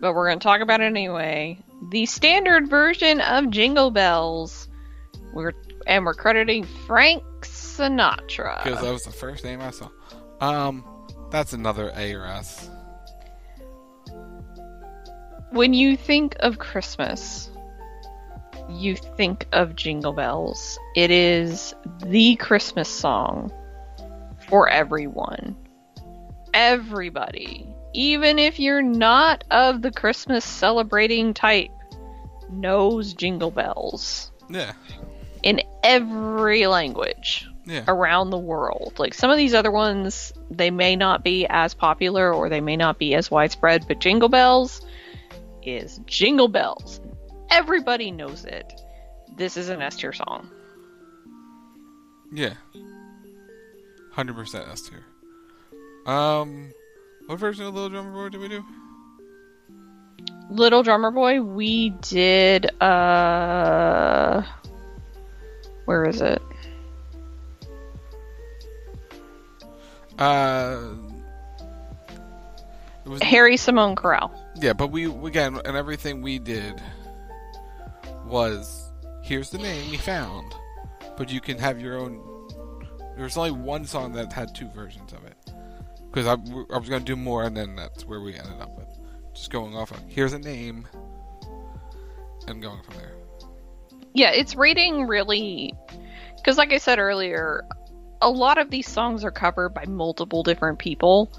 but 0.00 0.14
we're 0.14 0.26
going 0.26 0.40
to 0.40 0.42
talk 0.42 0.60
about 0.60 0.80
it 0.80 0.84
anyway. 0.84 1.58
The 1.90 2.06
standard 2.06 2.68
version 2.68 3.20
of 3.20 3.50
Jingle 3.50 3.90
Bells. 3.90 4.68
We're 5.32 5.54
and 5.86 6.04
we're 6.04 6.14
crediting 6.14 6.64
Frank 6.64 7.22
Sinatra. 7.40 8.62
Because 8.62 8.82
that 8.82 8.92
was 8.92 9.04
the 9.04 9.12
first 9.12 9.44
name 9.44 9.60
I 9.60 9.70
saw. 9.70 9.88
Um, 10.40 10.84
that's 11.30 11.52
another 11.52 11.92
A 11.96 12.14
or 12.14 12.26
S. 12.26 12.68
When 15.50 15.74
you 15.74 15.96
think 15.96 16.36
of 16.40 16.58
Christmas, 16.58 17.50
you 18.68 18.96
think 18.96 19.46
of 19.52 19.76
Jingle 19.76 20.12
Bells. 20.12 20.78
It 20.94 21.10
is 21.10 21.74
the 22.04 22.36
Christmas 22.36 22.88
song 22.88 23.52
for 24.52 24.68
everyone. 24.68 25.56
Everybody, 26.52 27.66
even 27.94 28.38
if 28.38 28.60
you're 28.60 28.82
not 28.82 29.44
of 29.50 29.80
the 29.80 29.90
Christmas 29.90 30.44
celebrating 30.44 31.32
type, 31.32 31.70
knows 32.50 33.14
Jingle 33.14 33.50
Bells 33.50 34.30
Yeah. 34.50 34.74
in 35.42 35.62
every 35.82 36.66
language 36.66 37.48
Yeah. 37.64 37.84
around 37.88 38.28
the 38.28 38.36
world. 38.36 38.92
Like 38.98 39.14
some 39.14 39.30
of 39.30 39.38
these 39.38 39.54
other 39.54 39.70
ones, 39.70 40.34
they 40.50 40.70
may 40.70 40.96
not 40.96 41.24
be 41.24 41.46
as 41.48 41.72
popular 41.72 42.30
or 42.30 42.50
they 42.50 42.60
may 42.60 42.76
not 42.76 42.98
be 42.98 43.14
as 43.14 43.30
widespread, 43.30 43.86
but 43.88 44.00
Jingle 44.00 44.28
Bells 44.28 44.84
is 45.62 45.98
Jingle 46.04 46.48
Bells. 46.48 47.00
Everybody 47.50 48.10
knows 48.10 48.44
it. 48.44 48.70
This 49.34 49.56
is 49.56 49.70
an 49.70 49.80
S 49.80 49.96
tier 49.96 50.12
song. 50.12 50.46
Yeah. 52.30 52.52
100% 54.14 54.68
S 54.70 54.82
tier. 54.82 55.04
Um, 56.06 56.72
what 57.26 57.38
version 57.38 57.66
of 57.66 57.74
Little 57.74 57.88
Drummer 57.88 58.12
Boy 58.12 58.28
did 58.28 58.40
we 58.40 58.48
do? 58.48 58.64
Little 60.50 60.82
Drummer 60.82 61.10
Boy, 61.10 61.40
we 61.40 61.90
did 61.90 62.66
uh 62.82 64.42
where 65.84 66.04
is 66.04 66.20
it? 66.20 66.42
Uh, 70.18 70.94
it 73.04 73.08
was 73.08 73.22
Harry 73.22 73.56
Simone 73.56 73.96
Chorale. 73.96 74.30
Yeah, 74.56 74.72
but 74.72 74.88
we 74.88 75.10
again, 75.26 75.60
and 75.64 75.76
everything 75.76 76.22
we 76.22 76.38
did 76.38 76.80
was 78.26 78.90
here's 79.22 79.50
the 79.50 79.58
name 79.58 79.90
we 79.90 79.96
found, 79.96 80.54
but 81.16 81.30
you 81.30 81.40
can 81.40 81.58
have 81.58 81.80
your 81.80 81.98
own. 81.98 82.20
There's 83.16 83.36
only 83.36 83.50
one 83.50 83.84
song 83.84 84.12
that 84.12 84.32
had 84.32 84.54
two 84.54 84.68
versions 84.68 85.12
of 85.12 85.24
it 85.24 85.36
because 86.10 86.26
I, 86.26 86.32
I 86.74 86.78
was 86.78 86.88
gonna 86.88 87.04
do 87.04 87.16
more, 87.16 87.44
and 87.44 87.56
then 87.56 87.76
that's 87.76 88.04
where 88.04 88.20
we 88.20 88.34
ended 88.34 88.60
up 88.60 88.76
with 88.76 88.88
just 89.34 89.50
going 89.50 89.74
off 89.74 89.90
of 89.90 90.00
here's 90.08 90.32
a 90.32 90.38
name 90.38 90.86
and 92.46 92.60
going 92.60 92.82
from 92.82 92.96
there. 92.96 93.14
Yeah, 94.14 94.30
it's 94.30 94.54
rating 94.54 95.06
really 95.06 95.74
because, 96.36 96.58
like 96.58 96.72
I 96.72 96.78
said 96.78 96.98
earlier, 96.98 97.64
a 98.20 98.30
lot 98.30 98.58
of 98.58 98.70
these 98.70 98.88
songs 98.88 99.24
are 99.24 99.30
covered 99.30 99.70
by 99.70 99.84
multiple 99.86 100.42
different 100.42 100.78
people, 100.78 101.32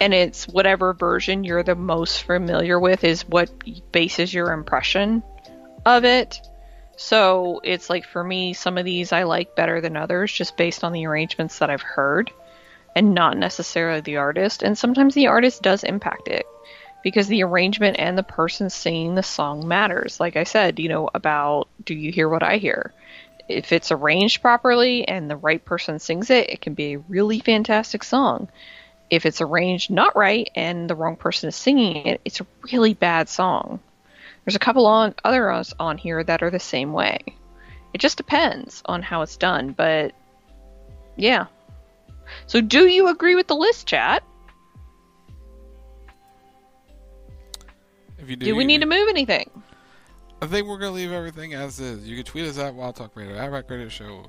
and 0.00 0.12
it's 0.12 0.46
whatever 0.46 0.92
version 0.92 1.44
you're 1.44 1.62
the 1.62 1.74
most 1.74 2.22
familiar 2.24 2.78
with 2.78 3.04
is 3.04 3.26
what 3.26 3.50
bases 3.92 4.32
your 4.32 4.52
impression 4.52 5.22
of 5.86 6.04
it. 6.04 6.40
So 7.00 7.60
it's 7.62 7.88
like 7.88 8.04
for 8.04 8.24
me, 8.24 8.54
some 8.54 8.76
of 8.76 8.84
these 8.84 9.12
I 9.12 9.22
like 9.22 9.54
better 9.54 9.80
than 9.80 9.96
others 9.96 10.32
just 10.32 10.56
based 10.56 10.82
on 10.82 10.92
the 10.92 11.06
arrangements 11.06 11.60
that 11.60 11.70
I've 11.70 11.80
heard 11.80 12.32
and 12.96 13.14
not 13.14 13.36
necessarily 13.36 14.00
the 14.00 14.16
artist. 14.16 14.64
And 14.64 14.76
sometimes 14.76 15.14
the 15.14 15.28
artist 15.28 15.62
does 15.62 15.84
impact 15.84 16.26
it 16.26 16.44
because 17.04 17.28
the 17.28 17.44
arrangement 17.44 18.00
and 18.00 18.18
the 18.18 18.24
person 18.24 18.68
singing 18.68 19.14
the 19.14 19.22
song 19.22 19.68
matters. 19.68 20.18
Like 20.18 20.34
I 20.34 20.42
said, 20.42 20.80
you 20.80 20.88
know, 20.88 21.08
about 21.14 21.68
do 21.84 21.94
you 21.94 22.10
hear 22.10 22.28
what 22.28 22.42
I 22.42 22.56
hear? 22.56 22.92
If 23.48 23.70
it's 23.70 23.92
arranged 23.92 24.42
properly 24.42 25.06
and 25.06 25.30
the 25.30 25.36
right 25.36 25.64
person 25.64 26.00
sings 26.00 26.30
it, 26.30 26.50
it 26.50 26.60
can 26.60 26.74
be 26.74 26.94
a 26.94 26.98
really 26.98 27.38
fantastic 27.38 28.02
song. 28.02 28.48
If 29.08 29.24
it's 29.24 29.40
arranged 29.40 29.92
not 29.92 30.16
right 30.16 30.50
and 30.56 30.90
the 30.90 30.96
wrong 30.96 31.14
person 31.14 31.48
is 31.48 31.54
singing 31.54 32.08
it, 32.08 32.20
it's 32.24 32.40
a 32.40 32.46
really 32.72 32.94
bad 32.94 33.28
song. 33.28 33.78
There's 34.48 34.56
a 34.56 34.60
couple 34.60 34.86
on 34.86 35.14
others 35.26 35.74
on 35.78 35.98
here 35.98 36.24
that 36.24 36.42
are 36.42 36.48
the 36.48 36.58
same 36.58 36.94
way. 36.94 37.18
It 37.92 37.98
just 37.98 38.16
depends 38.16 38.80
on 38.86 39.02
how 39.02 39.20
it's 39.20 39.36
done, 39.36 39.72
but 39.72 40.14
yeah. 41.16 41.48
So 42.46 42.62
do 42.62 42.86
you 42.86 43.08
agree 43.08 43.34
with 43.34 43.46
the 43.46 43.54
list, 43.54 43.86
chat? 43.86 44.24
If 48.16 48.30
you 48.30 48.36
do, 48.36 48.46
Do 48.46 48.56
we 48.56 48.62
you 48.62 48.68
need 48.68 48.80
to 48.80 48.86
move 48.86 49.10
anything? 49.10 49.50
I 50.40 50.46
think 50.46 50.66
we're 50.66 50.78
gonna 50.78 50.92
leave 50.92 51.12
everything 51.12 51.52
as 51.52 51.78
is. 51.78 52.08
You 52.08 52.16
can 52.16 52.24
tweet 52.24 52.46
us 52.46 52.56
at 52.56 52.74
Wild 52.74 52.96
Talk 52.96 53.14
Radio, 53.16 53.36
at 53.36 53.70
Radio 53.70 53.90
Show, 53.90 54.24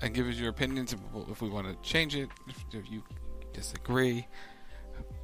and 0.00 0.14
give 0.14 0.28
us 0.28 0.36
your 0.36 0.50
opinions 0.50 0.92
if, 0.92 1.00
if 1.28 1.42
we 1.42 1.48
want 1.48 1.66
to 1.66 1.74
change 1.82 2.14
it. 2.14 2.28
If, 2.46 2.64
if 2.72 2.88
you 2.88 3.02
disagree, 3.52 4.28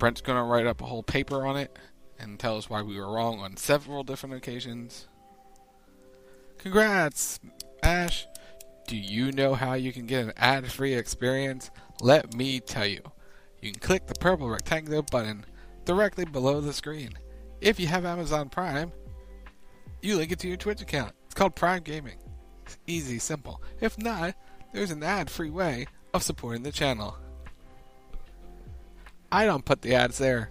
Brent's 0.01 0.21
gonna 0.21 0.43
write 0.43 0.67
up 0.67 0.81
a 0.81 0.85
whole 0.85 1.05
paper 1.05 1.47
on 1.47 1.57
it 1.57 1.79
and 2.19 2.39
tell 2.39 2.57
us 2.57 2.71
why 2.71 2.83
we 2.83 2.99
were 2.99 3.13
wrong 3.13 3.41
on 3.41 3.57
several 3.57 4.03
different 4.03 4.35
occasions. 4.35 5.09
Congrats, 6.59 7.41
Ash! 7.83 8.27
Do 8.87 8.97
you 8.97 9.33
know 9.33 9.55
how 9.55 9.75
you 9.75 9.93
can 9.93 10.07
get 10.07 10.25
an 10.25 10.33
ad-free 10.37 10.95
experience? 10.95 11.71
Let 12.01 12.35
me 12.35 12.61
tell 12.61 12.87
you. 12.87 13.01
You 13.61 13.73
can 13.73 13.81
click 13.81 14.07
the 14.07 14.15
purple 14.15 14.49
rectangular 14.49 15.03
button 15.03 15.45
directly 15.85 16.25
below 16.25 16.61
the 16.61 16.73
screen. 16.73 17.11
If 17.61 17.81
you 17.81 17.89
have 17.89 18.05
Amazon 18.05 18.49
Prime, 18.49 18.93
you 20.03 20.17
link 20.17 20.31
it 20.31 20.39
to 20.41 20.49
your 20.49 20.57
Twitch 20.57 20.83
account. 20.83 21.13
It's 21.25 21.35
called 21.35 21.57
Prime 21.57 21.83
Gaming. 21.83 22.19
It's 22.65 22.79
easy, 22.87 23.19
simple. 23.19 23.63
If 23.81 23.99
not, 23.99 24.35
there's 24.73 24.91
an 24.91 25.03
ad-free 25.03 25.51
way 25.51 25.87
of 26.15 26.23
supporting 26.23 26.63
the 26.63 26.73
channel. 26.73 27.17
I 29.33 29.47
don't 29.47 29.65
put 29.65 29.83
the 29.83 29.95
ads 29.95 30.19
there. 30.19 30.51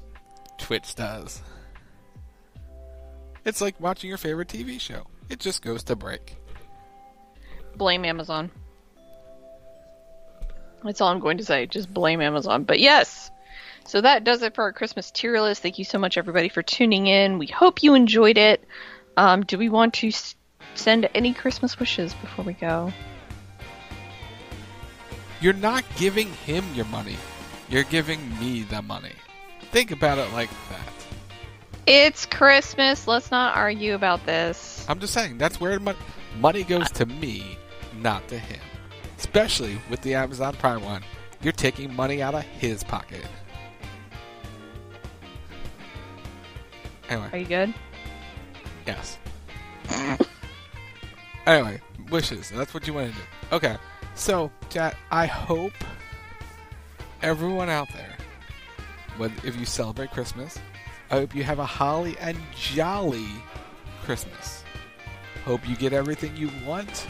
Twitch 0.58 0.96
does. 0.96 1.42
It's 3.46 3.62
like 3.62 3.80
watching 3.80 4.10
your 4.10 4.18
favorite 4.18 4.48
TV 4.48 4.80
show. 4.80 5.06
It 5.30 5.40
just 5.40 5.62
goes 5.62 5.84
to 5.86 5.96
break. 5.96 6.36
blame 7.76 8.06
Amazon. 8.06 8.52
That's 10.84 11.02
all 11.02 11.10
I'm 11.10 11.20
going 11.20 11.38
to 11.40 11.46
say. 11.46 11.66
Just 11.66 11.92
blame 11.94 12.22
Amazon. 12.22 12.64
But 12.64 12.80
yes. 12.80 13.32
So 13.86 14.02
that 14.02 14.24
does 14.24 14.42
it 14.42 14.56
for 14.56 14.64
our 14.64 14.74
Christmas 14.74 15.12
tier 15.12 15.40
list. 15.42 15.62
Thank 15.62 15.78
you 15.80 15.86
so 15.86 15.98
much, 16.00 16.18
everybody, 16.18 16.50
for 16.50 16.62
tuning 16.64 17.08
in. 17.08 17.38
We 17.40 17.48
hope 17.48 17.84
you 17.84 17.94
enjoyed 17.96 18.38
it. 18.38 18.64
Um, 19.18 19.44
do 19.44 19.58
we 19.58 19.70
want 19.70 19.94
to 19.96 20.08
s- 20.10 20.36
send 20.76 21.10
any 21.14 21.34
Christmas 21.34 21.80
wishes 21.80 22.14
before 22.16 22.46
we 22.46 22.54
go? 22.54 22.92
You're 25.42 25.54
not 25.54 25.84
giving 25.98 26.32
him 26.34 26.64
your 26.74 26.86
money. 26.86 27.18
You're 27.70 27.84
giving 27.84 28.40
me 28.40 28.64
the 28.64 28.82
money. 28.82 29.14
Think 29.72 29.92
about 29.92 30.18
it 30.18 30.32
like 30.34 30.50
that. 30.70 31.05
It's 31.88 32.26
Christmas. 32.26 33.08
Let's 33.08 33.30
not 33.30 33.56
argue 33.56 33.94
about 33.94 34.26
this. 34.26 34.86
I'm 34.90 35.00
just 35.00 35.14
saying 35.14 35.38
that's 35.38 35.60
where 35.60 35.80
mon- 35.80 35.96
money 36.40 36.64
goes 36.64 36.90
to 36.92 37.06
me, 37.06 37.58
not 37.96 38.28
to 38.30 38.40
him. 38.40 38.60
Especially 39.18 39.78
with 39.90 40.02
the 40.02 40.16
Amazon 40.16 40.56
Prime 40.56 40.84
one, 40.84 41.04
you're 41.42 41.54
taking 41.54 41.94
money 41.96 42.24
out 42.24 42.34
of 42.34 42.42
his 42.42 42.84
pocket. 42.84 43.26
Anyway. 47.08 47.30
Are 47.32 47.38
you 47.38 47.46
good? 47.46 47.74
Yes. 48.88 49.20
anyway, 51.46 51.80
wishes. 52.10 52.50
That's 52.50 52.74
what 52.74 52.88
you 52.88 52.94
want 52.96 53.12
to 53.12 53.16
do. 53.16 53.24
Okay. 53.52 53.78
So, 54.16 54.52
chat, 54.70 54.98
I 55.12 55.28
hope 55.28 55.74
everyone 57.22 57.70
out 57.70 57.90
there, 57.94 58.18
if 59.44 59.56
you 59.60 59.66
celebrate 59.66 60.12
Christmas, 60.12 60.58
I 61.12 61.16
hope 61.16 61.36
you 61.36 61.44
have 61.44 61.60
a 61.60 61.66
holly 61.66 62.18
and 62.20 62.38
jolly 62.56 63.28
Christmas. 64.04 64.64
Hope 65.46 65.68
you 65.68 65.76
get 65.76 65.94
everything 65.94 66.36
you 66.36 66.50
want. 66.66 67.08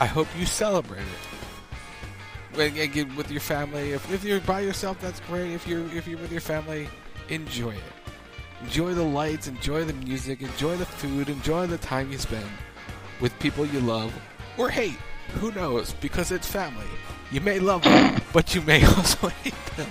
I 0.00 0.06
hope 0.06 0.26
you 0.38 0.46
celebrate 0.46 1.02
it. 1.02 2.58
Again 2.58 3.14
with 3.16 3.30
your 3.30 3.40
family, 3.40 3.92
if, 3.92 4.10
if 4.12 4.24
you're 4.24 4.40
by 4.40 4.60
yourself, 4.60 4.98
that's 5.00 5.20
great. 5.20 5.52
If 5.52 5.68
you're 5.68 5.86
if 5.92 6.08
you're 6.08 6.18
with 6.18 6.32
your 6.32 6.40
family, 6.40 6.88
enjoy 7.28 7.74
it. 7.74 7.82
Enjoy 8.62 8.94
the 8.94 9.02
lights, 9.02 9.46
enjoy 9.46 9.84
the 9.84 9.92
music, 9.92 10.40
enjoy 10.40 10.76
the 10.76 10.86
food, 10.86 11.28
enjoy 11.28 11.66
the 11.66 11.76
time 11.78 12.10
you 12.10 12.16
spend 12.16 12.48
with 13.20 13.38
people 13.38 13.66
you 13.66 13.80
love 13.80 14.12
or 14.56 14.70
hate. 14.70 14.98
Who 15.34 15.52
knows? 15.52 15.92
Because 15.94 16.32
it's 16.32 16.50
family. 16.50 16.86
You 17.30 17.42
may 17.42 17.58
love 17.58 17.82
them, 17.82 18.22
but 18.32 18.54
you 18.54 18.62
may 18.62 18.84
also 18.96 19.28
hate 19.28 19.66
them. 19.76 19.90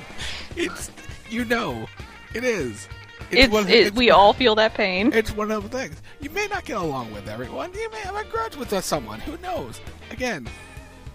It's 0.56 0.90
you 1.30 1.46
know, 1.46 1.88
it 2.34 2.44
is. 2.44 2.88
It's, 3.32 3.52
one- 3.52 3.68
it, 3.68 3.94
we 3.96 4.12
all 4.12 4.34
feel 4.34 4.56
that 4.56 4.74
pain. 4.74 5.12
It's 5.14 5.32
one 5.32 5.52
of 5.52 5.64
the 5.64 5.78
things. 5.78 6.02
You 6.22 6.30
may 6.30 6.48
not 6.48 6.66
get 6.66 6.78
along 6.78 7.12
with 7.14 7.28
everyone. 7.28 7.74
You 7.74 7.90
may 7.92 8.00
have 8.00 8.16
a 8.16 8.24
grudge 8.26 8.56
with 8.56 8.84
someone. 8.84 9.20
Who 9.22 9.38
knows? 9.38 9.82
Again, 10.12 10.48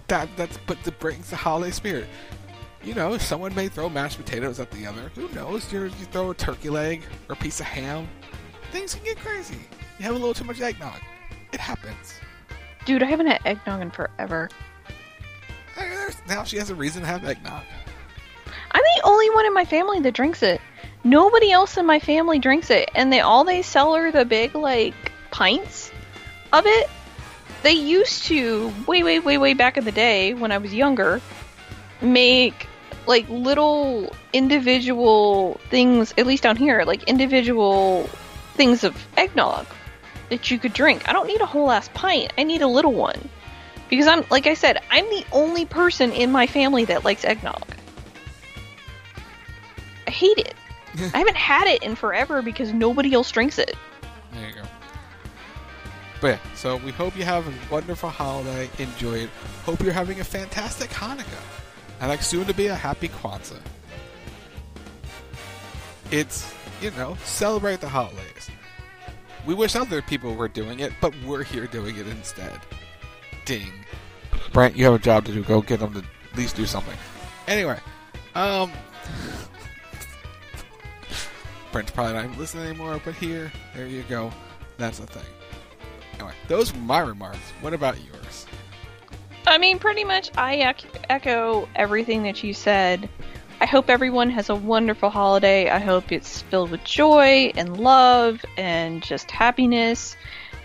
that 0.08 0.28
that's 0.36 0.58
but 0.66 0.82
that 0.84 0.98
brings 0.98 1.30
the 1.30 1.36
holiday 1.36 1.70
spirit. 1.70 2.06
You 2.82 2.94
know, 2.94 3.16
someone 3.18 3.54
may 3.54 3.68
throw 3.68 3.88
mashed 3.88 4.16
potatoes 4.16 4.58
at 4.58 4.70
the 4.70 4.86
other. 4.86 5.10
Who 5.14 5.28
knows? 5.34 5.72
you 5.72 5.84
you 5.84 5.90
throw 5.90 6.30
a 6.30 6.34
turkey 6.34 6.70
leg 6.70 7.02
or 7.28 7.34
a 7.34 7.36
piece 7.36 7.60
of 7.60 7.66
ham. 7.66 8.08
Things 8.72 8.94
can 8.94 9.04
get 9.04 9.18
crazy. 9.18 9.58
You 9.98 10.04
have 10.06 10.14
a 10.14 10.18
little 10.18 10.34
too 10.34 10.44
much 10.44 10.60
eggnog. 10.60 11.00
It 11.52 11.60
happens. 11.60 12.14
Dude, 12.86 13.02
I 13.02 13.06
haven't 13.06 13.26
had 13.26 13.40
eggnog 13.44 13.82
in 13.82 13.90
forever. 13.90 14.48
Now 16.28 16.44
she 16.44 16.56
has 16.58 16.70
a 16.70 16.74
reason 16.74 17.02
to 17.02 17.08
have 17.08 17.24
eggnog. 17.24 17.62
I'm 18.72 18.82
the 18.96 19.02
only 19.04 19.30
one 19.30 19.46
in 19.46 19.54
my 19.54 19.64
family 19.64 20.00
that 20.00 20.14
drinks 20.14 20.42
it. 20.42 20.60
Nobody 21.02 21.50
else 21.50 21.76
in 21.76 21.86
my 21.86 21.98
family 21.98 22.38
drinks 22.38 22.70
it, 22.70 22.90
and 22.94 23.12
they 23.12 23.20
all 23.20 23.44
they 23.44 23.62
sell 23.62 23.96
are 23.96 24.12
the 24.12 24.24
big 24.24 24.54
like 24.54 25.12
pints 25.30 25.90
of 26.52 26.66
it. 26.66 26.90
They 27.62 27.72
used 27.72 28.24
to 28.24 28.72
way, 28.86 29.02
way, 29.02 29.18
way, 29.18 29.38
way 29.38 29.54
back 29.54 29.76
in 29.76 29.84
the 29.84 29.92
day 29.92 30.34
when 30.34 30.52
I 30.52 30.58
was 30.58 30.74
younger, 30.74 31.20
make 32.00 32.66
like 33.06 33.28
little 33.28 34.14
individual 34.32 35.60
things. 35.70 36.12
At 36.18 36.26
least 36.26 36.42
down 36.42 36.56
here, 36.56 36.84
like 36.84 37.04
individual 37.04 38.08
things 38.54 38.84
of 38.84 38.94
eggnog 39.16 39.66
that 40.28 40.50
you 40.50 40.58
could 40.58 40.74
drink. 40.74 41.08
I 41.08 41.12
don't 41.12 41.26
need 41.26 41.40
a 41.40 41.46
whole 41.46 41.70
ass 41.70 41.88
pint. 41.94 42.32
I 42.36 42.42
need 42.42 42.60
a 42.60 42.68
little 42.68 42.92
one 42.92 43.28
because 43.88 44.06
I'm 44.06 44.24
like 44.30 44.46
I 44.46 44.54
said, 44.54 44.78
I'm 44.90 45.04
the 45.06 45.24
only 45.32 45.64
person 45.64 46.12
in 46.12 46.30
my 46.30 46.46
family 46.46 46.84
that 46.86 47.04
likes 47.04 47.24
eggnog. 47.24 47.64
I 50.06 50.10
hate 50.10 50.38
it. 50.38 50.54
I 50.98 51.18
haven't 51.18 51.36
had 51.36 51.66
it 51.66 51.82
in 51.82 51.94
forever 51.94 52.42
because 52.42 52.72
nobody 52.72 53.12
else 53.14 53.30
drinks 53.30 53.58
it. 53.58 53.76
There 54.32 54.48
you 54.48 54.54
go. 54.54 54.62
But 56.20 56.26
yeah, 56.28 56.38
so 56.54 56.76
we 56.76 56.90
hope 56.90 57.16
you 57.16 57.24
have 57.24 57.46
a 57.46 57.72
wonderful 57.72 58.10
holiday. 58.10 58.68
Enjoy 58.78 59.18
it. 59.18 59.30
Hope 59.64 59.80
you're 59.80 59.92
having 59.92 60.20
a 60.20 60.24
fantastic 60.24 60.90
Hanukkah. 60.90 61.42
And 62.00 62.08
like 62.08 62.22
soon 62.22 62.46
to 62.46 62.54
be 62.54 62.66
a 62.66 62.74
happy 62.74 63.08
Kwanzaa. 63.08 63.60
It's, 66.10 66.52
you 66.82 66.90
know, 66.92 67.16
celebrate 67.24 67.80
the 67.80 67.88
holidays. 67.88 68.50
We 69.46 69.54
wish 69.54 69.76
other 69.76 70.02
people 70.02 70.34
were 70.34 70.48
doing 70.48 70.80
it, 70.80 70.92
but 71.00 71.14
we're 71.24 71.44
here 71.44 71.66
doing 71.66 71.96
it 71.96 72.06
instead. 72.08 72.58
Ding. 73.46 73.72
Brent, 74.52 74.76
you 74.76 74.84
have 74.84 74.94
a 74.94 74.98
job 74.98 75.24
to 75.26 75.32
do. 75.32 75.42
Go 75.42 75.62
get 75.62 75.80
them 75.80 75.94
to 75.94 76.00
at 76.00 76.36
least 76.36 76.56
do 76.56 76.66
something. 76.66 76.96
Anyway, 77.46 77.78
um, 78.34 78.70
Brent's 81.72 81.92
probably 81.92 82.14
not 82.14 82.38
listening 82.38 82.66
anymore, 82.66 83.00
but 83.04 83.14
here, 83.14 83.52
there 83.74 83.86
you 83.86 84.02
go. 84.08 84.32
That's 84.76 84.98
the 84.98 85.06
thing. 85.06 85.22
Anyway, 86.14 86.32
those 86.48 86.72
were 86.72 86.80
my 86.80 87.00
remarks. 87.00 87.38
What 87.60 87.74
about 87.74 87.96
yours? 88.04 88.46
I 89.46 89.58
mean, 89.58 89.78
pretty 89.78 90.04
much, 90.04 90.30
I 90.36 90.74
echo 91.08 91.68
everything 91.74 92.24
that 92.24 92.42
you 92.42 92.54
said. 92.54 93.08
I 93.60 93.66
hope 93.66 93.90
everyone 93.90 94.30
has 94.30 94.48
a 94.48 94.54
wonderful 94.54 95.10
holiday. 95.10 95.68
I 95.70 95.78
hope 95.78 96.12
it's 96.12 96.42
filled 96.42 96.70
with 96.70 96.82
joy 96.84 97.52
and 97.54 97.78
love 97.78 98.44
and 98.56 99.02
just 99.02 99.30
happiness. 99.30 100.16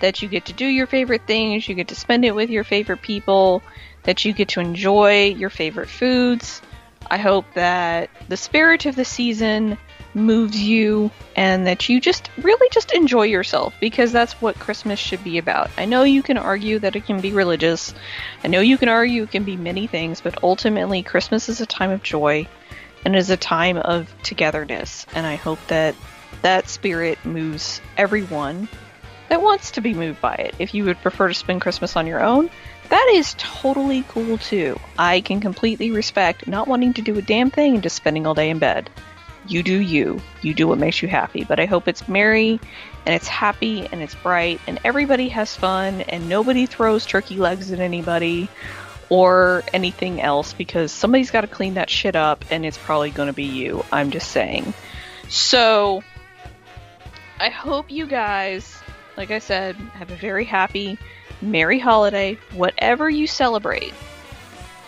That 0.02 0.22
you 0.22 0.28
get 0.28 0.46
to 0.46 0.54
do 0.54 0.66
your 0.66 0.88
favorite 0.88 1.26
things, 1.26 1.68
you 1.70 1.76
get 1.76 1.88
to 1.88 1.96
spend 1.96 2.26
it 2.26 2.36
with 2.36 2.50
your 2.50 2.64
favorite 2.64 3.02
people, 3.02 3.64
that 4.04 4.26
you 4.26 4.34
get 4.34 4.50
to 4.50 4.60
enjoy 4.60 5.28
your 5.30 5.50
favorite 5.50 5.90
foods. 5.90 6.62
I 7.10 7.18
hope 7.18 7.46
that 7.54 8.10
the 8.28 8.38
spirit 8.38 8.86
of 8.86 8.96
the 8.96 9.06
season 9.06 9.78
moves 10.16 10.60
you 10.60 11.12
and 11.36 11.68
that 11.68 11.90
you 11.90 12.00
just 12.00 12.30
really 12.38 12.70
just 12.72 12.94
enjoy 12.94 13.24
yourself 13.24 13.76
because 13.80 14.12
that's 14.12 14.34
what 14.42 14.58
Christmas 14.58 15.00
should 15.00 15.24
be 15.24 15.38
about. 15.38 15.70
I 15.78 15.86
know 15.86 16.04
you 16.04 16.24
can 16.24 16.38
argue 16.38 16.80
that 16.80 16.96
it 16.96 17.06
can 17.06 17.22
be 17.22 17.32
religious. 17.32 17.94
I 18.44 18.48
know 18.48 18.62
you 18.62 18.78
can 18.78 18.90
argue 18.90 19.24
it 19.24 19.32
can 19.32 19.44
be 19.44 19.58
many 19.58 19.88
things, 19.88 20.22
but 20.22 20.42
ultimately 20.44 21.04
Christmas 21.04 21.50
is 21.50 21.62
a 21.62 21.66
time 21.66 21.92
of 21.92 22.02
joy 22.02 22.48
and 23.04 23.16
is 23.16 23.30
a 23.30 23.38
time 23.38 23.78
of 23.78 24.14
togetherness 24.24 25.06
and 25.14 25.28
I 25.28 25.36
hope 25.36 25.60
that 25.68 25.96
that 26.42 26.70
spirit 26.70 27.24
moves 27.26 27.82
everyone 27.98 28.68
that 29.30 29.42
wants 29.42 29.72
to 29.72 29.82
be 29.82 29.94
moved 29.94 30.22
by 30.22 30.36
it. 30.36 30.56
If 30.60 30.74
you 30.74 30.86
would 30.86 31.02
prefer 31.02 31.28
to 31.28 31.34
spend 31.34 31.62
Christmas 31.62 31.96
on 31.96 32.08
your 32.08 32.24
own, 32.24 32.50
that 32.90 33.12
is 33.14 33.36
totally 33.38 34.06
cool 34.08 34.38
too. 34.38 34.80
I 34.98 35.22
can 35.22 35.40
completely 35.40 35.92
respect 35.92 36.48
not 36.48 36.68
wanting 36.68 36.94
to 36.94 37.02
do 37.02 37.18
a 37.18 37.22
damn 37.22 37.50
thing 37.50 37.74
and 37.74 37.84
just 37.84 37.96
spending 37.96 38.28
all 38.28 38.36
day 38.36 38.50
in 38.50 38.60
bed. 38.60 38.90
You 39.48 39.64
do 39.64 39.80
you. 39.80 40.22
You 40.42 40.54
do 40.54 40.68
what 40.68 40.78
makes 40.78 41.02
you 41.02 41.08
happy. 41.08 41.44
But 41.44 41.60
I 41.60 41.66
hope 41.66 41.88
it's 41.88 42.08
merry 42.08 42.60
and 43.06 43.16
it's 43.16 43.28
happy 43.28 43.88
and 43.92 44.02
it's 44.02 44.16
bright 44.16 44.60
and 44.68 44.80
everybody 44.84 45.30
has 45.30 45.56
fun 45.56 46.02
and 46.02 46.28
nobody 46.28 46.66
throws 46.66 47.06
turkey 47.06 47.38
legs 47.38 47.72
at 47.72 47.80
anybody 47.80 48.50
or 49.10 49.64
anything 49.74 50.22
else 50.22 50.54
because 50.54 50.92
somebody's 50.92 51.30
got 51.30 51.42
to 51.42 51.48
clean 51.48 51.76
that 51.76 51.90
shit 51.90 52.16
up 52.16 52.44
and 52.50 52.66
it's 52.66 52.78
probably 52.78 53.12
going 53.12 53.28
to 53.28 53.34
be 53.34 53.44
you. 53.44 53.86
I'm 53.92 54.12
just 54.12 54.32
saying. 54.32 54.74
So 55.30 56.04
I 57.40 57.50
hope 57.50 57.92
you 57.92 58.08
guys, 58.08 58.78
like 59.18 59.32
I 59.32 59.40
said, 59.40 59.76
have 59.76 60.10
a 60.10 60.16
very 60.16 60.46
happy, 60.46 60.98
merry 61.42 61.80
holiday, 61.80 62.40
whatever 62.54 63.10
you 63.10 63.28
celebrate. 63.28 63.94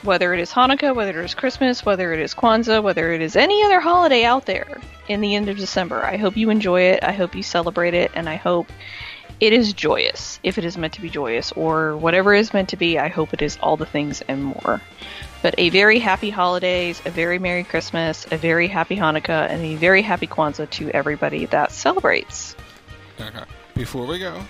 Whether 0.03 0.33
it 0.33 0.39
is 0.39 0.51
Hanukkah, 0.51 0.95
whether 0.95 1.19
it 1.19 1.25
is 1.25 1.33
Christmas, 1.33 1.85
whether 1.85 2.13
it 2.13 2.19
is 2.19 2.33
Kwanzaa, 2.33 2.83
whether 2.83 3.11
it 3.11 3.21
is 3.21 3.35
any 3.35 3.63
other 3.63 3.79
holiday 3.79 4.23
out 4.23 4.45
there 4.45 4.79
in 5.07 5.21
the 5.21 5.35
end 5.35 5.49
of 5.49 5.57
December, 5.57 6.03
I 6.05 6.17
hope 6.17 6.37
you 6.37 6.49
enjoy 6.49 6.81
it. 6.81 7.03
I 7.03 7.11
hope 7.13 7.35
you 7.35 7.43
celebrate 7.43 7.93
it, 7.93 8.11
and 8.13 8.29
I 8.29 8.35
hope 8.35 8.67
it 9.39 9.53
is 9.53 9.73
joyous, 9.73 10.39
if 10.43 10.57
it 10.57 10.65
is 10.65 10.77
meant 10.77 10.93
to 10.93 11.01
be 11.01 11.09
joyous, 11.09 11.51
or 11.51 11.97
whatever 11.97 12.33
is 12.33 12.53
meant 12.53 12.69
to 12.69 12.77
be, 12.77 12.97
I 12.97 13.07
hope 13.07 13.33
it 13.33 13.41
is 13.41 13.57
all 13.61 13.77
the 13.77 13.85
things 13.85 14.21
and 14.27 14.43
more. 14.43 14.81
But 15.41 15.55
a 15.57 15.69
very 15.69 15.99
happy 15.99 16.29
holidays, 16.29 17.01
a 17.05 17.11
very 17.11 17.37
Merry 17.37 17.63
Christmas, 17.63 18.25
a 18.31 18.37
very 18.37 18.67
happy 18.67 18.95
Hanukkah, 18.95 19.49
and 19.49 19.61
a 19.63 19.75
very 19.75 20.01
happy 20.01 20.27
Kwanzaa 20.27 20.69
to 20.71 20.89
everybody 20.91 21.45
that 21.47 21.71
celebrates. 21.71 22.55
Okay. 23.19 23.43
Before 23.75 24.05
we 24.05 24.19
go, 24.19 24.41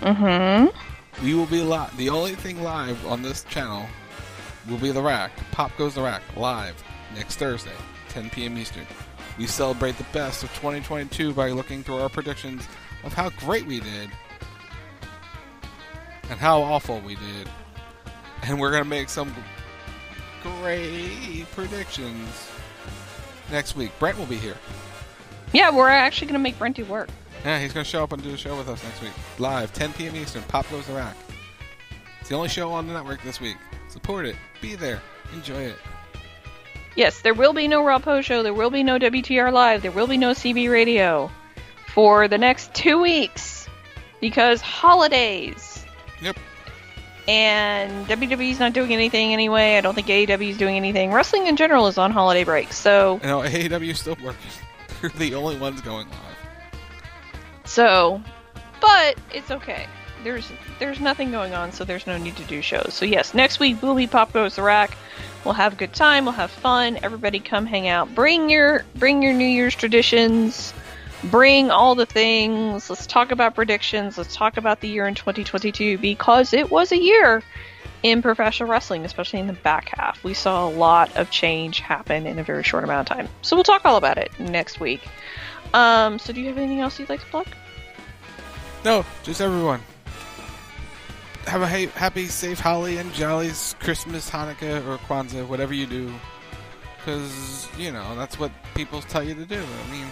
Mm-hmm. 0.00 1.24
we 1.24 1.34
will 1.34 1.46
be 1.46 1.62
live. 1.62 1.96
The 1.96 2.08
only 2.10 2.34
thing 2.34 2.62
live 2.62 3.06
on 3.06 3.22
this 3.22 3.44
channel 3.44 3.86
will 4.68 4.78
be 4.78 4.90
the 4.90 5.02
rack. 5.02 5.32
Pop 5.52 5.76
goes 5.76 5.94
the 5.94 6.02
rack 6.02 6.22
live 6.36 6.82
next 7.14 7.36
Thursday, 7.36 7.70
10 8.08 8.30
p.m. 8.30 8.58
Eastern. 8.58 8.86
We 9.38 9.46
celebrate 9.46 9.96
the 9.98 10.06
best 10.12 10.44
of 10.44 10.50
2022 10.54 11.32
by 11.32 11.50
looking 11.50 11.82
through 11.82 11.98
our 11.98 12.08
predictions 12.08 12.66
of 13.02 13.12
how 13.12 13.30
great 13.30 13.66
we 13.66 13.80
did 13.80 14.10
and 16.30 16.38
how 16.38 16.62
awful 16.62 17.00
we 17.00 17.16
did. 17.16 17.48
And 18.42 18.60
we're 18.60 18.70
gonna 18.70 18.84
make 18.84 19.08
some 19.08 19.34
great 20.42 21.46
predictions 21.52 22.50
next 23.50 23.76
week. 23.76 23.90
Brent 23.98 24.18
will 24.18 24.26
be 24.26 24.36
here. 24.36 24.56
Yeah, 25.54 25.70
we're 25.70 25.88
actually 25.88 26.26
going 26.26 26.34
to 26.34 26.42
make 26.42 26.58
Brent 26.58 26.74
do 26.74 26.84
work. 26.84 27.08
Yeah, 27.44 27.60
he's 27.60 27.72
going 27.72 27.84
to 27.84 27.90
show 27.90 28.02
up 28.02 28.12
and 28.12 28.20
do 28.20 28.30
a 28.30 28.36
show 28.36 28.56
with 28.56 28.68
us 28.68 28.82
next 28.82 29.00
week. 29.00 29.12
Live, 29.38 29.72
10 29.72 29.92
p.m. 29.92 30.16
Eastern. 30.16 30.42
Pop 30.44 30.68
Goes 30.68 30.86
the 30.86 30.94
Rack. 30.94 31.16
It's 32.20 32.28
the 32.28 32.34
only 32.34 32.48
show 32.48 32.72
on 32.72 32.88
the 32.88 32.92
network 32.92 33.22
this 33.22 33.40
week. 33.40 33.56
Support 33.94 34.26
it. 34.26 34.34
Be 34.60 34.74
there. 34.74 35.00
Enjoy 35.34 35.62
it. 35.62 35.76
Yes, 36.96 37.20
there 37.20 37.32
will 37.32 37.52
be 37.52 37.68
no 37.68 37.84
Raw 37.84 38.00
Post 38.00 38.26
Show, 38.26 38.42
there 38.42 38.52
will 38.52 38.70
be 38.70 38.82
no 38.82 38.98
WTR 38.98 39.52
Live, 39.52 39.82
there 39.82 39.92
will 39.92 40.08
be 40.08 40.16
no 40.16 40.32
CB 40.32 40.68
Radio 40.68 41.30
for 41.86 42.26
the 42.26 42.36
next 42.36 42.74
two 42.74 43.00
weeks 43.00 43.68
because 44.20 44.60
holidays. 44.60 45.84
Yep. 46.20 46.36
And 47.28 48.08
WWE's 48.08 48.58
not 48.58 48.72
doing 48.72 48.92
anything 48.92 49.32
anyway. 49.32 49.76
I 49.76 49.80
don't 49.80 49.94
think 49.94 50.08
AEW 50.08 50.50
is 50.50 50.58
doing 50.58 50.74
anything. 50.74 51.12
Wrestling 51.12 51.46
in 51.46 51.54
general 51.54 51.86
is 51.86 51.96
on 51.96 52.10
holiday 52.10 52.42
break, 52.42 52.72
so 52.72 53.20
You 53.22 53.28
know, 53.28 53.40
AEW 53.42 53.94
still 53.94 54.16
working. 54.24 54.50
They're 55.00 55.10
the 55.10 55.36
only 55.36 55.56
ones 55.56 55.80
going 55.82 56.08
live. 56.08 56.80
So, 57.64 58.20
but 58.80 59.14
it's 59.32 59.52
okay. 59.52 59.86
There's 60.24 60.50
there's 60.78 61.00
nothing 61.00 61.30
going 61.30 61.54
on, 61.54 61.70
so 61.70 61.84
there's 61.84 62.06
no 62.06 62.16
need 62.16 62.36
to 62.36 62.44
do 62.44 62.62
shows. 62.62 62.94
So 62.94 63.04
yes, 63.04 63.34
next 63.34 63.60
week 63.60 63.80
we'll 63.82 63.94
be 63.94 64.06
Pop 64.06 64.32
Goes 64.32 64.56
the 64.56 64.62
Rack. 64.62 64.96
We'll 65.44 65.54
have 65.54 65.74
a 65.74 65.76
good 65.76 65.92
time. 65.92 66.24
We'll 66.24 66.32
have 66.32 66.50
fun. 66.50 66.98
Everybody 67.02 67.38
come 67.38 67.66
hang 67.66 67.86
out. 67.86 68.14
Bring 68.14 68.48
your 68.48 68.84
bring 68.96 69.22
your 69.22 69.34
New 69.34 69.44
Year's 69.44 69.74
traditions. 69.74 70.72
Bring 71.24 71.70
all 71.70 71.94
the 71.94 72.06
things. 72.06 72.90
Let's 72.90 73.06
talk 73.06 73.30
about 73.30 73.54
predictions. 73.54 74.18
Let's 74.18 74.34
talk 74.34 74.56
about 74.56 74.80
the 74.80 74.88
year 74.88 75.06
in 75.06 75.14
2022 75.14 75.98
because 75.98 76.52
it 76.52 76.70
was 76.70 76.92
a 76.92 76.98
year 76.98 77.42
in 78.02 78.20
professional 78.20 78.68
wrestling, 78.68 79.04
especially 79.04 79.40
in 79.40 79.46
the 79.46 79.54
back 79.54 79.88
half. 79.88 80.22
We 80.24 80.34
saw 80.34 80.66
a 80.66 80.70
lot 80.70 81.14
of 81.16 81.30
change 81.30 81.80
happen 81.80 82.26
in 82.26 82.38
a 82.38 82.42
very 82.42 82.62
short 82.62 82.84
amount 82.84 83.10
of 83.10 83.16
time. 83.16 83.28
So 83.40 83.56
we'll 83.56 83.64
talk 83.64 83.84
all 83.84 83.96
about 83.96 84.18
it 84.18 84.32
next 84.38 84.80
week. 84.80 85.06
Um, 85.72 86.18
so 86.18 86.32
do 86.32 86.40
you 86.40 86.48
have 86.48 86.58
anything 86.58 86.80
else 86.80 86.98
you'd 86.98 87.08
like 87.08 87.20
to 87.20 87.26
plug? 87.26 87.46
No, 88.84 89.04
just 89.22 89.40
everyone. 89.40 89.80
Have 91.46 91.62
a 91.62 91.68
ha- 91.68 91.92
happy, 91.94 92.26
safe, 92.26 92.58
holly 92.58 92.96
and 92.96 93.12
jollies 93.12 93.76
Christmas, 93.78 94.30
Hanukkah, 94.30 94.86
or 94.86 94.98
Kwanzaa, 94.98 95.46
whatever 95.46 95.74
you 95.74 95.86
do. 95.86 96.12
Because, 96.96 97.68
you 97.78 97.92
know, 97.92 98.16
that's 98.16 98.38
what 98.38 98.50
people 98.74 99.02
tell 99.02 99.22
you 99.22 99.34
to 99.34 99.44
do. 99.44 99.60
I 99.60 99.92
mean, 99.92 100.06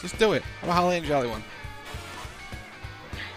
just 0.00 0.18
do 0.18 0.32
it. 0.34 0.42
Have 0.60 0.68
a 0.68 0.72
holly 0.72 0.98
and 0.98 1.06
jolly 1.06 1.28
one. 1.28 1.42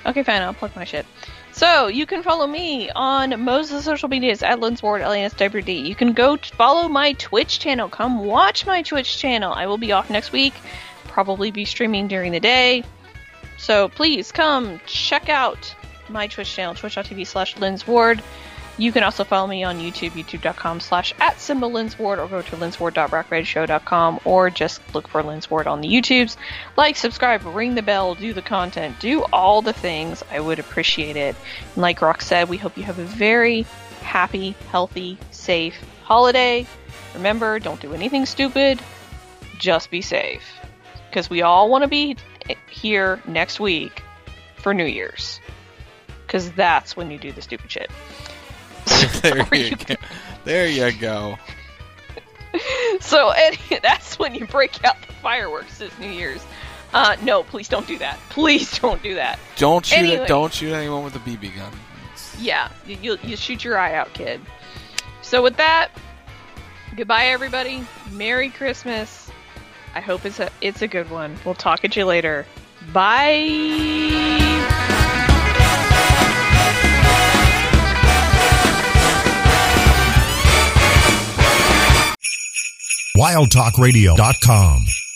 Okay, 0.05 0.23
fine. 0.23 0.41
I'll 0.41 0.53
plug 0.53 0.75
my 0.75 0.83
shit. 0.83 1.05
So 1.51 1.87
you 1.87 2.05
can 2.05 2.21
follow 2.21 2.45
me 2.45 2.89
on 2.91 3.43
most 3.43 3.71
of 3.71 3.77
the 3.77 3.81
social 3.81 4.09
medias 4.09 4.43
at 4.43 4.61
L-A-N-S-W-D. 4.61 5.71
You 5.71 5.95
can 5.95 6.13
go 6.13 6.37
follow 6.37 6.87
my 6.87 7.13
Twitch 7.13 7.59
channel. 7.59 7.89
Come 7.89 8.25
watch 8.25 8.65
my 8.65 8.83
Twitch 8.83 9.17
channel. 9.17 9.53
I 9.53 9.65
will 9.65 9.77
be 9.77 9.91
off 9.91 10.09
next 10.09 10.31
week. 10.31 10.53
Probably 11.05 11.49
be 11.49 11.65
streaming 11.65 12.07
during 12.07 12.31
the 12.31 12.39
day. 12.39 12.83
So 13.57 13.89
please 13.89 14.31
come 14.31 14.79
check 14.85 15.29
out 15.29 15.73
my 16.09 16.27
Twitch 16.27 16.53
channel, 16.53 16.75
twitch.tv 16.75 17.25
slash 17.25 17.55
linsward. 17.55 18.21
You 18.79 18.91
can 18.91 19.03
also 19.03 19.23
follow 19.23 19.47
me 19.47 19.63
on 19.63 19.79
YouTube, 19.79 20.11
youtube.com 20.11 20.81
slash 20.81 21.13
at 21.19 21.39
symbol 21.39 21.71
linsward, 21.71 22.19
or 22.19 22.27
go 22.27 22.43
to 22.43 22.55
linsward.rockradioshow.com, 22.55 24.19
or 24.23 24.49
just 24.51 24.81
look 24.93 25.07
for 25.07 25.23
linsward 25.23 25.65
on 25.65 25.81
the 25.81 25.87
YouTubes. 25.87 26.37
Like, 26.75 26.95
subscribe, 26.95 27.43
ring 27.43 27.73
the 27.73 27.81
bell, 27.81 28.13
do 28.13 28.33
the 28.33 28.43
content, 28.43 28.99
do 28.99 29.23
all 29.33 29.63
the 29.63 29.73
things. 29.73 30.23
I 30.31 30.39
would 30.39 30.59
appreciate 30.59 31.15
it. 31.15 31.35
And 31.73 31.81
like 31.81 32.01
Rock 32.01 32.21
said, 32.21 32.49
we 32.49 32.57
hope 32.57 32.77
you 32.77 32.83
have 32.83 32.99
a 32.99 33.03
very 33.03 33.65
happy, 34.01 34.55
healthy, 34.69 35.17
safe 35.31 35.75
holiday. 36.03 36.67
Remember, 37.15 37.57
don't 37.57 37.81
do 37.81 37.93
anything 37.93 38.27
stupid. 38.27 38.79
Just 39.57 39.89
be 39.89 40.03
safe. 40.03 40.43
Because 41.09 41.31
we 41.31 41.41
all 41.41 41.67
want 41.69 41.83
to 41.83 41.87
be 41.87 42.15
here 42.69 43.19
next 43.25 43.59
week 43.59 44.03
for 44.57 44.71
New 44.73 44.85
Year's. 44.85 45.39
Because 46.28 46.51
that's 46.51 46.95
when 46.95 47.09
you 47.09 47.17
do 47.17 47.32
the 47.32 47.41
stupid 47.41 47.71
shit. 47.71 47.89
there, 49.21 49.55
you 49.55 49.75
go. 49.75 49.95
there 50.43 50.67
you 50.67 50.91
go. 50.99 51.38
So 52.99 53.32
and 53.32 53.57
that's 53.82 54.19
when 54.19 54.36
you 54.36 54.45
break 54.45 54.84
out 54.84 54.95
the 55.05 55.13
fireworks 55.13 55.78
this 55.80 55.97
New 55.99 56.09
Year's. 56.09 56.43
Uh, 56.93 57.15
no, 57.23 57.43
please 57.43 57.67
don't 57.67 57.88
do 57.88 57.97
that. 57.97 58.17
Please 58.30 58.80
don't 58.80 59.01
do 59.03 59.15
that. 59.15 59.39
Don't 59.57 59.86
shoot 59.86 59.97
Anyway. 59.97 60.23
it. 60.23 60.28
Don't 60.28 60.53
shoot 60.53 60.73
anyone 60.73 61.03
with 61.03 61.15
a 61.15 61.19
BB 61.19 61.55
gun. 61.55 61.71
Yeah, 62.39 62.69
you, 62.86 62.97
you 63.01 63.17
you 63.23 63.36
shoot 63.36 63.63
your 63.63 63.78
eye 63.78 63.95
out, 63.95 64.13
kid. 64.13 64.39
So 65.21 65.41
with 65.43 65.57
that, 65.57 65.89
goodbye 66.95 67.25
everybody. 67.25 67.86
Merry 68.11 68.49
Christmas. 68.49 69.30
I 69.95 70.01
hope 70.01 70.25
it's 70.25 70.39
a 70.39 70.49
it's 70.61 70.82
a 70.82 70.88
good 70.88 71.09
one. 71.09 71.38
We'll 71.45 71.55
talk 71.55 71.84
at 71.84 71.95
you 71.95 72.05
later. 72.05 72.45
Bye. 72.93 74.38
wildtalkradio.com. 83.18 85.06